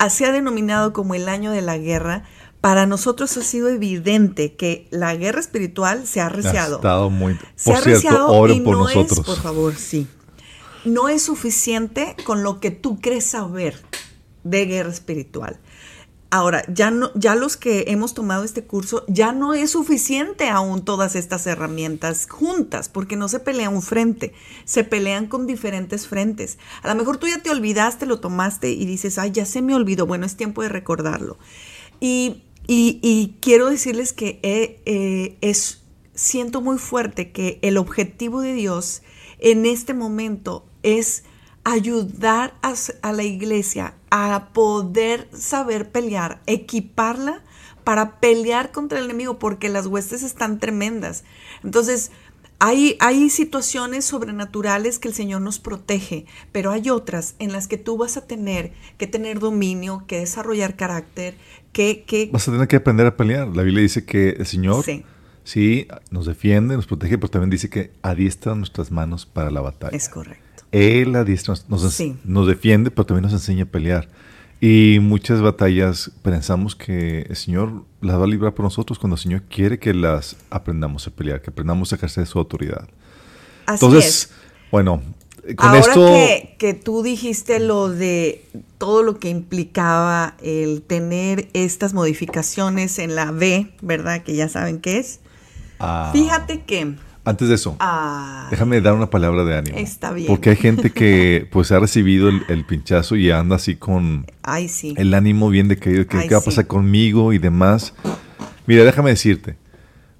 se 0.10 0.26
ha 0.26 0.32
denominado 0.32 0.94
como 0.94 1.16
el 1.16 1.30
año 1.30 1.52
de 1.52 1.62
la 1.62 1.78
guerra, 1.78 2.24
para 2.66 2.88
nosotros 2.88 3.38
ha 3.38 3.44
sido 3.44 3.70
evidente 3.70 4.56
que 4.56 4.88
la 4.90 5.16
guerra 5.16 5.40
espiritual 5.40 6.08
se 6.08 6.20
ha 6.20 6.26
arreciado. 6.26 6.78
Ha 6.78 6.80
estado 6.80 7.10
muy. 7.12 7.38
Se 7.56 7.70
por 7.72 7.78
ha 7.78 8.00
cierto, 8.00 8.48
y 8.48 8.60
por 8.62 8.78
no 8.78 8.84
nosotros. 8.86 9.20
Es, 9.20 9.24
por 9.24 9.38
favor, 9.38 9.76
sí. 9.76 10.08
No 10.84 11.08
es 11.08 11.22
suficiente 11.22 12.16
con 12.24 12.42
lo 12.42 12.60
que 12.60 12.72
tú 12.72 13.00
crees 13.00 13.26
saber 13.26 13.80
de 14.44 14.66
guerra 14.66 14.90
espiritual. 14.90 15.60
Ahora, 16.32 16.66
ya, 16.68 16.90
no, 16.90 17.12
ya 17.14 17.36
los 17.36 17.56
que 17.56 17.86
hemos 17.90 18.16
tomado 18.16 18.44
este 18.44 18.64
curso, 18.64 19.06
ya 19.08 19.32
no 19.32 19.54
es 19.54 19.70
suficiente 19.70 20.50
aún 20.50 20.84
todas 20.84 21.16
estas 21.16 21.46
herramientas 21.46 22.26
juntas, 22.28 22.90
porque 22.90 23.16
no 23.16 23.28
se 23.28 23.40
pelea 23.40 23.70
un 23.70 23.84
frente, 23.84 24.34
se 24.64 24.84
pelean 24.84 25.28
con 25.28 25.46
diferentes 25.46 26.08
frentes. 26.08 26.58
A 26.82 26.88
lo 26.88 26.96
mejor 26.96 27.18
tú 27.18 27.28
ya 27.28 27.44
te 27.44 27.52
olvidaste, 27.52 28.08
lo 28.08 28.20
tomaste 28.20 28.72
y 28.72 28.88
dices, 28.88 29.20
ay, 29.20 29.30
ya 29.30 29.46
se 29.46 29.62
me 29.62 29.76
olvidó, 29.76 30.08
bueno, 30.08 30.26
es 30.26 30.36
tiempo 30.36 30.64
de 30.64 30.70
recordarlo. 30.70 31.38
Y 32.00 32.42
y, 32.68 33.38
quiero 33.42 33.70
decirles 33.70 34.14
que 34.14 34.40
eh, 34.44 35.38
es, 35.42 35.84
siento 36.14 36.62
muy 36.62 36.78
fuerte 36.78 37.32
que 37.32 37.60
el 37.62 37.78
objetivo 37.78 38.42
de 38.42 38.54
Dios 38.54 39.04
en 39.40 39.66
este 39.66 39.94
momento 39.94 40.66
es 40.84 41.24
ayudar 41.64 42.54
a, 42.62 42.74
a, 43.02 43.12
la 43.12 43.24
iglesia 43.24 43.96
a 44.12 44.50
poder 44.54 45.28
saber 45.34 45.92
pelear, 45.92 46.42
equiparla 46.46 47.44
para 47.84 48.20
pelear 48.20 48.72
contra 48.72 49.00
el 49.00 49.06
enemigo, 49.06 49.40
porque 49.40 49.70
las 49.70 49.86
huestes 49.86 50.24
están 50.24 50.60
tremendas. 50.60 51.24
Entonces, 51.64 52.12
hay, 52.60 52.98
hay, 53.00 53.30
situaciones 53.30 54.06
sobrenaturales 54.06 55.00
que 55.00 55.08
el 55.08 55.14
Señor 55.14 55.42
nos 55.42 55.60
protege, 55.60 56.26
pero 56.52 56.72
hay 56.72 56.90
otras 56.90 57.36
en 57.40 57.52
las 57.52 57.68
que 57.68 57.78
tú 57.78 57.98
vas 57.98 58.18
a 58.18 58.26
tener 58.26 58.72
que 58.98 59.08
tener 59.08 59.40
dominio, 59.40 60.04
que 60.08 60.20
desarrollar 60.20 60.76
carácter, 60.76 61.36
Vas 62.32 62.48
a 62.48 62.52
tener 62.52 62.68
que 62.68 62.78
aprender 62.78 63.06
a 63.06 63.18
pelear. 63.18 63.50
La 63.50 63.64
Biblia 63.64 63.82
dice 63.82 64.06
que 64.06 64.30
el 64.30 64.46
Señor 64.46 64.86
sí. 65.44 65.88
nos 66.10 66.26
defiende, 66.26 66.76
nos 66.76 66.88
protege, 66.88 67.18
pero 67.18 67.30
también 67.30 67.50
dice 67.50 67.70
que 67.70 67.92
adiestra 68.02 68.56
nuestras 68.56 68.92
manos 68.92 69.26
para 69.26 69.52
la 69.52 69.60
batalla. 69.60 69.96
Es 69.96 70.08
correcto. 70.08 70.64
Él 70.72 71.16
adiestra, 71.16 71.56
nos, 71.68 72.02
nos 72.24 72.48
defiende, 72.48 72.92
pero 72.92 73.06
también 73.06 73.24
nos 73.24 73.34
enseña 73.34 73.64
a 73.64 73.68
pelear. 73.68 74.08
Y 74.62 75.00
muchas 75.02 75.42
batallas 75.42 76.12
pensamos 76.22 76.76
que 76.76 77.22
el 77.22 77.36
Señor 77.36 77.84
las 78.02 78.18
va 78.18 78.24
a 78.24 78.28
librar 78.28 78.54
por 78.54 78.64
nosotros 78.64 78.98
cuando 78.98 79.16
el 79.16 79.22
Señor 79.22 79.44
quiere 79.44 79.80
que 79.80 79.94
las 79.94 80.38
aprendamos 80.50 81.06
a 81.08 81.12
pelear, 81.12 81.42
que 81.42 81.50
aprendamos 81.50 81.92
a 81.92 81.98
ejercer 81.98 82.26
su 82.26 82.40
autoridad. 82.40 82.88
Así 83.66 83.86
Entonces, 83.86 84.32
bueno, 84.72 85.02
Ahora 85.58 85.94
que, 85.94 86.56
que, 86.58 86.74
tú 86.74 87.04
dijiste 87.04 87.60
lo 87.60 87.90
de 87.90 88.44
todo 88.80 89.04
lo 89.04 89.20
que 89.20 89.30
implicaba 89.30 90.36
el 90.42 90.82
tener 90.82 91.50
estas 91.54 91.94
modificaciones 91.94 92.98
en 92.98 93.16
la 93.16 93.32
B, 93.32 93.72
¿verdad? 93.82 94.24
Que 94.24 94.36
ya 94.36 94.50
saben 94.50 94.80
qué 94.80 94.98
es. 94.98 95.20
Ah. 95.80 96.10
Fíjate 96.14 96.64
que... 96.64 96.96
Antes 97.26 97.50
de 97.50 97.56
eso, 97.56 97.76
déjame 98.52 98.80
dar 98.82 98.94
una 98.94 99.10
palabra 99.10 99.44
de 99.44 99.58
ánimo. 99.58 99.78
Está 99.78 100.14
bien. 100.14 100.28
Porque 100.28 100.52
hay 100.52 100.56
gente 100.56 100.92
que 100.92 101.48
pues 101.52 101.72
ha 101.72 101.80
recibido 101.80 102.30
el, 102.30 102.66
pinchazo 102.66 103.16
y 103.16 103.32
anda 103.32 103.56
así 103.56 103.76
con 103.76 104.28
Ay, 104.44 104.70
sí. 104.70 104.94
el 104.98 105.14
ánimo 105.14 105.50
bien 105.50 105.68
decaído, 105.68 106.06
que 106.08 106.28
qué 106.28 106.34
va 106.36 106.40
a 106.40 106.44
pasar 106.44 106.68
conmigo 106.68 107.34
y 107.34 107.40
demás. 107.40 107.94
Mira, 108.68 108.84
déjame 108.84 109.10
decirte, 109.10 109.58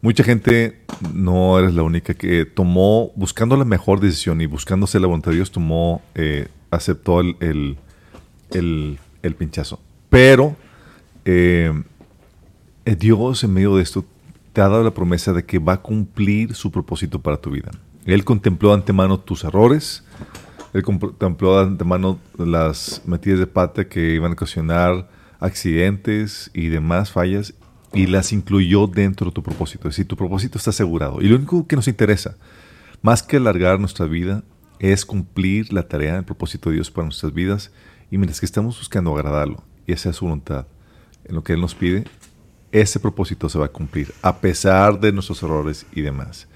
Mucha 0.06 0.24
gente, 0.24 0.82
no 1.16 1.58
eres 1.58 1.74
la 1.74 1.82
única, 1.82 2.14
que 2.14 2.46
tomó, 2.46 3.12
buscando 3.16 3.58
la 3.58 3.66
mejor 3.66 4.00
decisión 4.00 4.40
y 4.40 4.46
buscándose 4.46 5.00
la 5.00 5.08
voluntad 5.08 5.32
de 5.32 5.38
Dios, 5.38 5.50
tomó, 5.50 6.04
eh, 6.14 6.48
aceptó 6.70 7.22
el, 7.22 7.78
el, 8.52 9.36
pinchazo. 9.36 9.80
Pero 10.12 10.56
eh, 11.26 11.74
eh, 12.86 12.96
Dios 12.96 13.44
en 13.44 13.56
medio 13.56 13.78
de 13.78 13.82
esto 13.82 14.06
te 14.56 14.62
ha 14.62 14.70
dado 14.70 14.86
la 14.86 14.94
promesa 14.94 15.34
de 15.34 15.44
que 15.44 15.60
va 15.60 15.74
a 15.74 15.82
cumplir 15.82 16.56
su 16.56 16.72
propósito 16.72 17.22
para 17.22 17.36
tu 17.36 17.52
vida. 17.52 17.72
Él 18.06 18.24
contempló 18.24 18.74
antemano 18.74 19.20
tus 19.20 19.44
errores, 19.44 20.06
Él 20.72 20.82
contempló 20.82 21.60
antemano 21.60 22.20
las 22.38 23.02
metidas 23.06 23.40
de 23.40 23.48
pata 23.48 23.90
que 23.90 24.14
iban 24.14 24.32
a 24.32 24.34
ocasionar 24.34 25.10
accidentes 25.42 26.52
y 26.54 26.70
demás 26.70 27.12
fallas 27.12 27.54
y 27.94 28.08
las 28.08 28.32
incluyó 28.32 28.88
dentro 28.88 29.28
de 29.28 29.34
tu 29.34 29.44
propósito. 29.44 29.90
Es 29.90 29.96
decir, 29.96 30.08
tu 30.08 30.16
propósito 30.16 30.58
está 30.58 30.70
asegurado. 30.70 31.22
Y 31.22 31.28
lo 31.28 31.36
único 31.36 31.68
que 31.68 31.76
nos 31.76 31.90
interesa, 31.90 32.38
más 33.02 33.24
que 33.24 33.36
alargar 33.36 33.78
nuestra 33.82 34.06
vida, 34.06 34.46
es 34.80 35.06
cumplir 35.06 35.74
la 35.74 35.84
tarea, 35.84 36.16
el 36.16 36.24
propósito 36.24 36.70
de 36.70 36.76
Dios 36.76 36.92
para 36.92 37.08
nuestras 37.08 37.34
vidas. 37.34 37.74
Y 38.10 38.18
mientras 38.18 38.40
que 38.40 38.46
estamos 38.46 38.78
buscando 38.78 39.14
agradarlo, 39.14 39.66
y 39.86 39.92
es 39.92 40.00
su 40.00 40.24
voluntad, 40.24 40.66
en 41.26 41.36
lo 41.36 41.44
que 41.44 41.52
Él 41.52 41.60
nos 41.60 41.76
pide, 41.76 42.06
ese 42.82 43.00
propósito 43.00 43.48
se 43.48 43.58
va 43.58 43.68
a 43.68 43.72
cumplir, 43.72 44.14
a 44.22 44.42
pesar 44.42 45.00
de 45.00 45.14
nuestros 45.14 45.42
errores 45.44 45.86
y 45.94 46.02
demás. 46.02 46.48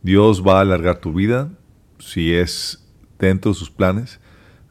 Dios 0.00 0.42
va 0.42 0.58
a 0.58 0.60
alargar 0.62 1.00
tu 1.00 1.12
vida 1.12 1.50
si 1.98 2.32
es 2.32 2.82
dentro 3.18 3.52
de 3.52 3.58
sus 3.58 3.70
planes. 3.70 4.18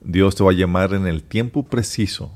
Dios 0.02 0.36
te 0.36 0.44
va 0.44 0.50
a 0.50 0.56
llamar 0.56 0.94
en 0.94 1.06
el 1.06 1.22
tiempo 1.22 1.64
preciso 1.64 2.36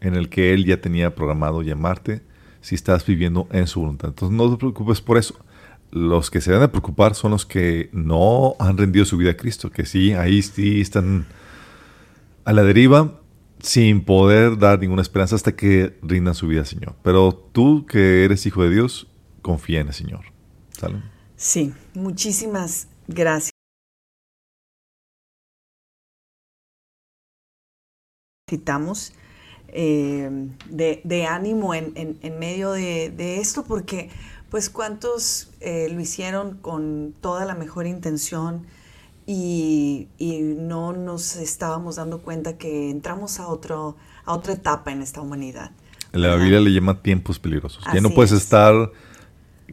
en 0.00 0.14
el 0.14 0.28
que 0.28 0.54
Él 0.54 0.64
ya 0.64 0.80
tenía 0.80 1.16
programado 1.16 1.62
llamarte 1.62 2.22
si 2.60 2.76
estás 2.76 3.04
viviendo 3.04 3.48
en 3.50 3.66
su 3.66 3.80
voluntad. 3.80 4.10
Entonces 4.10 4.36
no 4.36 4.48
te 4.48 4.58
preocupes 4.58 5.00
por 5.00 5.18
eso. 5.18 5.34
Los 5.90 6.30
que 6.30 6.40
se 6.40 6.52
deben 6.52 6.70
preocupar 6.70 7.16
son 7.16 7.32
los 7.32 7.44
que 7.44 7.88
no 7.92 8.54
han 8.60 8.78
rendido 8.78 9.04
su 9.06 9.16
vida 9.16 9.32
a 9.32 9.36
Cristo, 9.36 9.70
que 9.70 9.86
sí, 9.86 10.12
ahí 10.12 10.40
sí 10.42 10.80
están 10.80 11.26
a 12.44 12.52
la 12.52 12.62
deriva 12.62 13.20
sin 13.64 14.04
poder 14.04 14.58
dar 14.58 14.78
ninguna 14.78 15.00
esperanza 15.00 15.34
hasta 15.34 15.56
que 15.56 15.98
rindan 16.02 16.34
su 16.34 16.46
vida 16.46 16.64
Señor. 16.64 16.94
Pero 17.02 17.32
tú 17.32 17.86
que 17.86 18.24
eres 18.24 18.44
hijo 18.46 18.62
de 18.62 18.70
Dios, 18.70 19.08
confía 19.40 19.80
en 19.80 19.88
el 19.88 19.94
Señor. 19.94 20.26
Sí, 21.36 21.72
muchísimas 21.94 22.88
gracias. 23.08 23.52
Necesitamos 28.46 29.14
eh, 29.68 30.30
de, 30.68 31.26
ánimo 31.26 31.74
en, 31.74 32.38
medio 32.38 32.72
de, 32.72 33.38
esto, 33.40 33.64
porque 33.64 34.10
pues 34.50 34.68
cuántos 34.68 35.50
eh, 35.60 35.88
lo 35.90 36.00
hicieron 36.00 36.58
con 36.58 37.14
toda 37.20 37.46
la 37.46 37.54
mejor 37.54 37.86
intención 37.86 38.66
y, 39.26 40.08
no 40.58 40.92
nos 40.92 41.36
estábamos 41.36 41.96
dando 41.96 42.20
cuenta 42.20 42.56
que 42.58 42.90
entramos 42.90 43.40
a, 43.40 43.48
otro, 43.48 43.96
a 44.24 44.34
otra 44.34 44.54
etapa 44.54 44.92
en 44.92 45.02
esta 45.02 45.20
humanidad. 45.20 45.70
La 46.12 46.36
Biblia 46.36 46.60
le 46.60 46.72
llama 46.72 47.02
tiempos 47.02 47.38
peligrosos. 47.38 47.84
ya 47.92 48.00
no 48.00 48.10
puedes 48.10 48.32
estar 48.32 48.92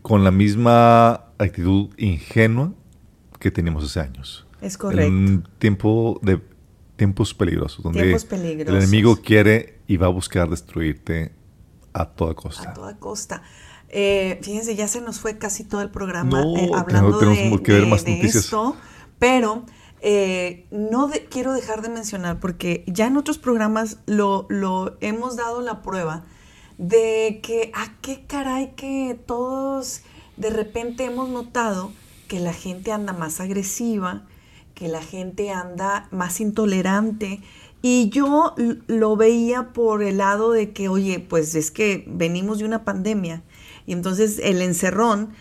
con 0.01 0.23
la 0.23 0.31
misma 0.31 1.25
actitud 1.37 1.89
ingenua 1.97 2.73
que 3.39 3.51
teníamos 3.51 3.83
hace 3.83 3.99
años. 3.99 4.45
Es 4.61 4.77
correcto. 4.77 5.07
En 5.07 5.13
un 5.13 5.43
tiempo 5.59 6.19
de 6.21 6.41
tiempos 6.95 7.33
peligrosos, 7.33 7.83
donde 7.83 8.13
el 8.13 8.75
enemigo 8.75 9.17
quiere 9.17 9.79
y 9.87 9.97
va 9.97 10.07
a 10.07 10.09
buscar 10.09 10.49
destruirte 10.49 11.31
a 11.93 12.05
toda 12.05 12.33
costa. 12.35 12.69
A 12.69 12.73
toda 12.73 12.97
costa. 12.97 13.41
Eh, 13.89 14.39
fíjense, 14.41 14.75
ya 14.75 14.87
se 14.87 15.01
nos 15.01 15.19
fue 15.19 15.37
casi 15.37 15.65
todo 15.65 15.81
el 15.81 15.89
programa 15.89 16.43
eh, 16.43 16.69
hablando 16.73 17.19
de, 17.19 17.61
que 17.61 17.73
ver 17.73 17.87
más 17.87 18.07
noticias. 18.07 18.35
esto, 18.35 18.77
pero 19.21 19.67
eh, 20.01 20.65
no 20.71 21.11
quiero 21.29 21.53
dejar 21.53 21.83
de 21.83 21.89
mencionar, 21.89 22.39
porque 22.39 22.83
ya 22.87 23.05
en 23.05 23.17
otros 23.17 23.37
programas 23.37 23.97
lo, 24.07 24.47
lo 24.49 24.97
hemos 24.99 25.35
dado 25.35 25.61
la 25.61 25.83
prueba 25.83 26.25
de 26.79 27.39
que, 27.43 27.71
¿a 27.75 27.93
qué 28.01 28.25
caray 28.25 28.71
que 28.75 29.15
todos 29.27 30.01
de 30.37 30.49
repente 30.49 31.05
hemos 31.05 31.29
notado 31.29 31.91
que 32.27 32.39
la 32.39 32.51
gente 32.51 32.91
anda 32.91 33.13
más 33.13 33.39
agresiva, 33.39 34.23
que 34.73 34.87
la 34.87 35.03
gente 35.03 35.51
anda 35.51 36.07
más 36.09 36.41
intolerante. 36.41 37.41
Y 37.83 38.09
yo 38.09 38.55
lo 38.87 39.15
veía 39.17 39.71
por 39.71 40.01
el 40.01 40.17
lado 40.17 40.51
de 40.51 40.71
que, 40.71 40.89
oye, 40.89 41.19
pues 41.19 41.53
es 41.53 41.69
que 41.69 42.05
venimos 42.07 42.57
de 42.57 42.65
una 42.65 42.83
pandemia 42.83 43.43
y 43.85 43.93
entonces 43.93 44.39
el 44.41 44.63
encerrón 44.63 45.33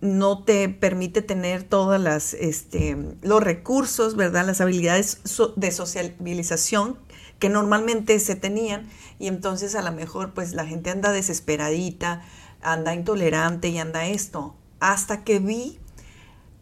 no 0.00 0.44
te 0.44 0.68
permite 0.68 1.22
tener 1.22 1.64
todas 1.64 2.00
las 2.00 2.34
este, 2.34 2.96
los 3.22 3.42
recursos, 3.42 4.14
¿verdad? 4.16 4.46
Las 4.46 4.60
habilidades 4.60 5.20
de 5.56 5.72
socialización 5.72 6.98
que 7.38 7.48
normalmente 7.48 8.18
se 8.20 8.36
tenían 8.36 8.88
y 9.18 9.28
entonces 9.28 9.74
a 9.74 9.82
lo 9.82 9.92
mejor 9.92 10.34
pues 10.34 10.54
la 10.54 10.66
gente 10.66 10.90
anda 10.90 11.12
desesperadita, 11.12 12.22
anda 12.60 12.94
intolerante 12.94 13.68
y 13.68 13.78
anda 13.78 14.06
esto. 14.06 14.54
Hasta 14.80 15.24
que 15.24 15.40
vi 15.40 15.78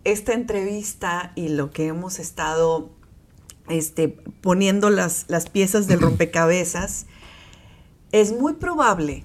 esta 0.05 0.32
entrevista 0.32 1.32
y 1.34 1.49
lo 1.49 1.70
que 1.70 1.89
hemos 1.89 2.18
estado 2.18 2.91
este, 3.68 4.09
poniendo 4.41 4.89
las, 4.89 5.26
las 5.28 5.51
piezas 5.51 5.87
del 5.87 6.01
rompecabezas, 6.01 7.07
es 8.12 8.32
muy 8.32 8.55
probable 8.55 9.24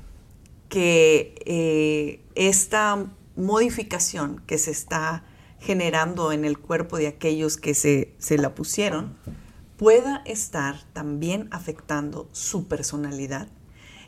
que 0.68 1.36
eh, 1.46 2.26
esta 2.36 3.06
modificación 3.36 4.42
que 4.46 4.58
se 4.58 4.72
está 4.72 5.24
generando 5.60 6.32
en 6.32 6.44
el 6.44 6.58
cuerpo 6.58 6.98
de 6.98 7.08
aquellos 7.08 7.58
que 7.58 7.74
se, 7.74 8.16
la 8.38 8.56
pusieron 8.56 9.18
pueda 9.78 10.22
estar 10.26 10.84
también 10.94 11.48
afectando 11.52 12.30
su 12.32 12.68
personalidad. 12.68 13.48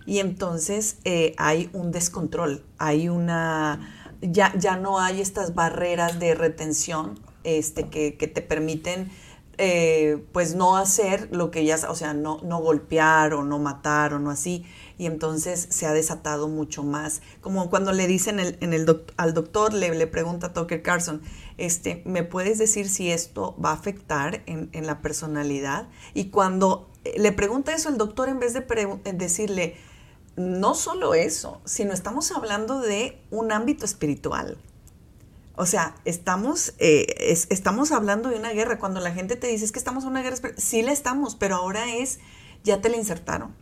Y 0.05 0.19
entonces 0.19 0.97
eh, 1.03 1.33
hay 1.37 1.69
un 1.73 1.91
descontrol, 1.91 2.65
hay 2.77 3.09
una 3.09 3.79
ya, 4.23 4.53
ya 4.57 4.77
no 4.77 4.99
hay 4.99 5.21
estas 5.21 5.53
barreras 5.53 6.19
de 6.19 6.35
retención 6.35 7.19
este, 7.43 7.89
que, 7.89 8.11
te 8.11 8.41
permiten 8.41 9.11
eh, 9.57 10.25
pues 10.31 10.55
no 10.55 10.77
hacer 10.77 11.29
lo 11.31 11.51
que 11.51 11.65
ya, 11.65 11.77
o 11.89 11.95
sea, 11.95 12.13
no, 12.13 12.39
no 12.43 12.59
golpear 12.59 13.33
o 13.33 13.43
no 13.43 13.59
matar 13.59 14.13
o 14.13 14.19
no 14.19 14.31
así. 14.31 14.65
Y 14.97 15.05
entonces 15.05 15.67
se 15.69 15.85
ha 15.85 15.93
desatado 15.93 16.47
mucho 16.47 16.83
más. 16.83 17.21
Como 17.41 17.69
cuando 17.69 17.91
le 17.91 18.07
dicen 18.07 18.39
al 18.39 19.33
doctor, 19.33 19.73
le, 19.73 20.07
pregunta 20.07 20.47
a 20.47 20.53
Tucker 20.53 20.81
Carlson, 20.81 21.21
este, 21.57 22.01
¿me 22.05 22.23
puedes 22.23 22.57
decir 22.57 22.89
si 22.89 23.11
esto 23.11 23.55
va 23.63 23.71
a 23.71 23.73
afectar 23.73 24.43
en, 24.45 24.69
la 24.85 25.01
personalidad? 25.01 25.87
Y 26.13 26.25
cuando 26.25 26.89
eh, 27.03 27.15
le 27.17 27.31
pregunta 27.31 27.73
eso 27.73 27.89
el 27.89 27.97
doctor, 27.97 28.29
en 28.29 28.39
vez 28.39 28.53
de 28.53 28.61
decirle, 29.13 29.75
no 30.35 30.73
solo 30.73 31.13
eso, 31.13 31.61
sino 31.65 31.93
estamos 31.93 32.31
hablando 32.31 32.79
de 32.79 33.19
un 33.31 33.51
ámbito 33.51 33.85
espiritual. 33.85 34.57
O 35.55 35.67
sea, 35.67 35.95
estamos, 36.03 36.73
eh, 36.79 37.05
estamos 37.49 37.91
hablando 37.91 38.29
de 38.29 38.37
una 38.37 38.51
guerra. 38.51 38.79
Cuando 38.79 38.99
la 38.99 39.11
gente 39.11 39.35
te 39.35 39.47
dice 39.47 39.65
es 39.65 39.71
que 39.71 39.77
estamos 39.79 40.03
en 40.03 40.11
una 40.11 40.23
guerra, 40.23 40.37
sí 40.57 40.81
la 40.81 40.91
estamos, 40.91 41.35
pero 41.35 41.55
ahora 41.55 41.93
es, 41.95 42.19
ya 42.63 42.81
te 42.81 42.89
la 42.89 42.97
insertaron. 42.97 43.55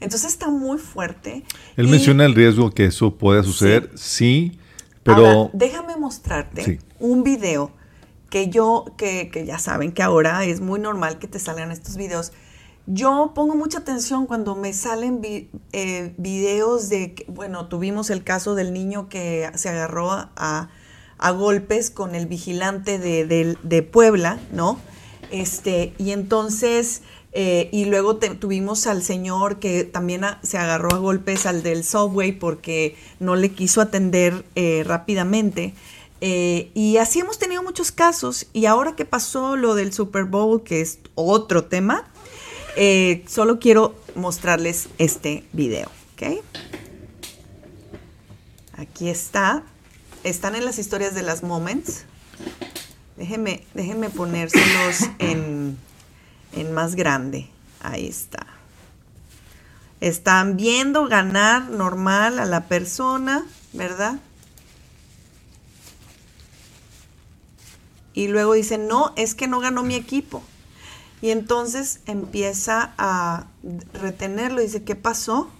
Entonces 0.00 0.32
está 0.32 0.48
muy 0.48 0.78
fuerte. 0.78 1.44
Él 1.76 1.88
menciona 1.88 2.24
el 2.24 2.34
riesgo 2.34 2.70
que 2.70 2.86
eso 2.86 3.16
pueda 3.16 3.42
suceder, 3.42 3.90
sí, 3.94 4.58
pero... 5.02 5.50
déjame 5.52 5.96
mostrarte 5.96 6.80
un 6.98 7.22
video 7.22 7.72
que 8.30 8.48
yo, 8.48 8.84
que, 8.96 9.30
que 9.30 9.46
ya 9.46 9.58
saben 9.58 9.92
que 9.92 10.02
ahora 10.02 10.44
es 10.44 10.60
muy 10.60 10.80
normal 10.80 11.18
que 11.18 11.28
te 11.28 11.38
salgan 11.38 11.70
estos 11.70 11.96
videos 11.96 12.32
yo 12.86 13.32
pongo 13.34 13.54
mucha 13.54 13.78
atención 13.78 14.26
cuando 14.26 14.56
me 14.56 14.72
salen 14.74 15.22
eh, 15.72 16.14
videos 16.18 16.90
de, 16.90 17.14
bueno, 17.28 17.66
tuvimos 17.68 18.10
el 18.10 18.22
caso 18.24 18.54
del 18.54 18.74
niño 18.74 19.08
que 19.08 19.50
se 19.54 19.70
agarró 19.70 20.10
a, 20.10 20.68
golpes 21.32 21.90
con 21.90 22.14
el 22.14 22.26
vigilante 22.26 22.98
de, 22.98 23.82
Puebla, 23.82 24.38
¿no? 24.52 24.78
Este, 25.30 25.94
y 25.96 26.10
entonces, 26.10 27.00
eh, 27.34 27.68
y 27.72 27.84
luego 27.84 28.16
tuvimos 28.16 28.86
al 28.86 29.02
señor 29.02 29.58
que 29.58 29.84
también 29.84 30.22
se 30.42 30.56
agarró 30.56 30.94
a 30.94 30.98
golpes 30.98 31.46
al 31.46 31.62
del 31.62 31.84
subway 31.84 32.32
porque 32.32 32.96
no 33.20 33.36
le 33.36 33.50
quiso 33.50 33.80
atender 33.80 34.44
eh, 34.54 34.82
rápidamente. 34.86 35.74
y 36.20 36.96
así 36.98 37.18
hemos 37.18 37.38
tenido 37.38 37.62
muchos 37.62 37.92
casos. 37.92 38.46
Y 38.54 38.66
ahora 38.66 38.96
que 38.96 39.04
pasó 39.04 39.56
lo 39.56 39.74
del 39.74 39.92
Super 39.92 40.24
Bowl, 40.24 40.62
que 40.62 40.80
es 40.80 41.00
otro 41.14 41.64
tema, 41.64 42.06
eh, 42.76 43.24
solo 43.28 43.60
quiero 43.60 43.94
mostrarles 44.16 44.88
este 44.98 45.44
video, 45.52 45.88
¿ok? 46.14 46.42
Aquí 48.76 49.08
está. 49.08 49.62
Están 50.24 50.56
en 50.56 50.64
las 50.64 50.78
historias 50.78 51.14
de 51.14 51.22
las 51.22 51.42
moments. 51.42 52.04
Déjenme, 53.16 53.64
déjenme 53.74 54.10
ponérselos 54.10 55.08
en, 55.18 55.78
en 56.54 56.72
más 56.72 56.94
grande. 56.94 57.48
Ahí 57.80 58.06
está. 58.06 58.46
Están 60.00 60.56
viendo 60.56 61.06
ganar 61.06 61.70
normal 61.70 62.38
a 62.38 62.44
la 62.44 62.66
persona, 62.68 63.44
¿verdad? 63.72 64.18
Y 68.12 68.28
luego 68.28 68.54
dicen, 68.54 68.86
no, 68.86 69.12
es 69.16 69.34
que 69.34 69.48
no 69.48 69.60
ganó 69.60 69.82
mi 69.82 69.96
equipo. 69.96 70.42
Y 71.20 71.30
entonces 71.30 72.00
empieza 72.06 72.92
a 72.98 73.46
retenerlo. 73.94 74.60
Dice, 74.60 74.84
¿qué 74.84 74.94
pasó? 74.94 75.50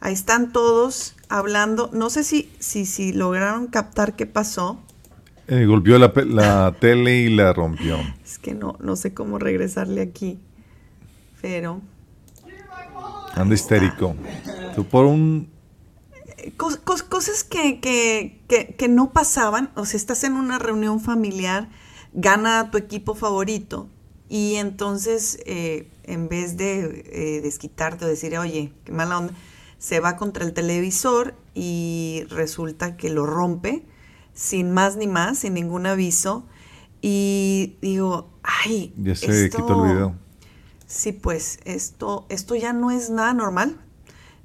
Ahí 0.00 0.14
están 0.14 0.52
todos 0.52 1.16
hablando. 1.28 1.90
No 1.92 2.08
sé 2.08 2.24
si, 2.24 2.52
si, 2.60 2.86
si 2.86 3.12
lograron 3.12 3.66
captar 3.66 4.16
qué 4.16 4.26
pasó. 4.26 4.78
Eh, 5.48 5.66
golpeó 5.66 5.98
la, 5.98 6.76
tele 6.80 7.18
y 7.18 7.34
la 7.34 7.52
rompió. 7.52 7.98
Es 8.24 8.38
que 8.38 8.54
no, 8.54 8.76
no 8.80 8.96
sé 8.96 9.14
cómo 9.14 9.38
regresarle 9.38 10.02
aquí. 10.02 10.38
Pero. 11.40 11.80
Anda 13.34 13.54
histérico. 13.54 14.14
por 14.90 15.06
un. 15.06 15.50
cosas 16.56 17.44
que, 17.44 17.80
que, 17.80 18.40
que, 18.48 18.74
que 18.76 18.88
no 18.88 19.12
pasaban. 19.12 19.70
O 19.74 19.84
sea, 19.84 19.98
estás 19.98 20.24
en 20.24 20.34
una 20.34 20.58
reunión 20.58 21.00
familiar 21.00 21.68
gana 22.14 22.70
tu 22.70 22.78
equipo 22.78 23.14
favorito 23.14 23.88
y 24.28 24.54
entonces 24.54 25.38
eh, 25.44 25.88
en 26.04 26.28
vez 26.28 26.56
de 26.56 27.04
eh, 27.12 27.40
desquitarte 27.42 28.04
o 28.04 28.08
decir, 28.08 28.38
oye, 28.38 28.72
qué 28.84 28.92
mala 28.92 29.18
onda, 29.18 29.34
se 29.78 30.00
va 30.00 30.16
contra 30.16 30.44
el 30.44 30.54
televisor 30.54 31.34
y 31.54 32.24
resulta 32.30 32.96
que 32.96 33.10
lo 33.10 33.26
rompe 33.26 33.84
sin 34.34 34.72
más 34.72 34.96
ni 34.96 35.06
más, 35.06 35.38
sin 35.38 35.54
ningún 35.54 35.86
aviso. 35.86 36.44
Y 37.00 37.76
digo, 37.80 38.30
ay, 38.42 38.94
ya 38.98 39.14
se 39.14 39.50
quitó 39.50 39.84
el 39.84 39.92
video. 39.92 40.14
Sí, 40.86 41.12
pues 41.12 41.60
esto, 41.64 42.26
esto 42.28 42.54
ya 42.54 42.72
no 42.72 42.90
es 42.90 43.10
nada 43.10 43.32
normal. 43.34 43.80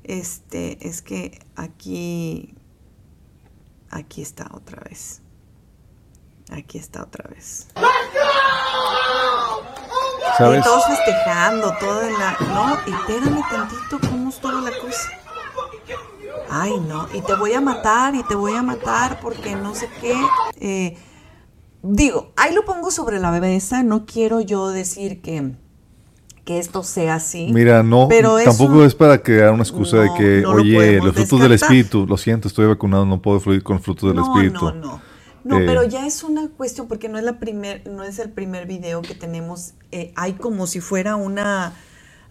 Este, 0.03 0.87
es 0.87 1.01
que 1.01 1.39
aquí, 1.55 2.55
aquí 3.89 4.21
está 4.21 4.49
otra 4.53 4.81
vez. 4.89 5.21
Aquí 6.51 6.77
está 6.77 7.03
otra 7.03 7.29
vez. 7.29 7.67
¿Sabes? 10.37 10.63
todos 10.63 10.85
festejando, 10.85 11.73
toda 11.79 12.09
la. 12.09 12.37
No, 12.39 12.73
espérame 12.79 13.41
tantito, 13.49 13.99
¿cómo 14.09 14.29
es 14.29 14.39
toda 14.39 14.61
la 14.61 14.71
cosa? 14.79 15.09
Ay, 16.49 16.73
no, 16.87 17.07
y 17.13 17.21
te 17.21 17.35
voy 17.35 17.53
a 17.53 17.61
matar, 17.61 18.15
y 18.15 18.23
te 18.23 18.35
voy 18.35 18.53
a 18.53 18.63
matar 18.63 19.19
porque 19.21 19.55
no 19.55 19.75
sé 19.75 19.89
qué. 20.01 20.15
Eh, 20.59 20.97
digo, 21.81 22.31
ahí 22.35 22.53
lo 22.53 22.65
pongo 22.65 22.91
sobre 22.91 23.19
la 23.19 23.31
mesa, 23.31 23.83
no 23.83 24.05
quiero 24.05 24.41
yo 24.41 24.69
decir 24.69 25.21
que 25.21 25.53
que 26.49 26.57
esto 26.57 26.81
sea 26.81 27.13
así. 27.13 27.51
Mira, 27.53 27.83
no, 27.83 28.09
tampoco 28.43 28.83
es 28.83 28.95
para 28.95 29.21
crear 29.21 29.53
una 29.53 29.61
excusa 29.61 29.97
de 29.97 30.09
que, 30.17 30.43
oye, 30.47 30.99
los 30.99 31.13
frutos 31.13 31.41
del 31.41 31.51
espíritu, 31.51 32.07
lo 32.07 32.17
siento, 32.17 32.47
estoy 32.47 32.65
vacunado, 32.65 33.05
no 33.05 33.21
puedo 33.21 33.39
fluir 33.39 33.61
con 33.61 33.79
frutos 33.79 34.11
del 34.11 34.23
espíritu. 34.23 34.65
No, 34.65 34.73
no, 34.73 35.01
no. 35.43 35.59
Eh, 35.59 35.63
pero 35.67 35.83
ya 35.83 36.07
es 36.07 36.23
una 36.23 36.47
cuestión, 36.47 36.87
porque 36.87 37.07
no 37.07 37.19
es 37.19 37.23
la 37.23 37.37
primer, 37.37 37.87
no 37.87 38.03
es 38.03 38.17
el 38.17 38.31
primer 38.31 38.65
video 38.65 39.03
que 39.03 39.13
tenemos. 39.13 39.73
Eh, 39.91 40.11
hay 40.15 40.33
como 40.33 40.65
si 40.65 40.81
fuera 40.81 41.17
una 41.17 41.73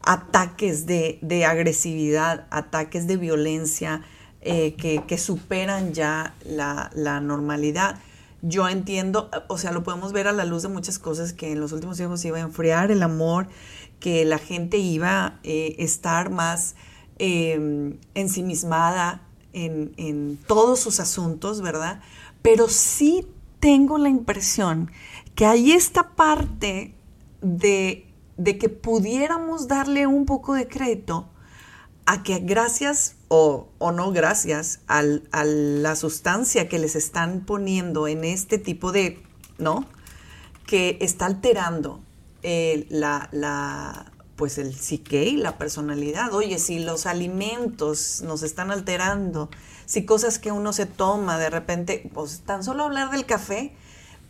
ataques 0.02 0.86
de, 0.86 1.18
de 1.22 1.44
agresividad, 1.44 2.46
ataques 2.50 3.06
de 3.06 3.16
violencia 3.16 4.02
eh, 4.40 4.74
que, 4.74 5.02
que, 5.06 5.18
superan 5.18 5.92
ya 5.92 6.34
la, 6.44 6.90
la 6.94 7.20
normalidad 7.20 7.98
yo 8.42 8.68
entiendo, 8.68 9.30
o 9.48 9.58
sea, 9.58 9.72
lo 9.72 9.82
podemos 9.82 10.12
ver 10.12 10.28
a 10.28 10.32
la 10.32 10.44
luz 10.44 10.62
de 10.62 10.68
muchas 10.68 10.98
cosas 10.98 11.32
que 11.32 11.50
en 11.50 11.60
los 11.60 11.72
últimos 11.72 11.96
tiempos 11.96 12.24
iba 12.24 12.38
a 12.38 12.42
enfriar 12.42 12.90
el 12.90 13.02
amor, 13.02 13.48
que 13.98 14.24
la 14.24 14.38
gente 14.38 14.78
iba 14.78 15.26
a 15.26 15.40
eh, 15.42 15.74
estar 15.78 16.30
más 16.30 16.76
em, 17.18 17.96
ensimismada 18.14 19.22
en, 19.52 19.92
en, 19.96 20.38
todos 20.46 20.78
sus 20.78 21.00
asuntos, 21.00 21.62
¿verdad? 21.62 22.00
Pero 22.42 22.68
sí 22.68 23.26
tengo 23.58 23.98
la 23.98 24.08
impresión 24.08 24.92
que 25.34 25.44
hay 25.44 25.72
esta 25.72 26.10
parte 26.10 26.94
de, 27.42 28.06
de 28.38 28.56
que 28.56 28.70
pudiéramos 28.70 29.68
darle 29.68 30.06
un 30.06 30.24
poco 30.24 30.54
de 30.54 30.66
crédito 30.66 31.28
a 32.06 32.22
que 32.22 32.38
gracias 32.38 33.16
o, 33.28 33.68
o 33.76 33.92
no 33.92 34.12
gracias 34.12 34.80
al, 34.86 35.28
a 35.30 35.44
la 35.44 35.94
sustancia 35.94 36.68
que 36.68 36.78
les 36.78 36.96
están 36.96 37.44
poniendo 37.44 38.08
en 38.08 38.24
este 38.24 38.56
tipo 38.56 38.92
de, 38.92 39.22
¿no? 39.58 39.86
Que 40.66 40.96
está 41.02 41.26
alterando 41.26 42.00
la, 42.88 43.28
la, 43.32 44.12
pues 44.36 44.58
el 44.58 44.74
psique 44.74 45.24
y 45.24 45.36
la 45.36 45.58
personalidad. 45.58 46.32
Oye, 46.32 46.58
si 46.58 46.78
los 46.78 47.06
alimentos 47.06 48.22
nos 48.22 48.42
están 48.42 48.70
alterando, 48.70 49.50
si 49.84 50.04
cosas 50.04 50.38
que 50.38 50.52
uno 50.52 50.72
se 50.72 50.86
toma 50.86 51.38
de 51.38 51.50
repente, 51.50 52.10
pues 52.14 52.40
tan 52.40 52.62
solo 52.62 52.84
hablar 52.84 53.10
del 53.10 53.26
café, 53.26 53.74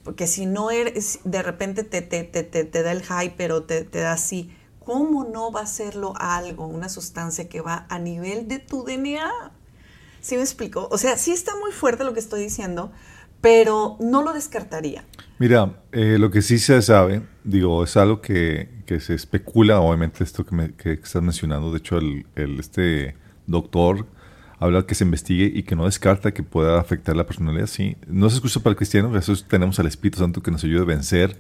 porque 0.09 0.27
si 0.27 0.47
no 0.47 0.71
eres, 0.71 1.21
de 1.25 1.43
repente 1.43 1.85
te, 1.85 2.01
te, 2.01 2.25
te, 2.25 2.43
te 2.43 2.83
da 2.83 2.93
el 2.93 3.03
hype, 3.03 3.35
pero 3.37 3.65
te, 3.65 3.85
da 3.85 4.13
así. 4.13 4.51
¿Cómo 4.79 5.25
no 5.31 5.53
va 5.53 5.61
a 5.61 5.67
serlo 5.67 6.15
algo, 6.17 6.67
una 6.67 6.89
sustancia 6.89 7.47
que 7.47 7.61
va 7.61 7.85
a 7.91 7.99
nivel 7.99 8.49
de 8.49 8.59
tu 8.59 8.85
DNA? 8.85 9.53
¿Sí 10.23 10.37
me 10.37 10.41
explico? 10.41 10.89
O 10.91 10.97
sea, 10.97 11.19
sí 11.19 11.33
está 11.33 11.53
muy 11.61 11.73
fuerte 11.73 12.05
lo 12.05 12.15
que 12.15 12.21
estoy 12.21 12.41
diciendo, 12.41 12.91
pero 13.43 13.99
no 14.01 14.23
lo 14.23 14.33
descartaría. 14.33 15.05
Mira, 15.39 15.83
eh, 15.93 16.17
lo 16.19 16.31
que 16.31 16.41
sí 16.41 16.59
se 16.59 16.81
sabe, 16.81 17.21
digo, 17.45 17.85
es 17.85 17.95
algo 17.99 18.23
que, 18.23 18.83
que 18.87 19.01
se 19.01 19.13
especula, 19.15 19.79
obviamente, 19.79 20.25
esto 20.25 20.47
que, 20.47 20.55
me, 20.55 20.75
que 20.75 20.93
estás 20.93 21.21
mencionando. 21.21 21.71
De 21.71 21.77
hecho, 21.81 21.99
el, 21.99 22.27
el, 22.35 22.59
este 22.59 23.15
doctor 23.47 24.07
habla 24.59 24.87
que 24.87 24.95
se 24.95 25.05
investigue 25.05 25.51
y 25.55 25.63
que 25.63 25.77
no 25.77 25.85
descarta 25.85 26.33
que 26.33 26.43
pueda 26.43 26.81
afectar 26.81 27.17
la 27.17 27.27
personalidad. 27.27 27.67
Sí, 27.67 27.97
no 28.07 28.27
es 28.27 28.35
excusa 28.35 28.61
para 28.61 28.73
el 28.73 28.77
cristiano, 28.77 29.17
eso 29.17 29.35
tenemos 29.49 29.79
al 29.79 29.87
Espíritu 29.87 30.19
Santo 30.19 30.43
que 30.43 30.51
nos 30.51 30.65
ayude 30.65 30.83
a 30.83 30.85
vencer 30.85 31.37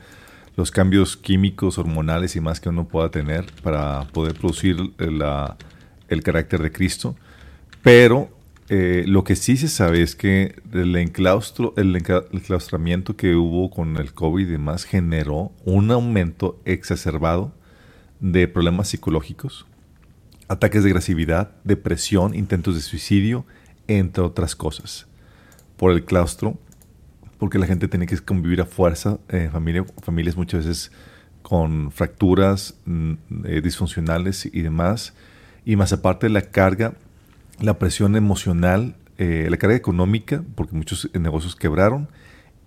los 0.56 0.70
cambios 0.70 1.16
químicos, 1.16 1.78
hormonales 1.78 2.34
y 2.34 2.40
más 2.40 2.60
que 2.60 2.68
uno 2.68 2.88
pueda 2.88 3.10
tener 3.10 3.46
para 3.62 4.08
poder 4.12 4.34
producir 4.34 4.76
la, 4.98 5.56
el 6.08 6.22
carácter 6.22 6.62
de 6.62 6.72
Cristo. 6.72 7.14
Pero 7.82 8.28
eh, 8.70 9.04
lo 9.06 9.24
que 9.24 9.34
sí 9.34 9.56
se 9.56 9.68
sabe 9.68 10.02
es 10.02 10.14
que 10.14 10.56
el, 10.72 10.94
enclaustro, 10.96 11.72
el, 11.78 11.96
enclaustramiento 11.96 13.16
que 13.16 13.34
hubo 13.34 13.70
con 13.70 13.96
el 13.96 14.12
COVID 14.12 14.46
y 14.46 14.50
demás 14.50 14.84
generó 14.84 15.52
un 15.64 15.90
aumento 15.90 16.60
exacerbado 16.66 17.52
de 18.20 18.46
problemas 18.46 18.88
psicológicos, 18.88 19.64
ataques 20.48 20.82
de 20.82 20.90
agresividad, 20.90 21.50
depresión, 21.64 22.34
intentos 22.34 22.74
de 22.74 22.80
suicidio, 22.80 23.44
entre 23.86 24.24
otras 24.24 24.56
cosas. 24.56 25.06
Por 25.76 25.92
el 25.92 26.04
claustro, 26.04 26.58
porque 27.38 27.58
la 27.58 27.66
gente 27.66 27.88
tiene 27.88 28.06
que 28.06 28.18
convivir 28.18 28.60
a 28.60 28.66
fuerza, 28.66 29.18
en 29.28 29.50
familia, 29.50 29.84
familias 30.02 30.36
muchas 30.36 30.66
veces 30.66 30.92
con 31.42 31.92
fracturas 31.92 32.74
mm, 32.84 33.12
eh, 33.44 33.60
disfuncionales 33.62 34.48
y 34.52 34.62
demás, 34.62 35.14
y 35.64 35.76
más 35.76 35.92
aparte 35.92 36.28
la 36.28 36.42
carga 36.42 36.94
la 37.60 37.78
presión 37.78 38.16
emocional, 38.16 38.94
eh, 39.18 39.48
la 39.50 39.56
carga 39.56 39.76
económica, 39.76 40.44
porque 40.54 40.76
muchos 40.76 41.10
negocios 41.14 41.56
quebraron, 41.56 42.08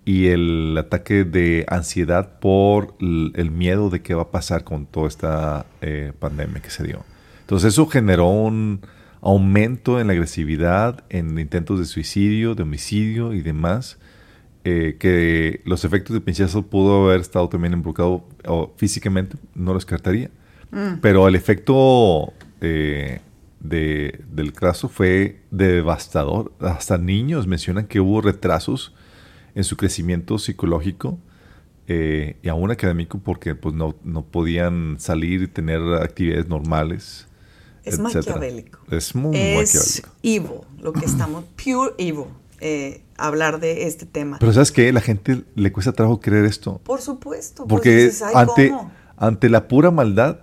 y 0.04 0.28
el 0.28 0.76
ataque 0.78 1.24
de 1.24 1.64
ansiedad 1.68 2.40
por 2.40 2.96
el 3.00 3.50
miedo 3.52 3.88
de 3.88 4.02
qué 4.02 4.14
va 4.14 4.22
a 4.22 4.30
pasar 4.30 4.64
con 4.64 4.86
toda 4.86 5.06
esta 5.06 5.66
eh, 5.80 6.12
pandemia 6.18 6.60
que 6.60 6.70
se 6.70 6.82
dio. 6.82 7.04
Entonces 7.42 7.74
eso 7.74 7.86
generó 7.86 8.28
un 8.28 8.80
aumento 9.20 10.00
en 10.00 10.08
la 10.08 10.14
agresividad, 10.14 11.04
en 11.10 11.38
intentos 11.38 11.78
de 11.78 11.84
suicidio, 11.84 12.54
de 12.54 12.64
homicidio 12.64 13.34
y 13.34 13.42
demás, 13.42 13.98
eh, 14.64 14.96
que 14.98 15.60
los 15.64 15.84
efectos 15.84 16.14
de 16.14 16.20
pinchazo 16.20 16.62
pudo 16.62 17.04
haber 17.04 17.20
estado 17.20 17.48
también 17.48 17.72
involucrado 17.72 18.24
físicamente, 18.76 19.36
no 19.54 19.72
lo 19.72 19.74
descartaría. 19.74 20.30
Mm. 20.70 21.00
Pero 21.00 21.28
el 21.28 21.34
efecto 21.34 22.32
de, 22.60 23.20
del 23.60 24.52
caso 24.52 24.88
fue 24.88 25.40
devastador. 25.50 26.52
Hasta 26.60 26.98
niños 26.98 27.46
mencionan 27.46 27.86
que 27.86 28.00
hubo 28.00 28.20
retrasos 28.20 28.94
en 29.54 29.64
su 29.64 29.76
crecimiento 29.76 30.38
psicológico 30.38 31.18
eh, 31.88 32.36
y 32.42 32.48
aún 32.48 32.70
académico 32.70 33.18
porque 33.18 33.54
pues, 33.54 33.74
no, 33.74 33.94
no 34.04 34.22
podían 34.22 34.96
salir 34.98 35.42
y 35.42 35.46
tener 35.48 35.80
actividades 36.00 36.48
normales. 36.48 37.28
Es 37.84 37.98
maquiavélico. 37.98 38.78
Es 38.90 39.14
muy 39.14 39.36
es 39.36 40.02
evil, 40.22 40.60
lo 40.80 40.92
que 40.92 41.04
estamos, 41.04 41.44
pure 41.56 41.94
evil, 41.98 42.26
eh, 42.60 43.02
hablar 43.16 43.60
de 43.60 43.86
este 43.86 44.06
tema. 44.06 44.38
Pero 44.38 44.52
¿sabes 44.52 44.72
qué? 44.72 44.92
La 44.92 45.00
gente 45.00 45.44
le 45.54 45.72
cuesta 45.72 45.92
trabajo 45.92 46.20
creer 46.20 46.44
esto. 46.44 46.80
Por 46.84 47.00
supuesto. 47.00 47.66
Pues 47.66 47.68
porque 47.68 48.12
ante, 48.34 48.74
ante 49.16 49.48
la 49.48 49.68
pura 49.68 49.90
maldad 49.90 50.40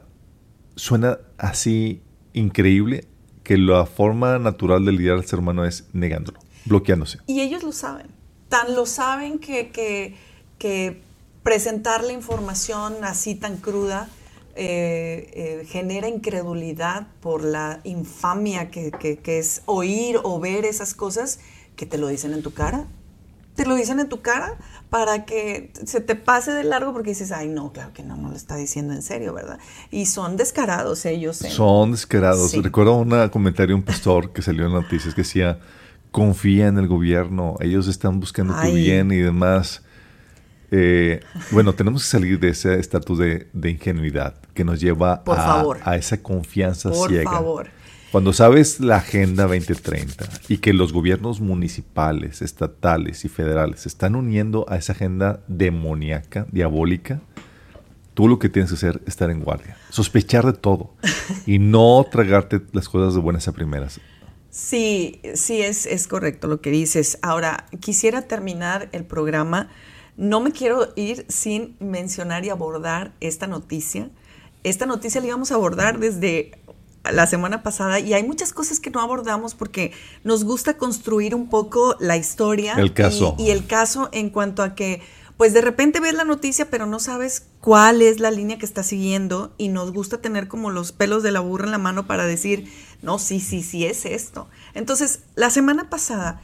suena 0.76 1.20
así 1.38 2.02
increíble 2.34 3.08
que 3.44 3.58
la 3.58 3.86
forma 3.86 4.38
natural 4.38 4.86
de 4.86 4.92
lidiar 4.92 5.16
al 5.18 5.26
ser 5.26 5.40
humano 5.40 5.66
es 5.66 5.86
negándolo, 5.94 6.40
bloqueándose. 6.66 7.20
Y 7.26 7.42
ellos 7.42 7.64
lo 7.64 7.72
saben. 7.72 8.08
Tan 8.48 8.76
lo 8.76 8.86
saben 8.86 9.40
que, 9.40 9.72
que, 10.58 11.02
presentar 11.44 12.04
la 12.04 12.14
información 12.14 13.04
así 13.04 13.34
tan 13.34 13.58
cruda 13.58 14.08
eh, 14.56 15.32
eh, 15.34 15.66
genera 15.68 16.08
incredulidad 16.08 17.08
por 17.22 17.44
la 17.44 17.80
infamia 17.84 18.72
que, 18.72 18.92
que 18.92 19.40
es 19.40 19.62
oír 19.66 20.20
o 20.24 20.40
ver 20.40 20.66
esas 20.66 20.94
cosas 20.94 21.40
que 21.76 21.86
te 21.86 21.98
lo 21.98 22.08
dicen 22.08 22.34
en 22.34 22.44
tu 22.44 22.54
cara 22.54 22.88
te 23.60 23.66
lo 23.66 23.76
dicen 23.76 24.00
en 24.00 24.08
tu 24.08 24.22
cara 24.22 24.56
para 24.90 25.26
que 25.26 25.74
se 25.84 26.00
te 26.00 26.16
pase 26.16 26.54
de 26.54 26.64
largo 26.64 26.94
porque 26.94 27.10
dices, 27.10 27.34
ay, 27.34 27.50
no, 27.50 27.74
claro 27.74 27.92
que 27.94 28.04
no, 28.04 28.16
no 28.16 28.30
lo 28.30 28.36
está 28.38 28.56
diciendo 28.56 28.94
en 28.94 29.02
serio, 29.02 29.34
¿verdad? 29.34 29.60
Y 29.92 30.06
son 30.06 30.38
descarados 30.38 31.06
ellos. 31.06 31.36
Son 31.36 31.92
descarados. 31.92 32.54
Recuerdo 32.54 32.96
un 32.96 33.28
comentario 33.28 33.76
de 33.76 33.80
un 33.82 33.84
pastor 33.84 34.32
que 34.32 34.42
salió 34.42 34.66
en 34.66 34.72
noticias 34.72 35.14
que 35.14 35.24
decía, 35.24 35.60
confía 36.12 36.68
en 36.68 36.78
el 36.78 36.88
gobierno, 36.88 37.58
ellos 37.60 37.90
están 37.90 38.22
buscando 38.22 38.56
tu 38.62 38.72
bien 38.72 39.12
y 39.12 39.18
demás. 39.18 39.84
Eh, 40.72 41.22
bueno, 41.52 41.74
tenemos 41.74 42.04
que 42.04 42.10
salir 42.10 42.40
de 42.40 42.50
ese 42.50 42.80
estatus 42.80 43.18
de, 43.18 43.48
ingenuidad 43.64 44.36
que 44.54 44.64
nos 44.64 44.80
lleva 44.80 45.24
a, 45.26 45.66
a, 45.84 45.96
esa 45.96 46.22
confianza 46.22 46.92
ciega. 46.94 47.24
Por 47.24 47.34
favor. 47.34 47.70
Cuando 48.12 48.34
sabes 48.34 48.80
la 48.80 48.98
Agenda 48.98 49.44
2030 49.44 50.28
y 50.48 50.58
que 50.58 50.74
los 50.74 50.94
gobiernos 50.94 51.42
municipales, 51.42 52.42
estatales 52.42 53.24
y 53.24 53.30
federales 53.30 53.82
se 53.82 53.90
están 53.90 54.16
uniendo 54.16 54.66
a 54.68 54.78
esa 54.78 54.94
agenda 54.94 55.42
demoníaca, 55.48 56.48
diabólica, 56.52 57.22
tú 58.16 58.28
lo 58.28 58.40
que 58.40 58.50
tienes 58.50 58.72
que 58.72 58.78
hacer 58.78 59.02
es 59.04 59.10
estar 59.10 59.30
en 59.30 59.42
guardia, 59.42 59.78
sospechar 59.92 60.44
de 60.44 60.54
todo 60.54 60.96
y 61.46 61.60
no 61.60 62.04
tragarte 62.12 62.62
las 62.72 62.90
cosas 62.90 63.14
de 63.14 63.22
buenas 63.22 63.48
a 63.48 63.52
primeras. 63.52 64.02
Sí, 64.50 65.22
sí, 65.36 65.62
es, 65.62 65.86
es 65.86 66.08
correcto 66.08 66.48
lo 66.48 66.62
que 66.62 66.72
dices. 66.72 67.20
Ahora, 67.22 67.68
quisiera 67.80 68.24
terminar 68.24 68.90
el 68.92 69.06
programa. 69.06 69.70
No 70.20 70.42
me 70.42 70.52
quiero 70.52 70.92
ir 70.98 71.26
sin 71.30 71.78
mencionar 71.80 72.44
y 72.44 72.50
abordar 72.50 73.14
esta 73.22 73.48
noticia. 73.48 74.10
Esta 74.66 74.86
noticia 74.86 75.22
la 75.22 75.28
íbamos 75.28 75.54
a 75.54 75.56
abordar 75.56 75.98
desde 75.98 76.60
la 77.10 77.26
semana 77.26 77.64
pasada 77.64 78.02
y 78.02 78.14
hay 78.14 78.24
muchas 78.24 78.52
cosas 78.52 78.82
que 78.82 78.90
no 78.90 79.00
abordamos 79.00 79.56
porque 79.56 79.94
nos 80.26 80.44
gusta 80.44 80.76
construir 80.76 81.34
un 81.34 81.48
poco 81.48 81.96
la 82.02 82.18
historia 82.18 82.74
el 82.74 82.94
caso. 82.94 83.36
Y, 83.40 83.52
el 83.52 83.66
caso 83.66 84.10
en 84.12 84.30
cuanto 84.30 84.62
a 84.62 84.76
que 84.76 85.02
pues 85.38 85.54
de 85.54 85.62
repente 85.62 86.02
ves 86.02 86.14
la 86.14 86.26
noticia 86.26 86.70
pero 86.70 86.86
no 86.86 87.00
sabes 87.00 87.46
cuál 87.62 88.02
es 88.02 88.20
la 88.20 88.30
línea 88.30 88.58
que 88.58 88.66
está 88.66 88.84
siguiendo 88.84 89.54
y 89.58 89.70
nos 89.70 89.94
gusta 89.94 90.18
tener 90.18 90.50
como 90.50 90.70
los 90.70 90.92
pelos 90.92 91.24
de 91.24 91.32
la 91.32 91.40
burra 91.40 91.64
en 91.64 91.72
la 91.72 91.78
mano 91.78 92.08
para 92.08 92.26
decir, 92.26 92.70
no, 93.02 93.20
sí, 93.20 93.40
sí, 93.40 93.64
sí 93.64 93.86
es 93.86 94.06
esto. 94.06 94.50
Entonces, 94.74 95.22
la 95.36 95.50
semana 95.50 95.90
pasada 95.90 96.42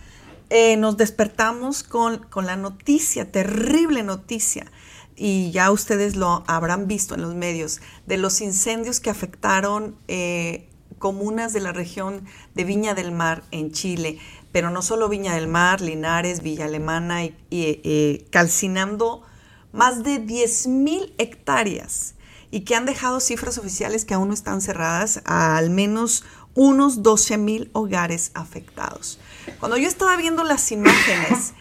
eh, 0.49 0.77
nos 0.77 0.97
despertamos 0.97 1.83
con, 1.83 2.19
con 2.19 2.45
la 2.45 2.55
noticia, 2.55 3.31
terrible 3.31 4.03
noticia, 4.03 4.71
y 5.15 5.51
ya 5.51 5.71
ustedes 5.71 6.15
lo 6.15 6.43
habrán 6.47 6.87
visto 6.87 7.15
en 7.15 7.21
los 7.21 7.35
medios, 7.35 7.79
de 8.05 8.17
los 8.17 8.41
incendios 8.41 8.99
que 8.99 9.09
afectaron 9.09 9.95
eh, 10.07 10.67
comunas 10.99 11.53
de 11.53 11.61
la 11.61 11.71
región 11.71 12.25
de 12.53 12.63
Viña 12.63 12.93
del 12.93 13.11
Mar 13.11 13.43
en 13.51 13.71
Chile, 13.71 14.19
pero 14.51 14.69
no 14.69 14.81
solo 14.81 15.09
Viña 15.09 15.35
del 15.35 15.47
Mar, 15.47 15.81
Linares, 15.81 16.41
Villa 16.41 16.65
Alemana, 16.65 17.25
y, 17.25 17.35
eh, 17.51 18.25
calcinando 18.29 19.23
más 19.71 20.03
de 20.03 20.25
10.000 20.25 21.13
hectáreas 21.17 22.15
y 22.51 22.61
que 22.61 22.75
han 22.75 22.85
dejado 22.85 23.19
cifras 23.19 23.57
oficiales 23.57 24.05
que 24.05 24.13
aún 24.13 24.29
no 24.29 24.33
están 24.33 24.61
cerradas 24.61 25.21
a 25.25 25.57
al 25.57 25.69
menos 25.69 26.23
unos 26.53 27.03
12.000 27.03 27.69
hogares 27.73 28.31
afectados. 28.33 29.19
Cuando 29.59 29.77
yo 29.77 29.87
estaba 29.87 30.15
viendo 30.17 30.43
las 30.43 30.71
imágenes, 30.71 31.53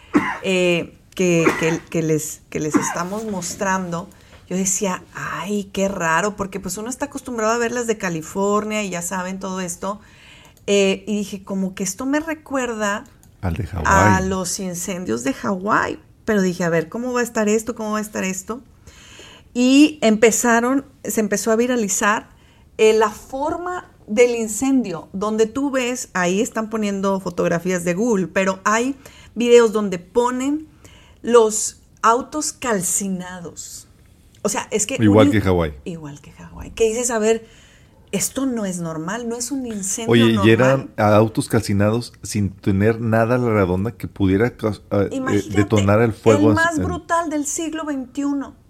eh, 0.43 0.97
que, 1.15 1.45
les, 1.93 2.41
que 2.49 2.59
les 2.59 2.75
estamos 2.75 3.25
mostrando, 3.25 4.09
yo 4.49 4.57
decía, 4.57 5.03
ay, 5.13 5.69
qué 5.73 5.87
raro, 5.87 6.35
porque 6.35 6.59
pues 6.59 6.77
uno 6.77 6.89
está 6.89 7.05
acostumbrado 7.05 7.53
a 7.53 7.57
ver 7.57 7.71
las 7.71 7.87
de 7.87 7.97
California 7.97 8.83
y 8.83 8.89
ya 8.89 9.01
saben 9.01 9.39
todo 9.39 9.61
esto. 9.61 9.99
Eh, 10.67 11.03
y 11.07 11.17
dije, 11.17 11.43
como 11.43 11.73
que 11.73 11.83
esto 11.83 12.05
me 12.05 12.19
recuerda 12.19 13.05
a 13.41 14.21
los 14.21 14.59
incendios 14.59 15.23
de 15.23 15.33
Hawái. 15.33 15.99
Pero 16.25 16.41
dije, 16.41 16.63
a 16.63 16.69
ver, 16.69 16.89
¿cómo 16.89 17.13
va 17.13 17.21
a 17.21 17.23
estar 17.23 17.47
esto? 17.49 17.75
¿Cómo 17.75 17.91
va 17.91 17.99
a 17.99 18.01
estar 18.01 18.23
esto? 18.23 18.61
Y 19.53 19.99
empezaron, 20.01 20.85
se 21.03 21.21
empezó 21.21 21.51
a 21.51 21.55
viralizar 21.55 22.29
eh, 22.77 22.93
la 22.93 23.09
forma 23.09 23.89
del 24.07 24.35
incendio, 24.35 25.09
donde 25.13 25.45
tú 25.45 25.71
ves, 25.71 26.09
ahí 26.13 26.41
están 26.41 26.69
poniendo 26.69 27.19
fotografías 27.19 27.83
de 27.83 27.93
Google, 27.93 28.27
pero 28.27 28.59
hay 28.63 28.95
videos 29.33 29.73
donde 29.73 29.99
ponen 29.99 30.67
los 31.21 31.81
autos 32.01 32.53
calcinados. 32.53 33.87
O 34.43 34.49
sea, 34.49 34.67
es 34.69 34.85
que... 34.85 34.95
Igual 34.99 35.31
que 35.31 35.41
Hawái. 35.41 35.73
Igual 35.85 36.21
que 36.21 36.31
Hawái. 36.31 36.71
Que 36.71 36.85
dices, 36.85 37.09
a 37.09 37.17
ver, 37.17 37.47
esto 38.11 38.45
no 38.45 38.65
es 38.65 38.79
normal, 38.79 39.27
no 39.27 39.35
es 39.35 39.51
un 39.51 39.65
incendio 39.65 40.11
Oye, 40.11 40.39
y 40.43 40.49
eran 40.49 40.91
autos 40.97 41.49
calcinados 41.49 42.13
sin 42.21 42.51
tener 42.51 43.01
nada 43.01 43.35
a 43.35 43.37
la 43.37 43.49
redonda 43.49 43.91
que 43.91 44.07
pudiera 44.07 44.53
uh, 44.61 45.53
detonar 45.53 46.01
el 46.01 46.13
fuego. 46.13 46.49
El 46.49 46.55
más 46.55 46.79
brutal 46.79 47.29
del 47.29 47.45
siglo 47.45 47.83
XXI. 47.83 48.23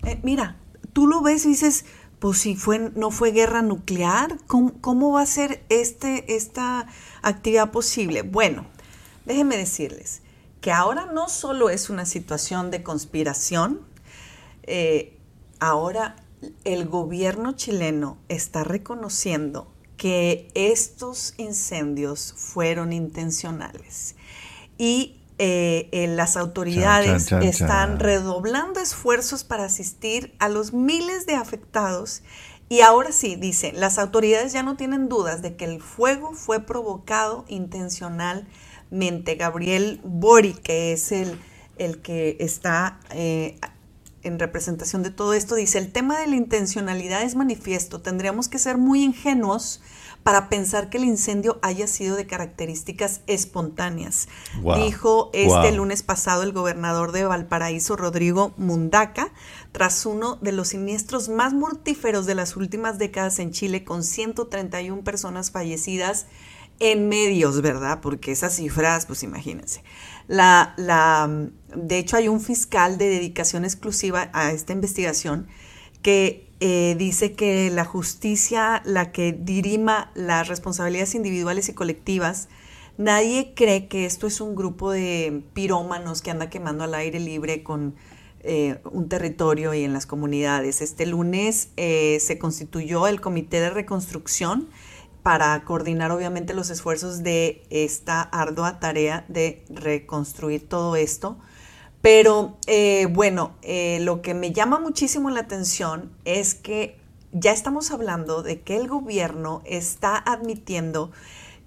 Eh, 0.04 0.20
mira, 0.24 0.58
tú 0.94 1.08
lo 1.08 1.22
ves 1.22 1.46
y 1.46 1.50
dices, 1.50 1.86
pues 2.26 2.40
si 2.40 2.56
fue, 2.56 2.92
no 2.96 3.12
fue 3.12 3.30
guerra 3.30 3.62
nuclear, 3.62 4.40
¿cómo, 4.48 5.12
va 5.12 5.22
a 5.22 5.28
ser 5.28 5.64
este, 5.70 6.36
esta 6.36 6.88
actividad 7.22 7.70
posible? 7.70 8.24
Bueno, 8.24 8.66
déjenme 9.28 9.58
decirles, 9.58 10.24
que 10.60 10.72
ahora 10.72 11.06
no 11.06 11.30
solo 11.30 11.70
es 11.70 11.92
una 11.92 12.04
situación 12.08 12.72
de 12.72 12.82
conspiración, 12.82 13.82
eh, 14.64 15.20
ahora 15.60 16.16
el 16.64 16.88
gobierno 16.88 17.52
chileno 17.52 18.18
está 18.28 18.64
reconociendo 18.64 19.72
que 19.96 20.48
estos 20.56 21.36
incendios 21.38 22.34
fueron 22.36 22.92
intencionales 22.92 24.16
y 24.80 25.22
eh, 25.38 26.08
las 26.16 26.38
autoridades 26.38 27.32
están 27.32 28.00
redoblando 28.00 28.80
esfuerzos 28.80 29.44
para 29.44 29.66
asistir 29.66 30.34
a 30.40 30.48
los 30.50 30.74
miles 30.74 31.26
de 31.26 31.36
afectados. 31.36 32.22
Y 32.70 32.82
ahora 32.82 33.12
sí, 33.12 33.36
dice, 33.36 33.74
las 33.74 34.00
autoridades 34.00 34.54
ya 34.54 34.64
no 34.64 34.76
tienen 34.76 35.08
dudas 35.08 35.42
de 35.42 35.56
que 35.56 35.66
el 35.66 35.82
fuego 35.82 36.34
fue 36.34 36.62
provocado 36.62 37.46
intencionalmente. 37.48 39.36
Gabriel 39.36 40.00
Bori, 40.04 40.54
que 40.54 40.94
es 40.94 41.12
el, 41.12 41.40
el 41.78 42.02
que 42.02 42.38
está 42.40 43.00
eh, 43.12 43.60
en 44.24 44.40
representación 44.40 45.04
de 45.04 45.12
todo 45.12 45.34
esto, 45.34 45.54
dice, 45.56 45.78
el 45.78 45.92
tema 45.92 46.18
de 46.20 46.28
la 46.28 46.38
intencionalidad 46.38 47.22
es 47.22 47.36
manifiesto. 47.36 48.02
Tendríamos 48.02 48.48
que 48.48 48.58
ser 48.58 48.78
muy 48.78 49.04
ingenuos 49.04 49.82
para 50.26 50.50
pensar 50.50 50.90
que 50.90 50.98
el 50.98 51.04
incendio 51.04 51.60
haya 51.62 51.86
sido 51.86 52.16
de 52.16 52.26
características 52.26 53.22
espontáneas. 53.28 54.28
Dijo 54.84 55.30
este 55.34 55.72
lunes 55.72 56.02
pasado 56.02 56.42
el 56.42 56.52
gobernador 56.52 57.12
de 57.12 57.26
Valparaíso, 57.26 57.96
Rodrigo 57.96 58.52
Mundaca, 58.58 59.32
tras 59.72 60.04
uno 60.08 60.38
de 60.38 60.52
los 60.52 60.70
siniestros 60.70 61.30
más 61.30 61.54
mortíferos 61.54 62.26
de 62.26 62.34
las 62.34 62.56
últimas 62.56 62.98
décadas 62.98 63.38
en 63.38 63.52
Chile, 63.52 63.84
con 63.84 64.04
131 64.04 65.04
personas 65.04 65.52
fallecidas 65.52 66.26
en 66.80 67.08
medios, 67.08 67.62
¿verdad? 67.62 68.00
Porque 68.02 68.32
esas 68.32 68.56
cifras, 68.56 69.06
pues 69.06 69.22
imagínense. 69.22 69.84
La, 70.28 70.74
la, 70.78 71.30
de 71.76 72.00
hecho, 72.00 72.18
hay 72.18 72.30
un 72.30 72.42
fiscal 72.42 72.98
de 72.98 73.10
dedicación 73.10 73.64
exclusiva 73.64 74.32
a 74.34 74.52
esta 74.54 74.74
investigación 74.74 75.46
que 76.02 76.45
eh, 76.60 76.96
dice 76.98 77.34
que 77.34 77.70
la 77.70 77.86
justicia, 77.86 78.82
la 78.86 79.12
que 79.12 79.34
dirima 79.34 80.12
las 80.16 80.48
responsabilidades 80.48 81.16
individuales 81.16 81.70
y 81.70 81.74
colectivas, 81.74 82.48
nadie 82.98 83.54
cree 83.56 83.88
que 83.88 84.06
esto 84.06 84.26
es 84.28 84.40
un 84.40 84.56
grupo 84.56 84.92
de 84.92 85.44
pirómanos 85.54 86.22
que 86.22 86.32
anda 86.32 86.50
quemando 86.50 86.86
al 86.86 86.94
aire 86.96 87.20
libre 87.20 87.64
con 87.64 87.96
eh, 88.48 88.80
un 88.92 89.10
territorio 89.10 89.74
y 89.74 89.84
en 89.84 89.92
las 89.92 90.06
comunidades. 90.06 90.82
Este 90.82 91.06
lunes 91.06 91.70
eh, 91.78 92.20
se 92.22 92.38
constituyó 92.38 93.08
el 93.08 93.20
Comité 93.20 93.60
de 93.60 93.72
Reconstrucción 93.72 94.70
para 95.24 95.64
coordinar 95.64 96.12
obviamente 96.12 96.54
los 96.54 96.70
esfuerzos 96.70 97.24
de 97.24 97.64
esta 97.72 98.22
ardua 98.22 98.80
tarea 98.80 99.26
de 99.28 99.66
reconstruir 99.70 100.70
todo 100.70 100.96
esto. 100.96 101.40
Pero 102.06 102.60
eh, 102.68 103.08
bueno, 103.10 103.56
eh, 103.64 103.98
lo 104.00 104.22
que 104.22 104.36
me 104.36 104.52
llama 104.52 104.78
muchísimo 104.78 105.32
la 105.32 105.40
atención 105.40 106.12
es 106.24 106.54
que 106.54 107.00
ya 107.32 107.52
estamos 107.52 107.90
hablando 107.90 108.44
de 108.44 108.62
que 108.62 108.76
el 108.76 108.88
gobierno 108.88 109.64
está 109.66 110.16
admitiendo 110.16 111.12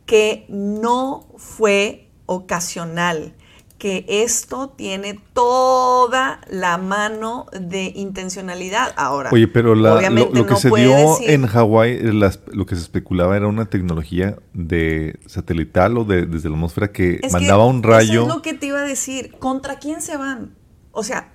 que 0.06 0.46
no 0.48 1.26
fue 1.38 2.08
ocasional, 2.26 3.34
que 3.78 4.04
esto 4.08 4.70
tiene 4.70 5.20
toda 5.32 6.40
la 6.50 6.78
mano 6.78 7.46
de 7.58 7.92
intencionalidad. 7.94 8.92
Ahora, 8.96 9.30
oye, 9.32 9.46
pero 9.46 9.76
lo, 9.76 9.98
que 9.98 10.56
se 10.56 10.68
dio 10.68 11.20
en 11.22 11.46
Hawái, 11.46 12.00
lo 12.02 12.66
que 12.66 12.74
se 12.74 12.82
especulaba 12.82 13.36
era 13.36 13.46
una 13.46 13.66
tecnología 13.66 14.36
de 14.52 15.20
satelital 15.26 15.96
o 15.96 16.04
de, 16.04 16.26
desde 16.26 16.48
la 16.48 16.56
atmósfera 16.56 16.90
que 16.90 17.20
mandaba 17.30 17.66
un 17.66 17.84
rayo. 17.84 18.22
Eso 18.22 18.22
es 18.22 18.36
lo 18.36 18.42
que 18.42 18.54
te 18.54 18.66
iba 18.66 18.80
a 18.80 18.84
decir. 18.84 19.32
¿Contra 19.38 19.78
quién 19.78 20.02
se 20.02 20.16
van? 20.16 20.56
O 20.90 21.04
sea, 21.04 21.32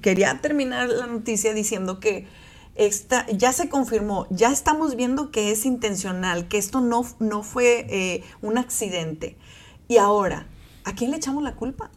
quería 0.00 0.40
terminar 0.40 0.88
la 0.88 1.06
noticia 1.06 1.52
diciendo 1.52 2.00
que 2.00 2.26
esta, 2.74 3.26
ya 3.28 3.52
se 3.52 3.68
confirmó, 3.68 4.26
ya 4.30 4.50
estamos 4.50 4.96
viendo 4.96 5.30
que 5.30 5.50
es 5.50 5.66
intencional, 5.66 6.48
que 6.48 6.56
esto 6.56 6.80
no, 6.80 7.04
no 7.18 7.42
fue 7.42 7.86
eh, 7.90 8.22
un 8.40 8.56
accidente. 8.56 9.36
Y 9.88 9.98
ahora, 9.98 10.46
¿a 10.86 10.94
quién 10.94 11.10
le 11.10 11.18
echamos 11.18 11.42
la 11.42 11.56
culpa? 11.56 11.90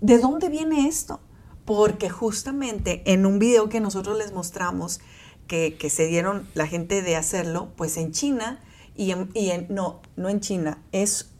¿De 0.00 0.18
dónde 0.18 0.48
viene 0.48 0.88
esto? 0.88 1.20
Porque 1.64 2.10
justamente 2.10 3.02
en 3.06 3.24
un 3.24 3.38
video 3.38 3.68
que 3.68 3.80
nosotros 3.80 4.18
les 4.18 4.32
mostramos, 4.32 5.00
que, 5.46 5.76
se 5.88 6.06
dieron 6.06 6.46
la 6.52 6.66
gente 6.66 7.00
de 7.00 7.16
hacerlo, 7.16 7.72
pues 7.76 7.96
en 7.96 8.12
China, 8.12 8.60
y 8.94 9.12
en, 9.12 9.66
no, 9.70 10.02
no 10.16 10.28
en 10.28 10.40
China, 10.40 10.82
es 10.92 11.30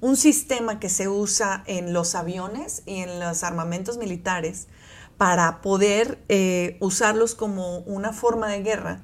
un 0.00 0.16
sistema 0.16 0.78
que 0.78 0.90
se 0.90 1.08
usa 1.08 1.64
en 1.66 1.94
los 1.94 2.14
aviones 2.14 2.82
y 2.84 2.96
en 2.98 3.18
los 3.18 3.42
armamentos 3.42 3.96
militares 3.96 4.68
para 5.16 5.62
poder 5.62 6.22
eh, 6.28 6.76
usarlos 6.80 7.34
como 7.34 7.78
una 7.78 8.12
forma 8.12 8.48
de 8.48 8.62
guerra 8.62 9.02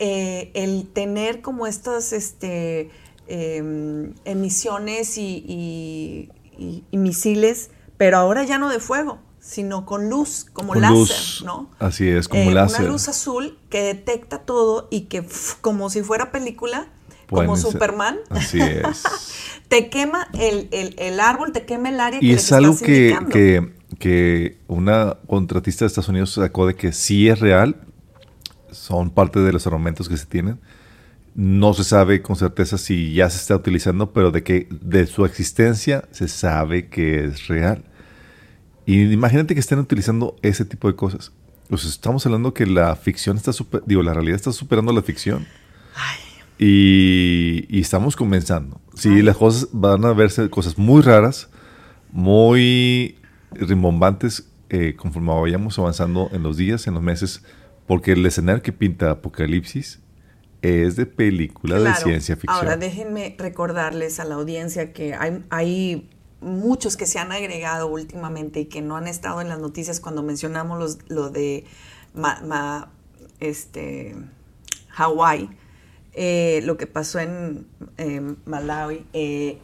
eh, 0.00 0.52
el 0.54 0.88
tener 0.92 1.42
como 1.42 1.66
estas 1.66 2.12
este, 2.12 2.90
em, 3.28 4.14
emisiones 4.24 5.16
y, 5.18 6.30
misiles, 6.90 7.70
pero 7.96 8.16
ahora 8.16 8.44
ya 8.44 8.58
no 8.58 8.68
de 8.68 8.80
fuego, 8.80 9.18
sino 9.40 9.86
con 9.86 10.10
luz, 10.10 10.46
como 10.52 10.74
láser, 10.74 11.44
¿no? 11.44 11.70
Así 11.78 12.08
es, 12.08 12.28
como 12.28 12.50
eh, 12.50 12.54
láser. 12.54 12.80
Una 12.80 12.90
luz 12.90 13.08
azul 13.08 13.58
que 13.70 13.82
detecta 13.82 14.40
todo 14.40 14.88
y 14.90 15.02
que 15.02 15.24
como 15.60 15.90
si 15.90 16.02
fuera 16.02 16.32
película, 16.32 16.88
como 17.28 17.56
Superman. 17.56 18.18
Así 18.30 18.60
es. 18.60 19.04
te 19.68 19.90
quema 19.90 20.28
el, 20.32 21.20
árbol, 21.20 21.52
te 21.52 21.64
quema 21.64 21.90
el 21.90 22.00
área. 22.00 22.18
Y 22.22 22.32
es 22.32 22.50
algo 22.52 22.76
que, 22.76 23.16
que, 23.30 23.72
que, 23.98 24.58
una 24.66 25.18
contratista 25.26 25.84
de 25.84 25.88
Estados 25.88 26.08
Unidos 26.08 26.32
sacó 26.32 26.66
de 26.66 26.74
que 26.74 26.92
sí 26.92 27.28
es 27.28 27.38
real, 27.40 27.76
son 28.70 29.10
parte 29.10 29.40
de 29.40 29.52
los 29.52 29.66
argumentos 29.66 30.08
que 30.08 30.16
se 30.16 30.26
tienen. 30.26 30.60
No 31.38 31.72
se 31.72 31.84
sabe 31.84 32.20
con 32.20 32.34
certeza 32.34 32.78
si 32.78 33.12
ya 33.12 33.30
se 33.30 33.36
está 33.36 33.54
utilizando, 33.54 34.12
pero 34.12 34.32
de 34.32 34.42
que 34.42 34.66
de 34.72 35.06
su 35.06 35.24
existencia 35.24 36.02
se 36.10 36.26
sabe 36.26 36.88
que 36.88 37.26
es 37.26 37.46
real. 37.46 37.84
Y 38.86 39.12
imagínate 39.12 39.54
que 39.54 39.60
estén 39.60 39.78
utilizando 39.78 40.34
ese 40.42 40.64
tipo 40.64 40.88
de 40.88 40.96
cosas. 40.96 41.30
Pues 41.68 41.84
estamos 41.84 42.26
hablando 42.26 42.52
que 42.54 42.66
la 42.66 42.96
ficción 42.96 43.36
está 43.36 43.52
super, 43.52 43.84
digo, 43.86 44.02
la 44.02 44.14
realidad 44.14 44.34
está 44.34 44.50
superando 44.50 44.92
la 44.92 45.00
ficción. 45.00 45.46
Y, 46.58 47.68
estamos 47.78 48.16
comenzando. 48.16 48.80
Sí, 48.94 49.22
las 49.22 49.36
cosas 49.36 49.68
van 49.70 50.04
a 50.06 50.12
verse 50.14 50.50
cosas 50.50 50.76
muy 50.76 51.02
raras, 51.02 51.48
muy 52.10 53.16
rimbombantes 53.52 54.50
eh, 54.70 54.96
conforme 54.96 55.40
vayamos 55.40 55.78
avanzando 55.78 56.30
en 56.32 56.42
los 56.42 56.56
días, 56.56 56.88
en 56.88 56.94
los 56.94 57.02
meses, 57.04 57.44
porque 57.86 58.10
el 58.10 58.26
escenario 58.26 58.60
que 58.60 58.72
pinta 58.72 59.12
Apocalipsis 59.12 60.00
es 60.62 60.96
de 60.96 61.06
película 61.06 61.78
de 61.78 61.94
ciencia 61.94 62.36
ficción. 62.36 62.56
Ahora 62.56 62.76
déjenme 62.76 63.34
recordarles 63.38 64.20
a 64.20 64.24
la 64.24 64.36
audiencia 64.36 64.92
que 64.92 65.14
hay, 65.14 65.44
hay, 65.50 66.10
muchos 66.40 66.96
que 66.96 67.06
se 67.06 67.18
han 67.18 67.32
agregado 67.32 67.88
últimamente 67.88 68.60
y 68.60 68.66
que 68.66 68.80
no 68.80 68.96
han 68.96 69.08
estado 69.08 69.40
en 69.40 69.48
las 69.48 69.58
noticias 69.58 69.98
cuando 69.98 70.22
mencionamos 70.22 70.78
los, 70.78 70.98
lo 71.08 71.30
de 71.30 71.64
este, 73.40 74.14
Hawái. 74.90 75.50
Eh, 76.12 76.60
lo 76.64 76.76
que 76.76 76.86
pasó 76.86 77.18
en 77.18 77.66
Malawi, 78.44 79.04
eh, 79.12 79.58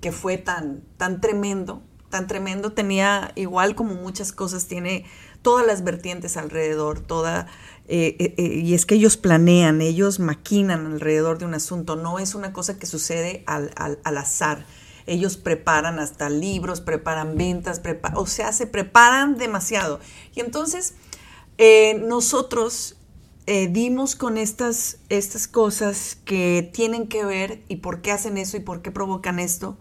que 0.00 0.12
fue 0.12 0.38
tan, 0.38 0.82
tan 0.96 1.20
tremendo, 1.20 1.82
tan 2.10 2.26
tremendo, 2.26 2.72
tenía 2.72 3.32
igual 3.34 3.74
como 3.74 3.94
muchas 3.94 4.32
cosas, 4.32 4.66
tiene 4.66 5.04
todas 5.42 5.66
las 5.66 5.84
vertientes 5.84 6.36
alrededor, 6.36 7.00
toda, 7.00 7.46
eh, 7.88 8.34
y 8.38 8.74
es 8.74 8.86
que 8.86 8.96
ellos 8.96 9.16
planean, 9.16 9.80
ellos 9.80 10.18
maquinan 10.20 10.86
alrededor 10.86 11.38
de 11.38 11.46
un 11.46 11.54
asunto, 11.54 11.96
no 11.96 12.18
es 12.18 12.34
una 12.34 12.52
cosa 12.52 12.78
que 12.78 12.86
sucede 12.86 13.42
al, 13.46 13.72
azar. 14.04 14.66
Ellos 15.06 15.38
preparan 15.38 15.98
hasta 15.98 16.28
libros, 16.28 16.82
preparan 16.82 17.36
ventas, 17.36 17.80
o 18.14 18.26
sea, 18.26 18.52
se 18.52 18.66
preparan 18.66 19.38
demasiado. 19.38 20.00
Y 20.34 20.40
entonces, 20.40 20.94
nosotros 22.06 22.98
eh, 23.50 23.66
dimos 23.66 24.14
con 24.14 24.36
estas, 24.36 24.98
estas 25.08 25.48
cosas 25.48 26.18
que 26.26 26.70
tienen 26.74 27.08
que 27.08 27.24
ver 27.24 27.62
y 27.66 27.76
por 27.76 28.02
qué 28.02 28.12
hacen 28.12 28.36
eso 28.36 28.58
y 28.58 28.60
por 28.60 28.82
qué 28.82 28.90
provocan 28.90 29.38
esto, 29.38 29.78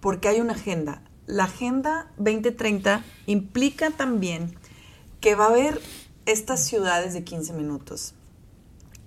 porque 0.00 0.28
hay 0.28 0.40
una 0.40 0.54
agenda. 0.54 1.02
La 1.26 1.44
Agenda 1.44 2.10
2030 2.16 3.04
implica 3.26 3.90
también 3.90 4.56
que 5.20 5.34
va 5.34 5.44
a 5.44 5.48
haber 5.48 5.82
estas 6.30 6.60
ciudades 6.64 7.14
de 7.14 7.24
15 7.24 7.52
minutos, 7.52 8.14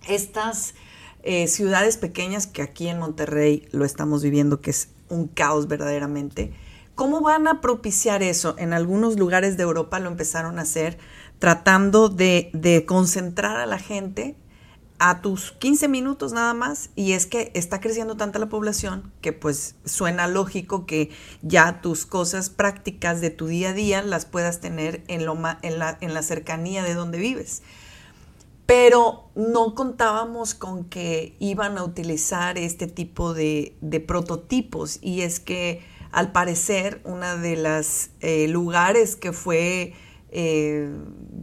estas 0.08 0.74
eh, 1.24 1.48
ciudades 1.48 1.98
pequeñas 1.98 2.48
que 2.48 2.62
aquí 2.62 2.88
en 2.88 3.00
Monterrey 3.00 3.68
lo 3.72 3.86
estamos 3.86 4.24
viviendo, 4.24 4.62
que 4.62 4.72
es 4.72 4.90
un 5.10 5.28
caos 5.28 5.68
verdaderamente. 5.68 6.54
¿Cómo 6.96 7.22
van 7.22 7.48
a 7.48 7.62
propiciar 7.62 8.22
eso? 8.22 8.56
En 8.58 8.74
algunos 8.74 9.18
lugares 9.18 9.58
de 9.58 9.64
Europa 9.64 10.00
lo 10.00 10.10
empezaron 10.10 10.60
a 10.60 10.64
hacer 10.64 10.98
tratando 11.40 12.10
de, 12.10 12.84
concentrar 12.88 13.58
a 13.58 13.66
la 13.66 13.80
gente 13.80 14.36
a 15.06 15.22
tus 15.22 15.52
15 15.52 15.90
minutos 15.90 16.32
nada 16.32 16.54
más 16.54 16.90
y 16.96 17.12
es 17.12 17.26
que 17.26 17.52
está 17.56 17.82
creciendo 17.82 18.16
tanta 18.16 18.40
la 18.40 18.48
población 18.48 19.12
que 19.20 19.34
pues 19.34 19.76
suena 19.84 20.28
lógico 20.28 20.86
que 20.86 21.10
ya 21.42 21.82
tus 21.82 22.06
cosas 22.06 22.50
prácticas 22.50 23.20
de 23.20 23.30
tu 23.30 23.48
día 23.48 23.72
a 23.72 23.74
día 23.74 24.02
las 24.02 24.26
puedas 24.26 24.62
tener 24.62 25.04
en, 25.10 25.26
lo 25.26 25.38
en, 25.62 25.78
la, 25.78 25.98
en 26.00 26.14
la 26.14 26.22
cercanía 26.22 26.84
de 26.84 26.94
donde 26.94 27.18
vives. 27.18 27.64
Pero 28.66 29.30
no 29.36 29.76
contábamos 29.76 30.54
con 30.54 30.86
que 30.86 31.36
iban 31.38 31.78
a 31.78 31.84
utilizar 31.84 32.58
este 32.58 32.88
tipo 32.88 33.34
de, 33.34 33.76
prototipos 34.08 35.00
y 35.02 35.24
es 35.24 35.42
que 35.42 35.86
al 36.14 36.32
parecer 36.32 37.02
una 37.04 37.36
de 37.36 37.58
los 37.58 38.12
eh, 38.22 38.48
lugares 38.48 39.18
que 39.18 39.34
fue 39.34 39.96
eh, 40.36 40.90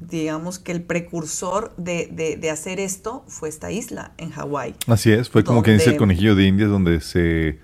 digamos 0.09 0.59
que 0.59 0.73
el 0.73 0.83
precursor 0.83 1.73
de, 1.77 2.51
hacer 2.53 2.81
esto 2.81 3.23
fue 3.29 3.49
esta 3.49 3.71
isla 3.71 4.13
en 4.19 4.31
Hawái. 4.31 4.75
Así 4.89 5.13
es, 5.13 5.31
fue 5.31 5.45
como 5.45 5.63
que 5.63 5.73
dice 5.73 5.91
el 5.91 5.97
conejillo 5.97 6.35
de 6.35 6.47
Indias 6.47 6.69
donde 6.69 7.01
se, 7.01 7.61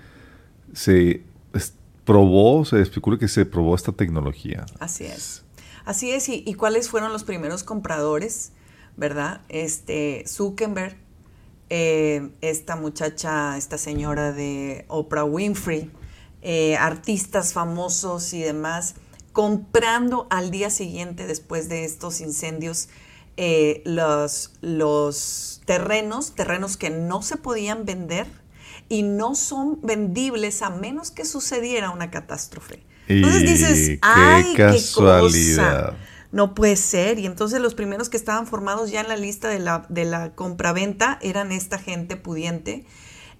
se 0.72 1.24
probó, 2.04 2.64
se 2.64 2.80
especula 2.80 3.18
que 3.18 3.26
se 3.26 3.44
probó 3.44 3.74
esta 3.74 3.90
tecnología. 3.90 4.66
Así 4.78 5.04
es. 5.04 5.42
Así 5.84 6.12
es, 6.12 6.28
y, 6.28 6.54
cuáles 6.54 6.88
fueron 6.88 7.12
los 7.12 7.24
primeros 7.24 7.64
compradores, 7.64 8.52
¿verdad? 8.96 9.40
Este, 9.48 10.24
Zuckerberg, 10.28 10.96
eh, 11.70 12.30
esta 12.40 12.76
muchacha, 12.76 13.56
esta 13.56 13.78
señora 13.78 14.32
de 14.32 14.84
Oprah 14.86 15.24
Winfrey, 15.24 15.90
eh, 16.42 16.76
artistas 16.76 17.52
famosos 17.52 18.32
y 18.32 18.42
demás 18.42 18.94
comprando 19.36 20.26
al 20.30 20.50
día 20.50 20.70
siguiente 20.70 21.26
después 21.26 21.68
de 21.68 21.84
estos 21.84 22.22
incendios 22.22 22.88
eh, 23.36 23.82
los, 23.84 24.54
los 24.62 25.60
terrenos, 25.66 26.34
terrenos 26.34 26.78
que 26.78 26.88
no 26.88 27.20
se 27.20 27.36
podían 27.36 27.84
vender 27.84 28.26
y 28.88 29.02
no 29.02 29.34
son 29.34 29.78
vendibles 29.82 30.62
a 30.62 30.70
menos 30.70 31.10
que 31.10 31.26
sucediera 31.26 31.90
una 31.90 32.10
catástrofe. 32.10 32.82
Entonces 33.08 33.42
dices, 33.42 33.98
¡ay, 34.00 34.54
qué 34.56 34.62
casualidad! 34.62 35.98
no 36.32 36.54
puede 36.54 36.76
ser. 36.76 37.18
Y 37.18 37.26
entonces 37.26 37.60
los 37.60 37.74
primeros 37.74 38.08
que 38.08 38.16
estaban 38.16 38.46
formados 38.46 38.90
ya 38.90 39.02
en 39.02 39.08
la 39.08 39.18
lista 39.18 39.50
de 39.50 39.58
la, 39.58 39.84
de 39.90 40.06
la 40.06 40.34
compraventa 40.34 41.18
eran 41.20 41.52
esta 41.52 41.76
gente 41.76 42.16
pudiente 42.16 42.86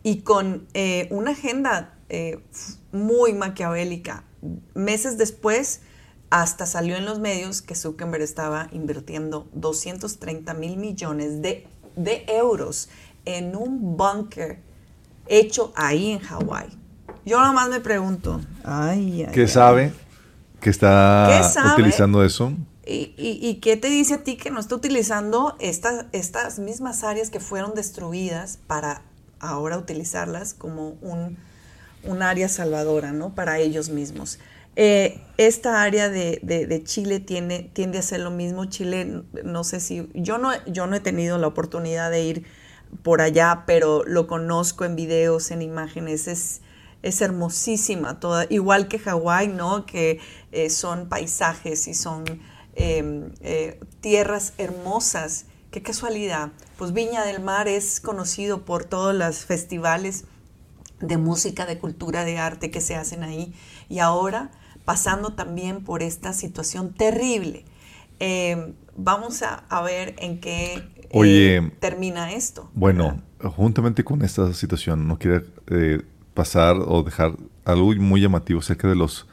y 0.02 0.18
con 0.20 0.68
eh, 0.74 1.08
una 1.10 1.30
agenda 1.30 1.94
eh, 2.10 2.40
muy 2.92 3.32
maquiavélica. 3.32 4.24
Meses 4.74 5.16
después, 5.16 5.80
hasta 6.30 6.66
salió 6.66 6.96
en 6.96 7.04
los 7.04 7.18
medios 7.18 7.62
que 7.62 7.74
Zuckerberg 7.74 8.22
estaba 8.22 8.68
invirtiendo 8.72 9.46
230 9.52 10.54
mil 10.54 10.76
millones 10.76 11.42
de, 11.42 11.66
euros 12.28 12.88
en 13.24 13.56
un 13.56 13.96
búnker 13.96 14.60
hecho 15.26 15.72
ahí 15.76 16.12
en 16.12 16.18
Hawái. 16.20 16.68
Yo 17.24 17.40
nomás 17.40 17.68
me 17.68 17.80
pregunto, 17.80 18.40
ay, 18.64 19.26
¿qué 19.32 19.48
sabe 19.48 19.92
que 20.60 20.70
está 20.70 21.72
utilizando 21.72 22.24
eso? 22.24 22.52
¿Y, 22.88 23.58
qué 23.60 23.76
te 23.76 23.88
dice 23.88 24.14
a 24.14 24.18
ti 24.18 24.36
que 24.36 24.50
no 24.50 24.60
está 24.60 24.76
utilizando 24.76 25.56
estas, 25.58 26.06
estas 26.12 26.60
mismas 26.60 27.02
áreas 27.02 27.30
que 27.30 27.40
fueron 27.40 27.74
destruidas 27.74 28.58
para 28.68 29.02
ahora 29.40 29.76
utilizarlas 29.76 30.54
como 30.54 30.90
un, 31.00 31.36
un 32.04 32.22
área 32.22 32.48
salvadora, 32.48 33.10
¿no? 33.10 33.34
Para 33.34 33.58
ellos 33.58 33.88
mismos. 33.88 34.38
Eh, 34.76 35.22
esta 35.38 35.82
área 35.82 36.10
de, 36.10 36.82
Chile 36.84 37.18
tiene, 37.18 37.70
tiende 37.72 37.98
a 37.98 38.02
ser 38.02 38.20
lo 38.20 38.30
mismo. 38.30 38.66
Chile, 38.66 39.22
no 39.42 39.64
sé 39.64 39.80
si, 39.80 40.08
yo 40.14 40.38
no, 40.38 40.50
yo 40.66 40.86
no 40.86 40.96
he 40.96 41.00
tenido 41.00 41.38
la 41.38 41.46
oportunidad 41.46 42.10
de 42.10 42.22
ir 42.22 42.46
por 43.02 43.20
allá, 43.20 43.64
pero 43.66 44.04
lo 44.04 44.26
conozco 44.26 44.84
en 44.84 44.94
videos, 44.96 45.50
en 45.50 45.62
imágenes, 45.62 46.28
es, 46.28 46.60
es 47.02 47.20
hermosísima 47.20 48.20
toda, 48.20 48.46
igual 48.48 48.88
que 48.88 48.98
Hawái, 48.98 49.48
¿no? 49.48 49.86
Que 49.86 50.20
eh, 50.52 50.70
son 50.70 51.08
paisajes 51.08 51.88
y 51.88 51.94
son 51.94 52.24
em, 52.74 53.32
eh, 53.40 53.80
tierras 54.00 54.52
hermosas. 54.58 55.46
Qué 55.70 55.82
casualidad. 55.82 56.52
Pues 56.78 56.92
Viña 56.92 57.24
del 57.24 57.42
Mar 57.42 57.68
es 57.68 58.00
conocido 58.00 58.64
por 58.64 58.84
todos 58.84 59.14
los 59.14 59.44
festivales 59.44 60.24
de 61.00 61.16
música, 61.18 61.66
de 61.66 61.78
cultura, 61.78 62.24
de 62.24 62.38
arte 62.38 62.70
que 62.70 62.80
se 62.80 62.94
hacen 62.94 63.22
ahí. 63.22 63.54
Y 63.88 63.98
ahora 63.98 64.50
pasando 64.86 65.34
también 65.34 65.84
por 65.84 66.02
esta 66.02 66.32
situación 66.32 66.94
terrible. 66.94 67.66
Eh, 68.18 68.72
vamos 68.96 69.42
a, 69.42 69.82
ver 69.82 70.14
en 70.18 70.40
qué 70.40 70.82
eh, 71.10 71.70
termina 71.80 72.32
esto. 72.32 72.70
Bueno, 72.72 73.20
juntamente 73.42 74.04
con 74.04 74.22
esta 74.22 74.50
situación, 74.54 75.06
no 75.06 75.18
quiero 75.18 75.42
eh, 75.66 76.00
pasar 76.32 76.76
o 76.76 77.02
dejar 77.02 77.32
algo 77.66 77.92
muy 77.96 78.22
llamativo 78.22 78.60
acerca 78.60 78.88
de 78.88 78.94
los 78.94 79.26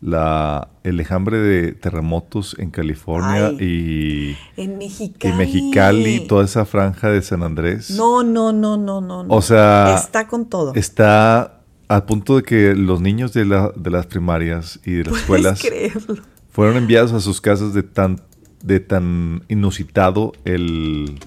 la, 0.00 0.68
el 0.84 1.00
enjambre 1.00 1.38
de 1.38 1.72
terremotos 1.72 2.54
en 2.58 2.70
California 2.70 3.50
y, 3.58 4.36
en 4.56 4.78
Mexicali. 4.78 5.34
y 5.34 5.36
Mexicali, 5.36 6.20
toda 6.20 6.44
esa 6.44 6.64
franja 6.64 7.10
de 7.10 7.20
San 7.22 7.42
Andrés. 7.42 7.90
No, 7.90 8.22
no, 8.22 8.52
no, 8.52 8.76
no, 8.76 9.00
no. 9.00 9.24
O 9.28 9.42
sea, 9.42 9.96
está 9.96 10.28
con 10.28 10.46
todo. 10.46 10.74
Está 10.74 11.57
a 11.88 12.06
punto 12.06 12.36
de 12.36 12.42
que 12.42 12.74
los 12.74 13.00
niños 13.00 13.32
de, 13.32 13.44
la, 13.44 13.72
de 13.74 13.90
las 13.90 14.06
primarias 14.06 14.78
y 14.84 14.92
de 14.92 15.04
las 15.04 15.20
escuelas 15.20 15.60
creerlo? 15.60 16.22
fueron 16.50 16.76
enviados 16.76 17.12
a 17.12 17.20
sus 17.20 17.40
casas 17.40 17.74
de 17.74 17.82
tan, 17.82 18.20
de 18.62 18.80
tan 18.80 19.44
inusitado 19.48 20.32
el, 20.44 21.18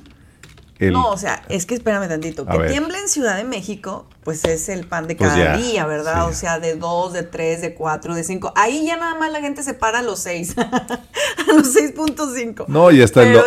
no, 0.89 1.09
o 1.09 1.17
sea, 1.17 1.43
es 1.47 1.67
que 1.67 1.75
espérame 1.75 2.07
tantito. 2.07 2.45
Que 2.47 2.57
tiemble 2.69 2.97
en 2.97 3.07
Ciudad 3.07 3.37
de 3.37 3.43
México, 3.43 4.07
pues 4.23 4.43
es 4.45 4.67
el 4.69 4.87
pan 4.87 5.07
de 5.07 5.15
pues 5.15 5.29
cada 5.29 5.57
día, 5.57 5.85
¿verdad? 5.85 6.27
O 6.27 6.33
sea, 6.33 6.59
de 6.59 6.75
dos, 6.75 7.13
de 7.13 7.21
tres, 7.21 7.61
de 7.61 7.75
cuatro, 7.75 8.15
de 8.15 8.23
cinco. 8.23 8.51
Ahí 8.55 8.87
ya 8.87 8.97
nada 8.97 9.13
más 9.13 9.31
la 9.31 9.41
gente 9.41 9.61
se 9.61 9.75
para 9.75 9.99
a 9.99 10.01
los 10.01 10.19
seis. 10.19 10.55
a 10.57 11.53
los 11.53 11.75
6.5. 11.75 12.65
No, 12.67 12.89
y 12.89 13.01
hasta, 13.03 13.23
en, 13.23 13.37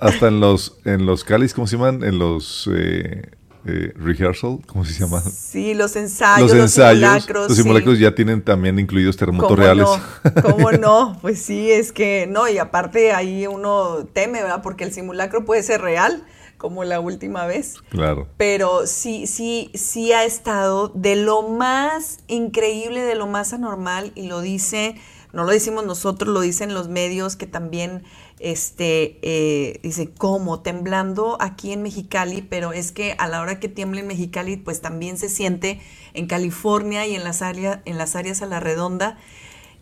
hasta, 0.00 0.28
en 0.28 0.40
los 0.40 0.76
en 0.84 1.06
los 1.06 1.24
calis, 1.24 1.54
¿cómo 1.54 1.66
se 1.66 1.76
llaman? 1.76 2.04
En 2.04 2.18
los 2.18 2.68
eh, 2.74 3.30
eh, 3.68 3.92
rehearsal, 3.96 4.60
¿cómo 4.66 4.84
se 4.84 4.98
llama? 4.98 5.20
Sí, 5.20 5.74
los 5.74 5.94
ensayos, 5.94 6.52
los, 6.54 6.70
simulacros. 6.72 7.48
Los 7.48 7.56
simulacros 7.58 7.98
ya 7.98 8.14
tienen 8.14 8.42
también 8.42 8.78
incluidos 8.78 9.16
terremotos 9.16 9.58
reales. 9.58 9.86
No? 9.86 10.42
¿Cómo 10.42 10.72
no? 10.80 11.18
Pues 11.20 11.42
sí, 11.42 11.70
es 11.70 11.92
que 11.92 12.26
no, 12.26 12.48
y 12.48 12.56
aparte 12.58 13.12
ahí 13.12 13.46
uno 13.46 14.06
teme, 14.12 14.42
¿verdad? 14.42 14.62
Porque 14.62 14.84
el 14.84 14.92
simulacro 14.92 15.44
puede 15.44 15.62
ser 15.62 15.82
real 15.82 16.24
como 16.56 16.84
la 16.84 17.00
última 17.00 17.46
vez. 17.46 17.76
Claro. 17.90 18.26
Pero 18.36 18.86
sí, 18.86 19.26
sí, 19.26 19.70
sí 19.74 20.12
ha 20.12 20.24
estado 20.24 20.88
de 20.88 21.16
lo 21.16 21.42
más 21.42 22.20
increíble, 22.26 23.02
de 23.02 23.14
lo 23.14 23.26
más 23.26 23.52
anormal, 23.52 24.12
y 24.14 24.26
lo 24.26 24.40
dice, 24.40 24.96
no 25.32 25.44
lo 25.44 25.52
decimos 25.52 25.86
nosotros, 25.86 26.32
lo 26.32 26.40
dicen 26.40 26.74
los 26.74 26.88
medios 26.88 27.36
que 27.36 27.46
también, 27.46 28.02
este, 28.40 29.18
eh, 29.22 29.80
dice, 29.82 30.10
¿cómo? 30.10 30.60
Temblando 30.60 31.36
aquí 31.40 31.72
en 31.72 31.82
Mexicali, 31.82 32.42
pero 32.42 32.72
es 32.72 32.92
que 32.92 33.14
a 33.18 33.26
la 33.26 33.40
hora 33.40 33.58
que 33.58 33.68
tiembla 33.68 34.00
en 34.00 34.06
Mexicali, 34.06 34.56
pues 34.56 34.80
también 34.80 35.18
se 35.18 35.28
siente 35.28 35.80
en 36.14 36.26
California 36.26 37.06
y 37.06 37.14
en 37.14 37.24
las, 37.24 37.42
áreas, 37.42 38.42
a 38.42 38.46
la 38.46 38.60
redonda. 38.60 39.18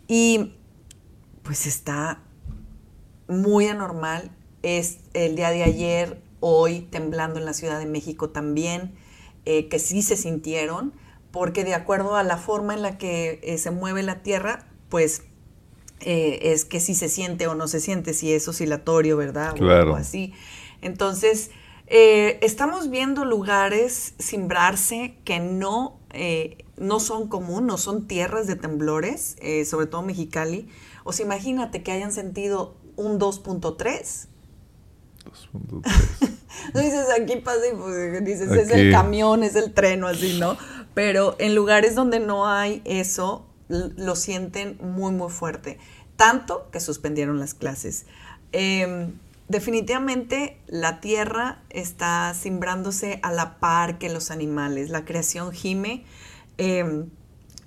Y 0.07 0.53
pues 1.43 1.67
está 1.67 2.23
muy 3.27 3.67
anormal. 3.67 4.31
Es 4.63 4.99
el 5.13 5.35
día 5.35 5.51
de 5.51 5.63
ayer 5.63 6.21
hoy 6.39 6.81
temblando 6.81 7.39
en 7.39 7.45
la 7.45 7.53
Ciudad 7.53 7.79
de 7.79 7.85
México 7.85 8.29
también, 8.29 8.95
eh, 9.45 9.67
que 9.69 9.79
sí 9.79 10.01
se 10.01 10.17
sintieron, 10.17 10.93
porque 11.31 11.63
de 11.63 11.75
acuerdo 11.75 12.15
a 12.15 12.23
la 12.23 12.37
forma 12.37 12.73
en 12.73 12.81
la 12.81 12.97
que 12.97 13.39
eh, 13.43 13.57
se 13.57 13.71
mueve 13.71 14.01
la 14.01 14.23
Tierra, 14.23 14.67
pues 14.89 15.23
eh, 16.01 16.39
es 16.53 16.65
que 16.65 16.79
si 16.79 16.95
se 16.95 17.09
siente 17.09 17.47
o 17.47 17.55
no 17.55 17.67
se 17.67 17.79
siente, 17.79 18.13
si 18.13 18.33
es 18.33 18.47
oscilatorio, 18.47 19.17
¿verdad? 19.17 19.55
Claro. 19.55 19.93
O, 19.93 19.95
así. 19.95 20.33
Entonces, 20.81 21.51
estamos 21.87 22.89
viendo 22.89 23.23
lugares 23.25 24.13
simbrarse 24.19 25.15
que 25.23 25.39
no, 25.39 25.99
no 26.75 26.99
son 26.99 27.29
común, 27.29 27.65
no 27.65 27.77
son 27.77 28.07
tierras 28.07 28.45
de 28.45 28.55
temblores, 28.55 29.37
sobre 29.65 29.87
todo 29.87 30.01
Mexicali. 30.01 30.67
O 31.05 31.13
sea, 31.13 31.25
imagínate 31.25 31.83
que 31.83 31.93
hayan 31.93 32.11
sentido 32.11 32.75
un 32.97 33.19
2.3 33.19 34.27
no 36.73 36.81
dices 36.81 37.07
aquí 37.19 37.37
pasa 37.37 37.67
y 37.71 37.75
pues, 37.75 38.25
dices 38.25 38.51
es 38.51 38.69
el 38.71 38.91
camión, 38.91 39.43
es 39.43 39.55
el 39.55 39.73
tren 39.73 40.03
o 40.03 40.07
así, 40.07 40.37
¿no? 40.39 40.57
Pero 40.93 41.35
en 41.39 41.55
lugares 41.55 41.95
donde 41.95 42.19
no 42.19 42.47
hay 42.47 42.81
eso, 42.85 43.46
lo 43.69 44.15
sienten 44.15 44.77
muy, 44.81 45.11
muy 45.11 45.29
fuerte. 45.29 45.77
Tanto 46.15 46.69
que 46.71 46.79
suspendieron 46.79 47.39
las 47.39 47.53
clases. 47.53 48.05
Em, 48.51 49.13
definitivamente 49.47 50.59
la 50.67 50.99
tierra 50.99 51.61
está 51.69 52.33
simbrándose 52.33 53.19
a 53.23 53.31
la 53.31 53.59
par 53.59 53.97
que 53.99 54.09
los 54.09 54.31
animales. 54.31 54.89
La 54.89 55.05
creación 55.05 55.51
gime. 55.51 56.05
Em, 56.57 57.09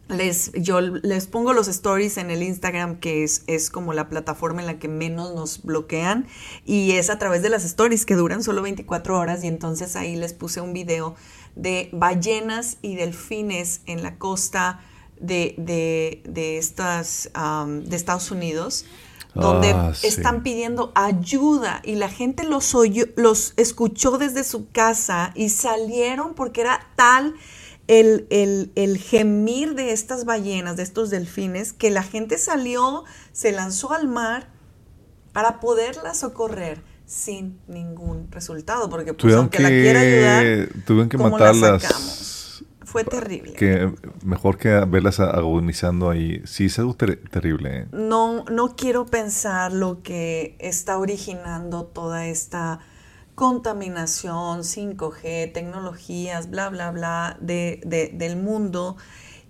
les, 0.08 0.50
yo 0.54 0.80
les 0.80 1.26
pongo 1.26 1.52
los 1.52 1.68
stories 1.68 2.16
en 2.16 2.30
el 2.30 2.42
Instagram, 2.42 2.98
que 2.98 3.22
es, 3.22 3.44
es, 3.46 3.70
como 3.70 3.92
la 3.92 4.08
plataforma 4.08 4.60
en 4.60 4.66
la 4.66 4.78
que 4.80 4.88
menos 4.88 5.34
nos 5.34 5.62
bloquean, 5.62 6.26
y 6.64 6.92
es 6.92 7.10
a 7.10 7.18
través 7.18 7.42
de 7.42 7.48
las 7.48 7.64
stories 7.64 8.04
que 8.06 8.16
duran 8.16 8.42
solo 8.42 8.62
24 8.62 9.16
horas, 9.16 9.44
y 9.44 9.46
entonces 9.46 9.94
ahí 9.94 10.16
les 10.16 10.32
puse 10.32 10.60
un 10.60 10.72
video 10.72 11.14
de 11.54 11.90
ballenas 11.92 12.78
y 12.82 12.96
delfines 12.96 13.82
en 13.86 14.02
la 14.02 14.16
costa 14.16 14.80
de, 15.20 15.54
de, 16.24 16.58
estas, 16.58 17.30
de 17.32 17.96
Estados 17.96 18.30
Unidos, 18.30 18.86
donde 19.34 19.70
ah, 19.70 19.92
están 20.02 20.42
pidiendo 20.42 20.90
ayuda 20.94 21.80
y 21.84 21.94
la 21.94 22.08
gente 22.08 22.42
los, 22.44 22.74
oyó, 22.74 23.04
los 23.16 23.52
escuchó 23.56 24.18
desde 24.18 24.42
su 24.42 24.70
casa 24.70 25.32
y 25.36 25.50
salieron 25.50 26.34
porque 26.34 26.62
era 26.62 26.80
tal 26.96 27.34
el, 27.86 28.98
gemir 28.98 29.74
de 29.74 29.92
estas 29.92 30.24
ballenas, 30.24 30.76
de 30.76 30.82
estos 30.82 31.10
delfines, 31.10 31.72
que 31.72 31.90
la 31.90 32.02
gente 32.02 32.38
salió, 32.38 33.04
se 33.32 33.52
lanzó 33.52 33.92
al 33.92 34.08
mar 34.08 34.48
para 35.32 35.60
poderla 35.60 36.14
socorrer 36.14 36.82
sin 37.06 37.58
ningún 37.66 38.30
resultado, 38.30 38.88
porque 38.88 39.14
pues, 39.14 39.34
aunque 39.34 39.60
la 39.60 39.68
quiera 39.68 40.00
ayudar, 40.00 40.68
tuvieron 40.84 41.08
que 41.08 41.18
matarlas. 41.18 42.39
Fue 42.90 43.04
terrible. 43.04 43.52
Que 43.52 43.92
mejor 44.24 44.58
que 44.58 44.68
verlas 44.68 45.20
agonizando 45.20 46.10
ahí. 46.10 46.42
Sí, 46.44 46.64
es 46.64 46.78
algo 46.80 46.94
terrible. 46.94 47.82
¿eh? 47.82 47.86
No, 47.92 48.44
no 48.46 48.74
quiero 48.74 49.06
pensar 49.06 49.72
lo 49.72 50.02
que 50.02 50.56
está 50.58 50.98
originando 50.98 51.84
toda 51.84 52.26
esta 52.26 52.80
contaminación, 53.36 54.62
5G, 54.64 55.52
tecnologías, 55.52 56.50
bla, 56.50 56.68
bla, 56.68 56.90
bla, 56.90 57.36
de, 57.40 58.10
del 58.12 58.36
mundo. 58.36 58.96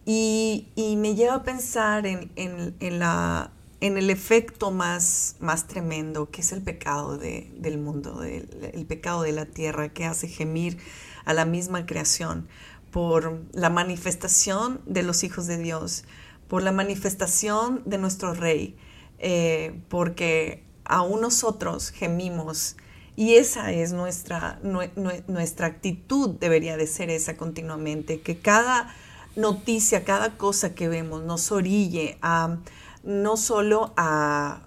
Y, 0.05 0.67
me 0.99 1.15
lleva 1.15 1.37
a 1.37 1.43
pensar 1.43 2.07
en, 2.07 2.75
la, 2.99 3.53
en 3.81 3.97
el 3.97 4.11
efecto 4.11 4.71
más, 4.71 5.37
más 5.41 5.67
tremendo, 5.67 6.31
que 6.31 6.43
es 6.43 6.53
el 6.53 6.61
pecado 6.61 7.17
del 7.17 7.79
mundo, 7.79 8.23
el 8.23 8.85
pecado 8.87 9.23
de 9.23 9.33
la 9.33 9.47
tierra, 9.47 9.89
que 9.89 10.05
hace 10.05 10.29
gemir 10.29 10.77
a 11.25 11.33
la 11.33 11.47
misma 11.47 11.87
creación 11.87 12.49
por 12.91 13.43
la 13.53 13.71
manifestación 13.71 14.81
de 14.87 15.03
los 15.03 15.25
hijos 15.25 15.47
de 15.47 15.59
Dios, 15.59 16.05
por 16.49 16.62
la 16.62 16.73
manifestación 16.73 17.83
de 17.87 17.99
nuestro 17.99 18.35
Rey, 18.35 18.77
eh, 19.19 19.81
porque 19.89 20.65
aún 20.85 21.21
nosotros 21.21 21.91
gemimos 21.91 22.77
y 23.21 23.35
esa 23.35 23.71
es 23.71 23.93
nuestra, 23.93 24.61
nuestra 24.62 25.67
actitud, 25.67 26.37
debería 26.41 26.79
de 26.79 26.87
ser 26.87 27.11
esa 27.11 27.37
continuamente, 27.37 28.23
que 28.23 28.39
cada 28.39 28.95
noticia, 29.37 30.05
cada 30.05 30.39
cosa 30.39 30.75
que 30.75 30.89
vemos 30.89 31.23
nos 31.23 31.53
orille 31.53 32.17
a 32.23 32.57
no 33.03 33.37
solo 33.37 33.93
a, 33.97 34.62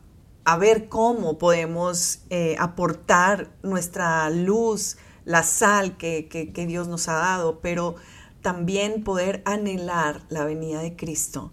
ver 0.60 0.88
cómo 0.88 1.40
podemos 1.40 2.20
eh, 2.30 2.56
aportar 2.60 3.50
nuestra 3.64 4.30
luz, 4.30 4.98
la 5.26 5.41
sal 5.41 5.98
que, 5.98 6.52
Dios 6.68 6.88
nos 6.88 7.08
ha 7.08 7.14
dado, 7.14 7.60
pero 7.60 7.95
también 8.44 9.03
poder 9.03 9.41
anhelar 9.45 10.22
la 10.30 10.45
venida 10.45 10.82
de 10.82 10.95
Cristo 10.95 11.52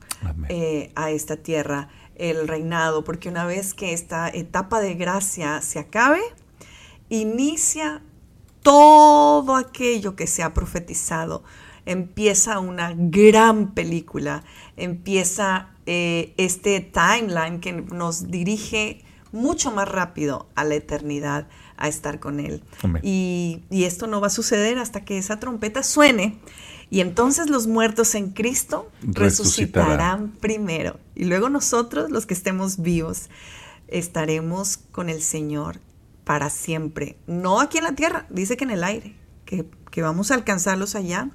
eh, 0.50 0.92
a 0.96 1.10
esta 1.10 1.36
tierra, 1.36 1.88
el 2.16 2.46
reinado, 2.46 3.04
porque 3.04 3.30
una 3.30 3.46
vez 3.46 3.72
que 3.72 3.94
esta 3.94 4.28
etapa 4.28 4.80
de 4.80 4.94
gracia 4.94 5.62
se 5.62 5.78
acabe, 5.78 6.20
inicia 7.08 8.02
todo 8.62 9.56
aquello 9.56 10.16
que 10.16 10.26
se 10.26 10.42
ha 10.42 10.52
profetizado. 10.52 11.42
Empieza 11.86 12.58
una 12.58 12.92
gran 12.94 13.72
película, 13.72 14.44
empieza 14.76 15.70
eh, 15.86 16.34
este 16.36 16.80
timeline 16.80 17.60
que 17.60 17.72
nos 17.72 18.30
dirige 18.30 19.02
mucho 19.32 19.70
más 19.70 19.88
rápido 19.88 20.48
a 20.56 20.64
la 20.64 20.74
eternidad, 20.74 21.48
a 21.76 21.88
estar 21.88 22.20
con 22.20 22.40
Él. 22.40 22.62
Y, 23.02 23.62
y, 23.70 23.84
esto 23.84 24.06
no 24.06 24.20
va 24.20 24.26
a 24.26 24.30
suceder 24.30 24.78
hasta 24.78 25.04
que 25.04 25.16
esa 25.16 25.38
trompeta 25.40 25.82
suene. 25.82 26.38
Y 26.90 27.00
entonces 27.00 27.48
los 27.48 27.68
muertos 27.68 28.16
en 28.16 28.30
Cristo 28.30 28.90
resucitarán 29.00 30.32
primero. 30.32 30.98
Y 31.14 31.24
luego 31.24 31.48
nosotros, 31.48 32.10
los 32.10 32.26
que 32.26 32.34
estemos 32.34 32.82
vivos, 32.82 33.30
estaremos 33.86 34.76
con 34.90 35.08
el 35.08 35.22
Señor 35.22 35.78
para 36.24 36.50
siempre. 36.50 37.16
No 37.28 37.60
aquí 37.60 37.78
en 37.78 37.84
la 37.84 37.94
tierra, 37.94 38.26
dice 38.28 38.56
que 38.56 38.64
en 38.64 38.70
el 38.70 38.82
aire, 38.82 39.14
que, 39.44 39.64
vamos 40.02 40.32
a 40.32 40.34
alcanzarlos 40.34 40.96
allá. 40.96 41.30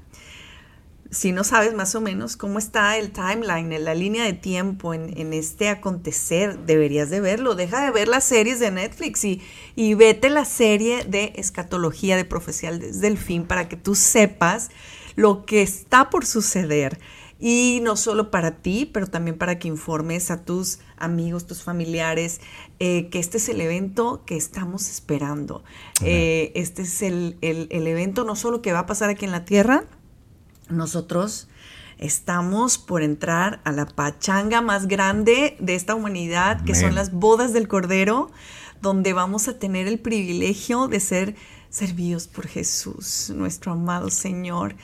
Si 1.09 1.31
no 1.31 1.45
sabes 1.45 1.73
más 1.73 1.95
o 1.95 2.01
menos 2.01 2.35
cómo 2.35 2.59
está 2.59 2.97
el 2.97 3.11
timeline, 3.11 3.71
en 3.71 3.85
la 3.85 3.93
línea 3.93 4.25
de 4.25 4.33
tiempo, 4.33 4.93
en, 4.93 5.31
este 5.31 5.69
acontecer, 5.69 6.59
deberías 6.65 7.09
de 7.09 7.21
verlo. 7.21 7.55
Deja 7.55 7.85
de 7.85 7.91
ver 7.91 8.09
las 8.09 8.25
series 8.25 8.59
de 8.59 8.71
Netflix 8.71 9.23
y, 9.23 9.41
y 9.75 9.93
vete 9.93 10.29
la 10.29 10.43
serie 10.43 11.05
de 11.05 11.31
escatología 11.37 12.17
de 12.17 12.25
profecía 12.25 12.73
desde 12.73 13.07
el 13.07 13.17
fin 13.17 13.45
para 13.45 13.69
que 13.69 13.77
tú 13.77 13.95
sepas 13.95 14.69
lo 15.15 15.45
que 15.45 15.61
está 15.61 16.09
por 16.09 16.25
suceder. 16.25 16.99
Y 17.37 17.79
no 17.83 17.97
solo 17.97 18.31
para 18.31 18.51
ti, 18.51 18.89
pero 18.91 19.07
también 19.07 19.37
para 19.37 19.59
que 19.59 19.67
informes 19.67 20.31
a 20.31 20.45
tus 20.45 20.79
amigos, 20.97 21.45
tus 21.45 21.63
familiares, 21.63 22.39
eh, 22.79 23.09
que 23.09 23.19
este 23.19 23.37
es 23.37 23.49
el 23.49 23.59
evento 23.59 24.23
que 24.25 24.37
estamos 24.37 24.89
esperando. 24.89 25.63
Eh, 26.01 26.53
este 26.55 26.83
es 26.83 27.01
el, 27.01 27.37
evento 27.41 28.23
no 28.23 28.37
solo 28.37 28.61
que 28.61 28.71
va 28.71 28.79
a 28.79 28.85
pasar 28.85 29.09
aquí 29.09 29.25
en 29.25 29.31
la 29.31 29.43
tierra, 29.43 29.83
nosotros 30.69 31.49
estamos 31.97 32.77
por 32.77 33.03
entrar 33.03 33.61
a 33.65 33.71
la 33.73 33.85
pachanga 33.85 34.61
más 34.61 34.87
grande 34.87 35.57
de 35.59 35.75
esta 35.75 35.93
humanidad, 35.93 36.63
que 36.63 36.73
son 36.73 36.95
las 36.95 37.11
bodas 37.11 37.51
del 37.51 37.67
Cordero, 37.67 38.31
donde 38.81 39.13
vamos 39.13 39.47
a 39.47 39.59
tener 39.59 39.87
el 39.87 39.99
privilegio 39.99 40.87
de 40.87 40.99
ser 40.99 41.35
servidos 41.75 42.27
por 42.27 42.47
Jesús, 42.47 43.33
nuestro 43.35 43.73
amado 43.73 44.09
Señor. 44.09 44.75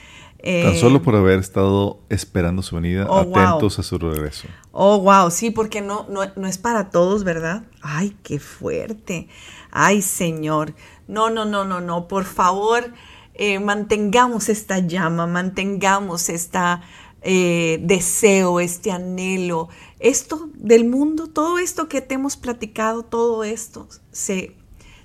Tan 0.44 0.76
solo 0.76 0.98
eh, 0.98 1.02
por 1.02 1.16
haber 1.16 1.40
estado 1.40 2.02
esperando 2.10 2.62
su 2.62 2.76
venida, 2.76 3.06
oh, 3.08 3.20
atentos 3.20 3.80
a 3.80 3.84
su 3.84 3.98
regreso. 3.98 4.50
Oh, 4.74 5.00
wow, 5.00 5.32
sí, 5.32 5.52
porque 5.52 5.82
no, 5.82 6.06
no, 6.10 6.48
es 6.48 6.58
para 6.58 6.90
todos, 6.90 7.24
¿verdad? 7.24 7.64
Ay, 7.82 8.18
qué 8.24 8.40
fuerte. 8.40 9.30
Ay, 9.72 10.02
Señor. 10.02 10.74
No, 11.08 11.30
no, 11.30 11.46
no, 11.46 11.64
no, 11.64 11.80
no. 11.80 12.10
Por 12.10 12.26
favor, 12.26 12.92
eh, 13.36 13.60
mantengamos 13.60 14.50
esta 14.50 14.80
llama, 14.80 15.28
mantengamos 15.28 16.28
este 16.28 16.60
deseo, 17.24 18.60
este 18.60 18.92
anhelo. 18.92 19.70
Esto 20.00 20.50
del 20.56 20.90
mundo, 20.90 21.28
todo 21.28 21.58
esto 21.58 21.88
que 21.88 22.02
te 22.02 22.16
hemos 22.16 22.36
platicado, 22.36 23.04
todo 23.04 23.46
esto, 23.46 23.88
se, 24.12 24.58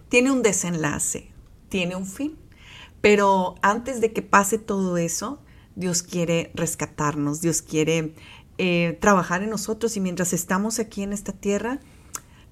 tiene 0.08 0.32
un 0.32 0.42
desenlace, 0.42 1.35
tiene 1.68 1.97
un 1.97 2.06
fin. 2.06 2.36
Pero 3.01 3.55
antes 3.62 4.01
de 4.01 4.12
que 4.12 4.22
pase 4.22 4.59
todo 4.59 4.97
eso, 4.97 5.40
Dios 5.74 6.02
quiere 6.02 6.51
rescatarnos, 6.55 7.40
Dios 7.40 7.62
quiere 7.62 8.14
eh, 8.59 8.97
trabajar 9.01 9.43
en 9.43 9.51
nosotros 9.51 9.97
y 9.97 10.01
mientras 10.01 10.32
estamos 10.32 10.78
aquí 10.78 11.02
en 11.02 11.12
esta 11.12 11.32
tierra, 11.32 11.80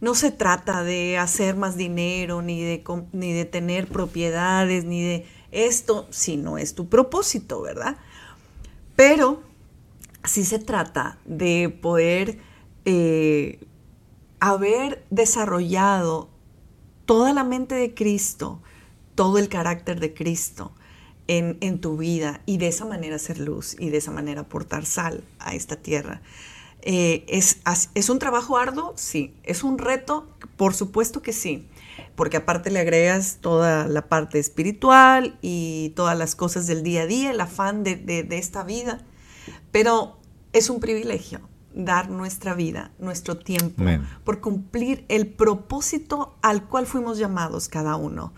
no 0.01 0.15
se 0.15 0.31
trata 0.31 0.85
de 0.85 1.16
hacer 1.16 1.57
más 1.57 1.77
dinero, 1.77 2.43
ni 2.43 2.62
de, 2.62 2.85
ni 3.12 3.32
de 3.32 3.47
tener 3.47 3.89
propiedades, 3.89 4.85
ni 4.85 5.03
de 5.03 5.27
esto, 5.51 6.07
si 6.11 6.36
no 6.36 6.59
es 6.59 6.74
tu 6.74 6.89
propósito, 6.89 7.62
¿verdad? 7.62 7.97
Pero 8.97 9.43
sí 10.24 10.45
se 10.45 10.59
trata 10.59 11.19
de 11.24 11.69
poder 11.69 12.39
eh, 12.85 13.61
haber 14.41 15.05
desarrollado 15.11 16.28
toda 17.07 17.32
la 17.32 17.45
mente 17.45 17.74
de 17.74 17.95
Cristo, 17.95 18.61
todo 19.15 19.39
el 19.39 19.49
carácter 19.49 20.01
de 20.01 20.15
Cristo 20.15 20.73
en, 21.27 21.78
tu 21.81 21.97
vida 21.97 22.43
y 22.47 22.59
de 22.59 22.69
esa 22.69 22.85
manera 22.85 23.19
ser 23.19 23.39
luz 23.39 23.77
y 23.78 23.91
de 23.91 23.99
esa 23.99 24.11
manera 24.11 24.43
aportar 24.43 24.85
sal 24.85 25.24
a 25.39 25.55
esta 25.55 25.77
tierra. 25.77 26.20
Eh, 26.82 27.24
¿es, 27.28 27.61
¿Es 27.95 28.11
un 28.11 28.19
trabajo 28.19 28.59
arduo? 28.59 28.93
Sí. 28.97 29.35
¿Es 29.43 29.65
un 29.65 29.78
reto? 29.78 30.28
Por 30.57 30.74
supuesto 30.74 31.23
que 31.23 31.32
sí. 31.32 31.66
Porque 32.15 32.36
aparte 32.36 32.70
le 32.70 32.81
agregas 32.81 33.39
toda 33.41 33.89
la 33.89 34.09
parte 34.09 34.39
espiritual 34.39 35.39
y 35.41 35.93
todas 35.97 36.16
las 36.19 36.35
cosas 36.35 36.66
del 36.66 36.82
día 36.82 37.03
a 37.03 37.07
día, 37.07 37.31
el 37.31 37.41
afán 37.41 37.85
de, 37.85 38.27
esta 38.31 38.65
vida. 38.65 39.01
Pero 39.73 40.19
es 40.53 40.69
un 40.69 40.78
privilegio 40.78 41.41
dar 41.74 42.09
nuestra 42.09 42.55
vida, 42.55 42.93
nuestro 43.01 43.36
tiempo, 43.39 43.82
por 44.23 44.41
cumplir 44.41 45.05
el 45.09 45.27
propósito 45.27 46.36
al 46.43 46.69
cual 46.69 46.86
fuimos 46.86 47.19
llamados 47.19 47.69
cada 47.69 47.97
uno 47.97 48.32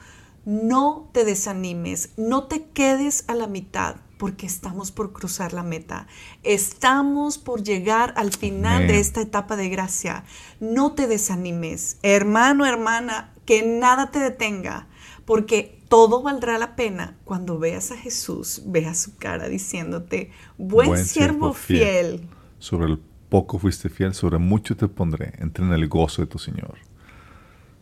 no 0.47 1.11
te 1.13 1.25
desanimes, 1.25 2.11
no 2.17 2.45
te 2.45 2.69
quedes 2.69 3.25
a 3.27 3.35
la 3.35 3.49
mitad, 3.49 3.97
porque 4.17 4.47
estamos 4.47 4.93
por 4.93 5.13
cruzar 5.13 5.53
la 5.53 5.65
meta. 5.65 6.07
Estamos 6.45 7.37
por 7.37 7.65
llegar 7.65 8.15
al 8.17 8.33
final 8.33 8.87
de 8.87 9.01
esta 9.01 9.21
etapa 9.21 9.57
de 9.57 9.69
gracia. 9.69 10.25
No 10.61 10.93
te 10.93 11.09
desanimes, 11.09 11.99
hermano, 12.03 12.65
hermana, 12.65 13.35
que 13.45 13.67
nada 13.67 14.13
te 14.13 14.21
detenga, 14.21 14.87
porque 15.25 15.83
todo 15.89 16.23
valdrá 16.23 16.59
la 16.59 16.77
pena 16.77 17.17
cuando 17.25 17.59
veas 17.59 17.91
a 17.91 17.97
Jesús, 17.97 18.63
veas 18.67 19.01
su 19.01 19.17
cara 19.17 19.49
diciéndote, 19.49 20.31
buen, 20.57 21.05
siervo 21.05 21.53
fiel. 21.53 22.29
Sobre 22.61 22.87
el 22.87 23.01
poco 23.29 23.59
fuiste 23.59 23.89
fiel, 23.89 24.15
sobre 24.15 24.39
mucho 24.39 24.77
te 24.77 24.87
pondré. 24.87 25.35
Entra 25.39 25.67
en 25.67 25.73
el 25.73 25.89
gozo 25.89 26.23
de 26.23 26.29
tu 26.29 26.39
Señor. 26.39 26.79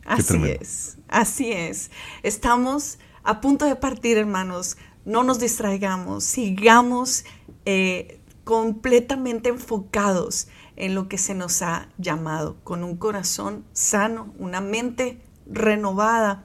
Así 0.04 0.40
es, 0.44 0.98
así 1.08 1.52
es. 1.52 1.90
Estamos 2.22 2.98
a 3.22 3.40
punto 3.40 3.64
de 3.64 3.76
partir, 3.76 4.18
hermanos. 4.18 4.76
No 5.04 5.22
nos 5.22 5.38
distraigamos, 5.38 6.24
sigamos 6.24 7.24
eh, 7.64 8.20
completamente 8.44 9.50
enfocados 9.50 10.48
en 10.76 10.94
lo 10.94 11.08
que 11.08 11.18
se 11.18 11.34
nos 11.34 11.62
ha 11.62 11.88
llamado, 11.98 12.56
con 12.64 12.84
un 12.84 12.96
corazón 12.96 13.64
sano, 13.72 14.32
una 14.38 14.60
mente 14.60 15.20
renovada 15.46 16.44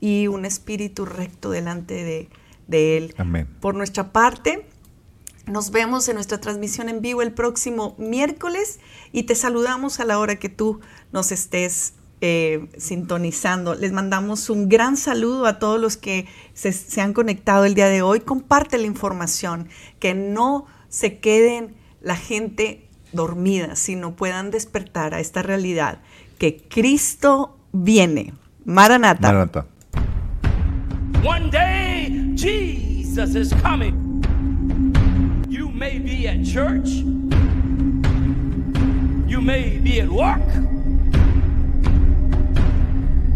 y 0.00 0.28
un 0.28 0.44
espíritu 0.44 1.04
recto 1.04 1.50
delante 1.50 2.04
de, 2.04 2.28
de 2.66 2.96
Él. 2.96 3.14
Amén. 3.18 3.48
Por 3.60 3.74
nuestra 3.74 4.12
parte, 4.12 4.66
nos 5.46 5.70
vemos 5.70 6.08
en 6.08 6.14
nuestra 6.14 6.40
transmisión 6.40 6.88
en 6.88 7.00
vivo 7.00 7.22
el 7.22 7.32
próximo 7.32 7.94
miércoles 7.98 8.80
y 9.12 9.24
te 9.24 9.34
saludamos 9.34 10.00
a 10.00 10.04
la 10.04 10.18
hora 10.18 10.36
que 10.36 10.48
tú 10.48 10.80
nos 11.12 11.30
estés 11.30 11.94
eh, 12.20 12.68
sintonizando. 12.78 13.74
Les 13.74 13.92
mandamos 13.92 14.48
un 14.48 14.68
gran 14.68 14.96
saludo 14.96 15.46
a 15.46 15.58
todos 15.58 15.80
los 15.80 15.96
que 15.96 16.26
se, 16.54 17.00
han 17.00 17.12
conectado 17.12 17.64
el 17.64 17.74
día 17.74 17.88
de 17.88 18.02
hoy. 18.02 18.20
Comparte 18.20 18.78
la 18.78 18.86
información, 18.86 19.68
que 19.98 20.14
no 20.14 20.66
se 20.88 21.18
queden 21.18 21.74
la 22.00 22.16
gente 22.16 22.88
dormida, 23.12 23.76
sino 23.76 24.16
puedan 24.16 24.50
despertar 24.50 25.14
a 25.14 25.20
esta 25.20 25.42
realidad 25.42 26.00
que 26.38 26.56
Cristo 26.68 27.58
viene. 27.72 28.32
Maranata. 28.64 29.28
Maranata. 29.28 29.66
One 31.22 31.50
day 31.50 32.32
Jesus 32.34 33.34
is 33.34 33.52
coming. 33.62 34.22
You 35.48 35.68
may 35.68 35.98
be 35.98 36.28
at 36.28 36.44
church. 36.44 36.88
You 39.26 39.40
may 39.40 39.78
be 39.78 40.00
at 40.00 40.08
work. 40.08 40.75